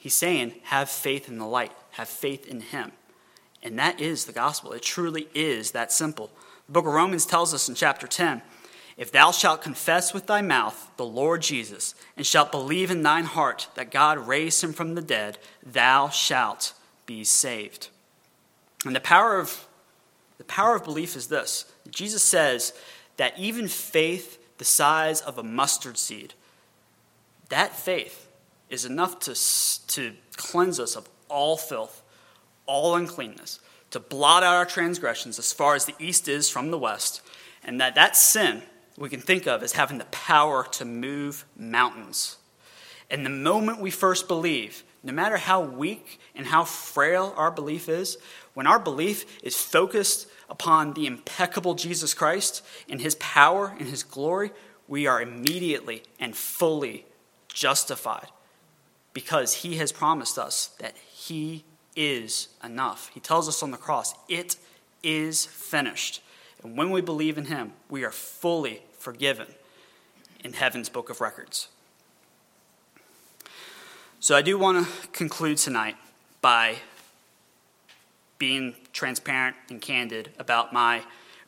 He's 0.00 0.14
saying, 0.14 0.54
have 0.64 0.90
faith 0.90 1.28
in 1.28 1.38
the 1.38 1.46
light, 1.46 1.72
have 1.94 2.08
faith 2.08 2.46
in 2.46 2.60
Him. 2.60 2.92
And 3.62 3.78
that 3.78 4.00
is 4.00 4.24
the 4.24 4.32
gospel. 4.32 4.72
It 4.72 4.82
truly 4.82 5.28
is 5.34 5.70
that 5.70 5.90
simple. 5.90 6.30
The 6.66 6.72
book 6.72 6.86
of 6.86 6.92
Romans 6.92 7.26
tells 7.26 7.54
us 7.54 7.68
in 7.68 7.74
chapter 7.74 8.06
10 8.06 8.42
if 8.96 9.10
thou 9.10 9.32
shalt 9.32 9.62
confess 9.62 10.14
with 10.14 10.26
thy 10.26 10.40
mouth 10.40 10.90
the 10.96 11.04
Lord 11.04 11.42
Jesus, 11.42 11.94
and 12.16 12.24
shalt 12.24 12.52
believe 12.52 12.90
in 12.90 13.02
thine 13.02 13.24
heart 13.24 13.68
that 13.74 13.90
God 13.90 14.18
raised 14.28 14.62
him 14.62 14.72
from 14.72 14.94
the 14.94 15.02
dead, 15.02 15.38
thou 15.64 16.08
shalt 16.08 16.74
be 17.06 17.24
saved. 17.24 17.88
And 18.84 18.94
the 18.94 19.00
power 19.00 19.38
of 19.38 19.66
the 20.38 20.44
power 20.44 20.76
of 20.76 20.84
belief 20.84 21.16
is 21.16 21.28
this. 21.28 21.72
Jesus 21.90 22.22
says 22.22 22.72
that 23.16 23.38
even 23.38 23.68
faith 23.68 24.38
the 24.58 24.64
size 24.64 25.20
of 25.20 25.38
a 25.38 25.42
mustard 25.42 25.96
seed, 25.96 26.34
that 27.48 27.74
faith 27.74 28.28
is 28.68 28.84
enough 28.84 29.18
to, 29.20 29.34
to 29.88 30.14
cleanse 30.36 30.80
us 30.80 30.96
of 30.96 31.08
all 31.28 31.56
filth, 31.56 32.02
all 32.66 32.94
uncleanness, 32.94 33.60
to 33.90 34.00
blot 34.00 34.42
out 34.42 34.54
our 34.54 34.66
transgressions 34.66 35.38
as 35.38 35.52
far 35.52 35.74
as 35.74 35.84
the 35.84 35.94
east 35.98 36.28
is 36.28 36.50
from 36.50 36.70
the 36.70 36.78
west, 36.78 37.22
and 37.64 37.80
that 37.80 37.94
that 37.94 38.16
sin 38.16 38.62
we 38.96 39.08
can 39.08 39.20
think 39.20 39.46
of 39.46 39.62
as 39.62 39.72
having 39.72 39.98
the 39.98 40.04
power 40.06 40.64
to 40.72 40.84
move 40.84 41.44
mountains. 41.56 42.36
And 43.10 43.24
the 43.24 43.30
moment 43.30 43.80
we 43.80 43.90
first 43.90 44.28
believe, 44.28 44.84
no 45.02 45.12
matter 45.12 45.36
how 45.36 45.62
weak 45.62 46.18
and 46.34 46.46
how 46.46 46.64
frail 46.64 47.34
our 47.36 47.50
belief 47.50 47.88
is, 47.88 48.16
when 48.54 48.66
our 48.66 48.78
belief 48.78 49.42
is 49.42 49.56
focused 49.56 50.28
upon 50.48 50.94
the 50.94 51.06
impeccable 51.06 51.74
Jesus 51.74 52.14
Christ 52.14 52.62
and 52.88 53.00
his 53.00 53.14
power 53.16 53.74
and 53.78 53.88
his 53.88 54.02
glory, 54.02 54.52
we 54.86 55.06
are 55.06 55.20
immediately 55.20 56.02
and 56.18 56.36
fully 56.36 57.06
justified 57.48 58.28
because 59.14 59.54
he 59.54 59.76
has 59.76 59.92
promised 59.92 60.38
us 60.38 60.66
that 60.78 60.96
he 60.96 61.64
is 61.96 62.48
enough. 62.62 63.10
He 63.14 63.20
tells 63.20 63.48
us 63.48 63.62
on 63.62 63.70
the 63.70 63.78
cross, 63.78 64.14
it 64.28 64.56
is 65.02 65.46
finished. 65.46 66.22
And 66.62 66.76
when 66.76 66.90
we 66.90 67.00
believe 67.00 67.38
in 67.38 67.46
him, 67.46 67.72
we 67.88 68.04
are 68.04 68.10
fully 68.10 68.82
forgiven 68.98 69.46
in 70.42 70.52
heaven's 70.54 70.88
book 70.88 71.08
of 71.08 71.20
records. 71.20 71.68
So 74.18 74.34
I 74.34 74.42
do 74.42 74.58
want 74.58 74.86
to 74.86 75.08
conclude 75.08 75.58
tonight 75.58 75.96
by 76.40 76.76
being 78.38 78.74
transparent 78.92 79.56
and 79.70 79.80
candid 79.80 80.30
about 80.38 80.72
my 80.72 81.02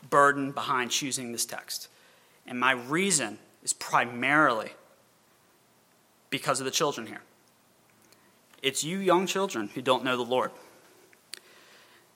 burden 0.08 0.52
behind 0.52 0.90
choosing 0.90 1.32
this 1.32 1.44
text. 1.44 1.88
And 2.46 2.60
my 2.60 2.72
reason 2.72 3.38
is 3.64 3.72
primarily 3.72 4.70
because 6.30 6.60
of 6.60 6.64
the 6.64 6.70
children 6.70 7.06
here. 7.06 7.22
It's 8.66 8.82
you 8.82 8.98
young 8.98 9.28
children 9.28 9.70
who 9.76 9.80
don't 9.80 10.02
know 10.02 10.16
the 10.16 10.24
Lord. 10.24 10.50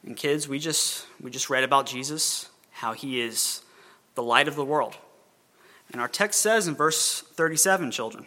And 0.04 0.16
kids, 0.16 0.48
we 0.48 0.58
just 0.58 1.06
we 1.20 1.30
just 1.30 1.48
read 1.48 1.62
about 1.62 1.86
Jesus, 1.86 2.48
how 2.72 2.92
he 2.92 3.20
is 3.20 3.62
the 4.16 4.24
light 4.24 4.48
of 4.48 4.56
the 4.56 4.64
world. 4.64 4.96
And 5.92 6.00
our 6.00 6.08
text 6.08 6.40
says 6.40 6.66
in 6.66 6.74
verse 6.74 7.20
37, 7.20 7.92
children, 7.92 8.26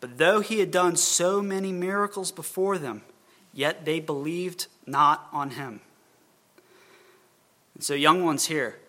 but 0.00 0.18
though 0.18 0.40
he 0.40 0.58
had 0.58 0.72
done 0.72 0.96
so 0.96 1.40
many 1.40 1.70
miracles 1.70 2.32
before 2.32 2.76
them, 2.76 3.02
yet 3.52 3.84
they 3.84 4.00
believed 4.00 4.66
not 4.84 5.28
on 5.32 5.50
him. 5.50 5.80
And 7.76 7.84
so, 7.84 7.94
young 7.94 8.24
ones 8.24 8.46
here 8.46 8.80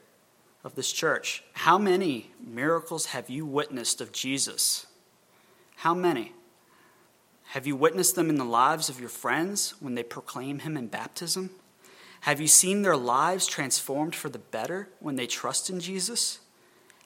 of 0.64 0.74
this 0.74 0.92
church, 0.92 1.44
how 1.54 1.78
many 1.78 2.32
miracles 2.44 3.06
have 3.08 3.30
you 3.30 3.46
witnessed 3.46 4.02
of 4.02 4.12
Jesus? 4.12 4.88
How 5.76 5.94
many? 5.94 6.32
Have 7.56 7.66
you 7.66 7.78
witnessed 7.78 8.16
them 8.16 8.30
in 8.30 8.36
the 8.36 8.44
lives 8.44 8.90
of 8.90 9.00
your 9.00 9.08
friends 9.08 9.76
when 9.80 9.96
they 9.96 10.04
proclaim 10.04 10.60
him 10.60 10.76
in 10.76 10.88
baptism? 10.88 11.52
Have 12.20 12.42
you 12.42 12.48
seen 12.48 12.82
their 12.82 12.98
lives 12.98 13.48
transformed 13.48 14.14
for 14.14 14.28
the 14.28 14.40
better 14.40 14.90
when 15.00 15.16
they 15.16 15.26
trust 15.26 15.70
in 15.70 15.80
Jesus? 15.80 16.40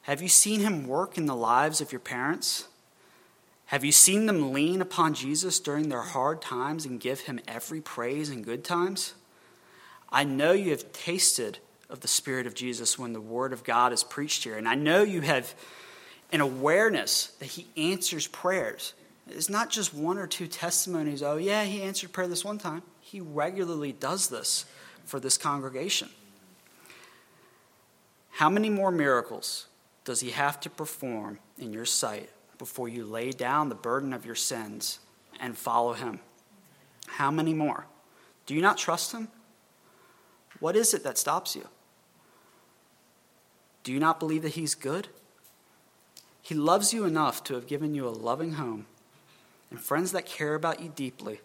Have 0.01 0.23
you 0.23 0.27
seen 0.27 0.61
him 0.61 0.87
work 0.87 1.19
in 1.19 1.27
the 1.27 1.35
lives 1.35 1.81
of 1.81 1.91
your 1.91 1.99
parents? 1.99 2.67
Have 3.67 3.85
you 3.85 3.91
seen 3.91 4.25
them 4.25 4.51
lean 4.51 4.81
upon 4.81 5.13
Jesus 5.13 5.59
during 5.59 5.89
their 5.89 6.01
hard 6.01 6.41
times 6.41 6.83
and 6.83 6.99
give 6.99 7.19
him 7.19 7.39
every 7.47 7.79
praise 7.79 8.31
in 8.31 8.41
good 8.41 8.63
times? 8.63 9.13
I 10.11 10.23
know 10.23 10.51
you 10.53 10.71
have 10.71 10.91
tasted 10.91 11.59
of 11.91 11.99
the 11.99 12.07
Spirit 12.07 12.47
of 12.47 12.55
Jesus 12.55 12.97
when 12.97 13.13
the 13.13 13.21
Word 13.21 13.53
of 13.53 13.63
God 13.63 13.93
is 13.93 14.03
preached 14.03 14.45
here, 14.45 14.57
and 14.57 14.67
I 14.67 14.73
know 14.73 15.03
you 15.03 15.21
have 15.21 15.53
an 16.31 16.41
awareness 16.41 17.27
that 17.37 17.49
he 17.49 17.67
answers 17.77 18.25
prayers. 18.25 18.95
It's 19.31 19.49
not 19.49 19.69
just 19.69 19.93
one 19.93 20.17
or 20.17 20.27
two 20.27 20.47
testimonies, 20.47 21.21
oh, 21.21 21.37
yeah, 21.37 21.63
he 21.63 21.81
answered 21.83 22.11
prayer 22.11 22.27
this 22.27 22.43
one 22.43 22.57
time. 22.57 22.81
He 22.99 23.21
regularly 23.21 23.91
does 23.91 24.29
this 24.29 24.65
for 25.05 25.19
this 25.19 25.37
congregation. 25.37 26.09
How 28.31 28.49
many 28.49 28.69
more 28.69 28.91
miracles 28.91 29.67
does 30.03 30.21
he 30.21 30.31
have 30.31 30.59
to 30.61 30.69
perform 30.69 31.39
in 31.57 31.73
your 31.73 31.85
sight 31.85 32.29
before 32.57 32.87
you 32.87 33.05
lay 33.05 33.31
down 33.31 33.69
the 33.69 33.75
burden 33.75 34.13
of 34.13 34.25
your 34.25 34.35
sins 34.35 34.99
and 35.39 35.57
follow 35.57 35.93
him? 35.93 36.19
How 37.07 37.31
many 37.31 37.53
more? 37.53 37.85
Do 38.45 38.55
you 38.55 38.61
not 38.61 38.77
trust 38.77 39.11
him? 39.11 39.27
What 40.59 40.75
is 40.75 40.93
it 40.93 41.03
that 41.03 41.17
stops 41.17 41.55
you? 41.55 41.67
Do 43.83 43.93
you 43.93 43.99
not 43.99 44.19
believe 44.19 44.41
that 44.41 44.53
he's 44.53 44.75
good? 44.75 45.07
He 46.41 46.55
loves 46.55 46.93
you 46.93 47.05
enough 47.05 47.43
to 47.45 47.53
have 47.53 47.67
given 47.67 47.93
you 47.93 48.07
a 48.07 48.09
loving 48.09 48.53
home 48.53 48.85
and 49.69 49.79
friends 49.79 50.11
that 50.11 50.25
care 50.25 50.55
about 50.55 50.81
you 50.81 50.91
deeply 50.95 51.41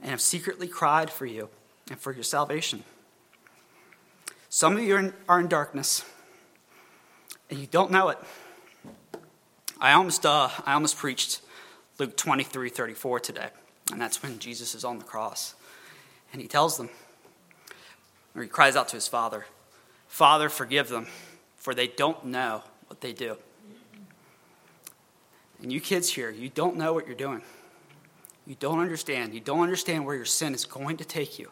and 0.00 0.10
have 0.10 0.20
secretly 0.20 0.68
cried 0.68 1.10
for 1.10 1.26
you 1.26 1.48
and 1.90 1.98
for 1.98 2.12
your 2.12 2.22
salvation. 2.22 2.84
Some 4.48 4.76
of 4.76 4.82
you 4.82 5.12
are 5.28 5.40
in, 5.40 5.48
darkness 5.48 6.04
and 7.50 7.58
you 7.58 7.66
don't 7.66 7.90
know 7.90 8.08
it. 8.08 8.18
I 9.80 9.92
almost, 9.92 10.24
uh, 10.24 10.48
I 10.64 10.74
almost 10.74 10.96
preached 10.96 11.40
Luke 11.98 12.16
23 12.16 12.68
34 12.68 13.20
today, 13.20 13.48
and 13.92 14.00
that's 14.00 14.22
when 14.22 14.38
Jesus 14.38 14.74
is 14.74 14.84
on 14.84 14.98
the 14.98 15.04
cross. 15.04 15.54
And 16.32 16.40
he 16.40 16.48
tells 16.48 16.76
them, 16.76 16.88
or 18.34 18.42
he 18.42 18.48
cries 18.48 18.76
out 18.76 18.88
to 18.88 18.96
his 18.96 19.08
father, 19.08 19.46
Father, 20.08 20.48
forgive 20.48 20.88
them, 20.88 21.06
for 21.56 21.74
they 21.74 21.88
don't 21.88 22.24
know 22.24 22.62
what 22.86 23.00
they 23.00 23.12
do. 23.12 23.36
And 25.62 25.72
you 25.72 25.80
kids 25.80 26.10
here, 26.10 26.30
you 26.30 26.48
don't 26.48 26.76
know 26.76 26.92
what 26.92 27.06
you're 27.06 27.16
doing. 27.16 27.42
You 28.46 28.56
don't 28.58 28.80
understand. 28.80 29.34
You 29.34 29.40
don't 29.40 29.60
understand 29.60 30.04
where 30.04 30.16
your 30.16 30.24
sin 30.24 30.54
is 30.54 30.64
going 30.64 30.98
to 30.98 31.04
take 31.04 31.38
you. 31.38 31.50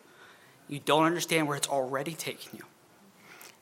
You 0.68 0.80
don't 0.84 1.04
understand 1.04 1.48
where 1.48 1.56
it's 1.56 1.68
already 1.68 2.14
taken 2.14 2.58
you 2.58 2.64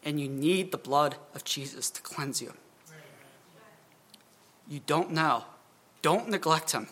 and 0.04 0.20
you 0.20 0.28
need 0.28 0.72
the 0.72 0.78
blood 0.78 1.16
of 1.34 1.44
Jesus 1.44 1.90
to 1.90 2.02
cleanse 2.02 2.40
you. 2.40 2.54
You 4.68 4.80
don't 4.86 5.10
know. 5.10 5.44
Don't 6.02 6.28
neglect 6.28 6.72
him. 6.72 6.88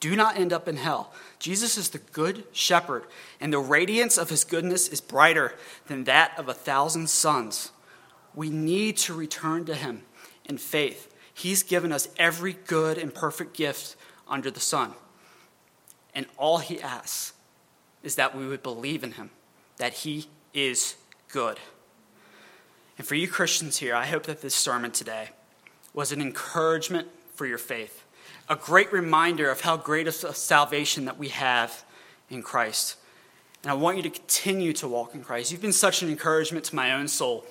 Do 0.00 0.16
not 0.16 0.38
end 0.38 0.52
up 0.52 0.66
in 0.66 0.76
hell. 0.76 1.12
Jesus 1.38 1.76
is 1.76 1.90
the 1.90 1.98
good 1.98 2.44
shepherd, 2.52 3.04
and 3.40 3.52
the 3.52 3.58
radiance 3.58 4.16
of 4.16 4.30
his 4.30 4.44
goodness 4.44 4.88
is 4.88 5.00
brighter 5.00 5.54
than 5.86 6.04
that 6.04 6.38
of 6.38 6.48
a 6.48 6.54
thousand 6.54 7.10
suns. 7.10 7.70
We 8.34 8.50
need 8.50 8.96
to 8.98 9.14
return 9.14 9.66
to 9.66 9.74
him 9.74 10.02
in 10.44 10.58
faith. 10.58 11.09
He's 11.40 11.62
given 11.62 11.90
us 11.90 12.06
every 12.18 12.52
good 12.66 12.98
and 12.98 13.14
perfect 13.14 13.54
gift 13.56 13.96
under 14.28 14.50
the 14.50 14.60
sun. 14.60 14.92
And 16.14 16.26
all 16.36 16.58
he 16.58 16.78
asks 16.78 17.32
is 18.02 18.16
that 18.16 18.36
we 18.36 18.46
would 18.46 18.62
believe 18.62 19.02
in 19.02 19.12
him, 19.12 19.30
that 19.78 19.94
he 19.94 20.26
is 20.52 20.96
good. 21.32 21.58
And 22.98 23.06
for 23.06 23.14
you 23.14 23.26
Christians 23.26 23.78
here, 23.78 23.94
I 23.94 24.04
hope 24.04 24.24
that 24.24 24.42
this 24.42 24.54
sermon 24.54 24.90
today 24.90 25.30
was 25.94 26.12
an 26.12 26.20
encouragement 26.20 27.08
for 27.34 27.46
your 27.46 27.56
faith, 27.56 28.04
a 28.50 28.54
great 28.56 28.92
reminder 28.92 29.50
of 29.50 29.62
how 29.62 29.78
great 29.78 30.06
a 30.06 30.12
salvation 30.12 31.06
that 31.06 31.16
we 31.16 31.28
have 31.28 31.84
in 32.28 32.42
Christ. 32.42 32.96
And 33.62 33.70
I 33.70 33.74
want 33.74 33.96
you 33.96 34.02
to 34.02 34.10
continue 34.10 34.74
to 34.74 34.86
walk 34.86 35.14
in 35.14 35.24
Christ. 35.24 35.52
You've 35.52 35.62
been 35.62 35.72
such 35.72 36.02
an 36.02 36.10
encouragement 36.10 36.66
to 36.66 36.76
my 36.76 36.92
own 36.92 37.08
soul. 37.08 37.46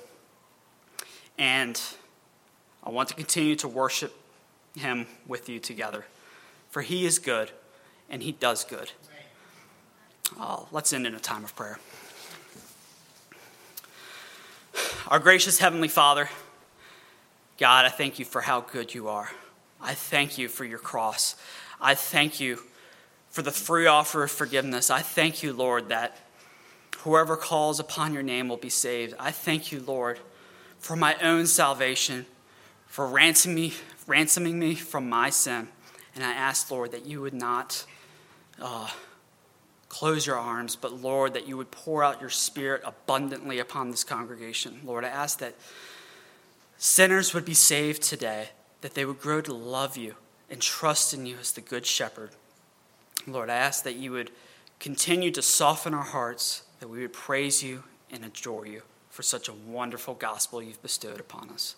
And 1.40 1.82
I 2.84 2.90
want 2.90 3.10
to 3.10 3.16
continue 3.16 3.56
to 3.58 3.68
worship 3.68 4.16
Him 4.76 5.08
with 5.28 5.50
you 5.50 5.60
together. 5.60 6.06
For 6.70 6.82
He 6.82 7.06
is 7.06 7.20
good 7.20 7.52
and 8.10 8.24
He 8.24 8.32
does 8.32 8.64
good. 8.64 8.92
Oh, 10.40 10.68
let's 10.72 10.94
end 10.94 11.08
in 11.08 11.16
a 11.16 11.20
time 11.20 11.44
of 11.44 11.56
prayer. 11.56 11.80
Our 15.08 15.20
gracious 15.20 15.60
Heavenly 15.60 15.88
Father, 15.88 16.30
God, 17.58 17.86
I 17.86 17.90
thank 17.90 18.20
you 18.20 18.26
for 18.26 18.42
how 18.42 18.62
good 18.62 18.94
you 18.94 19.08
are. 19.10 19.32
I 19.82 19.94
thank 19.94 20.38
you 20.38 20.48
for 20.48 20.66
your 20.66 20.78
cross. 20.78 21.36
I 21.82 21.96
thank 21.96 22.40
you 22.40 22.60
for 23.30 23.42
the 23.42 23.52
free 23.52 23.88
offer 23.88 24.24
of 24.24 24.32
forgiveness. 24.32 24.90
I 24.90 25.02
thank 25.02 25.42
you, 25.42 25.54
Lord, 25.54 25.90
that 25.90 26.18
whoever 27.00 27.36
calls 27.38 27.80
upon 27.80 28.14
your 28.14 28.24
name 28.24 28.50
will 28.50 28.58
be 28.58 28.70
saved. 28.70 29.14
I 29.20 29.32
thank 29.32 29.72
you, 29.72 29.80
Lord, 29.80 30.20
for 30.80 30.96
my 30.96 31.16
own 31.22 31.48
salvation, 31.48 32.26
for 32.90 33.08
ransoming 33.08 33.56
me, 33.56 33.74
ransoming 34.08 34.60
me 34.60 34.76
from 34.76 35.08
my 35.08 35.30
sin. 35.30 35.70
And 36.16 36.24
I 36.24 36.34
ask, 36.34 36.70
Lord, 36.70 36.92
that 36.92 37.06
you 37.06 37.22
would 37.22 37.36
not 37.36 37.86
uh, 38.60 38.90
close 39.88 40.26
your 40.26 40.38
arms, 40.38 40.76
but 40.76 40.94
Lord, 40.94 41.34
that 41.36 41.48
you 41.48 41.56
would 41.56 41.72
pour 41.72 42.04
out 42.04 42.20
your 42.20 42.32
Spirit 42.32 42.82
abundantly 42.84 43.60
upon 43.60 43.92
this 43.92 44.04
congregation. 44.04 44.82
Lord, 44.84 45.06
I 45.06 45.10
ask 45.10 45.40
that 45.40 45.56
sinners 46.78 47.34
would 47.34 47.46
be 47.46 47.54
saved 47.54 48.02
today, 48.02 48.50
that 48.82 48.96
they 48.96 49.06
would 49.06 49.20
grow 49.20 49.40
to 49.42 49.54
love 49.54 49.96
you 49.96 50.16
and 50.50 50.60
trust 50.60 51.14
in 51.14 51.28
you 51.28 51.38
as 51.40 51.52
the 51.52 51.62
Good 51.62 51.86
Shepherd. 51.86 52.32
Lord, 53.28 53.52
I 53.52 53.56
ask 53.56 53.84
that 53.84 53.96
you 53.96 54.12
would 54.14 54.32
continue 54.80 55.30
to 55.32 55.44
soften 55.44 55.94
our 55.94 56.04
hearts, 56.04 56.64
that 56.80 56.88
we 56.88 57.02
would 57.02 57.14
praise 57.14 57.62
you 57.64 57.84
and 58.10 58.26
adore 58.26 58.66
you 58.66 58.82
for 59.12 59.22
such 59.22 59.48
a 59.48 59.54
wonderful 59.54 60.16
gospel 60.16 60.62
you've 60.62 60.82
bestowed 60.82 61.20
upon 61.20 61.52
us. 61.52 61.76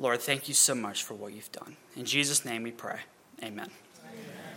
Lord, 0.00 0.22
thank 0.22 0.48
you 0.48 0.54
so 0.54 0.74
much 0.74 1.04
for 1.04 1.12
what 1.12 1.34
you've 1.34 1.52
done. 1.52 1.76
In 1.94 2.06
Jesus' 2.06 2.42
name 2.46 2.62
we 2.62 2.70
pray. 2.70 3.00
Amen. 3.42 3.68
Amen. 4.00 4.49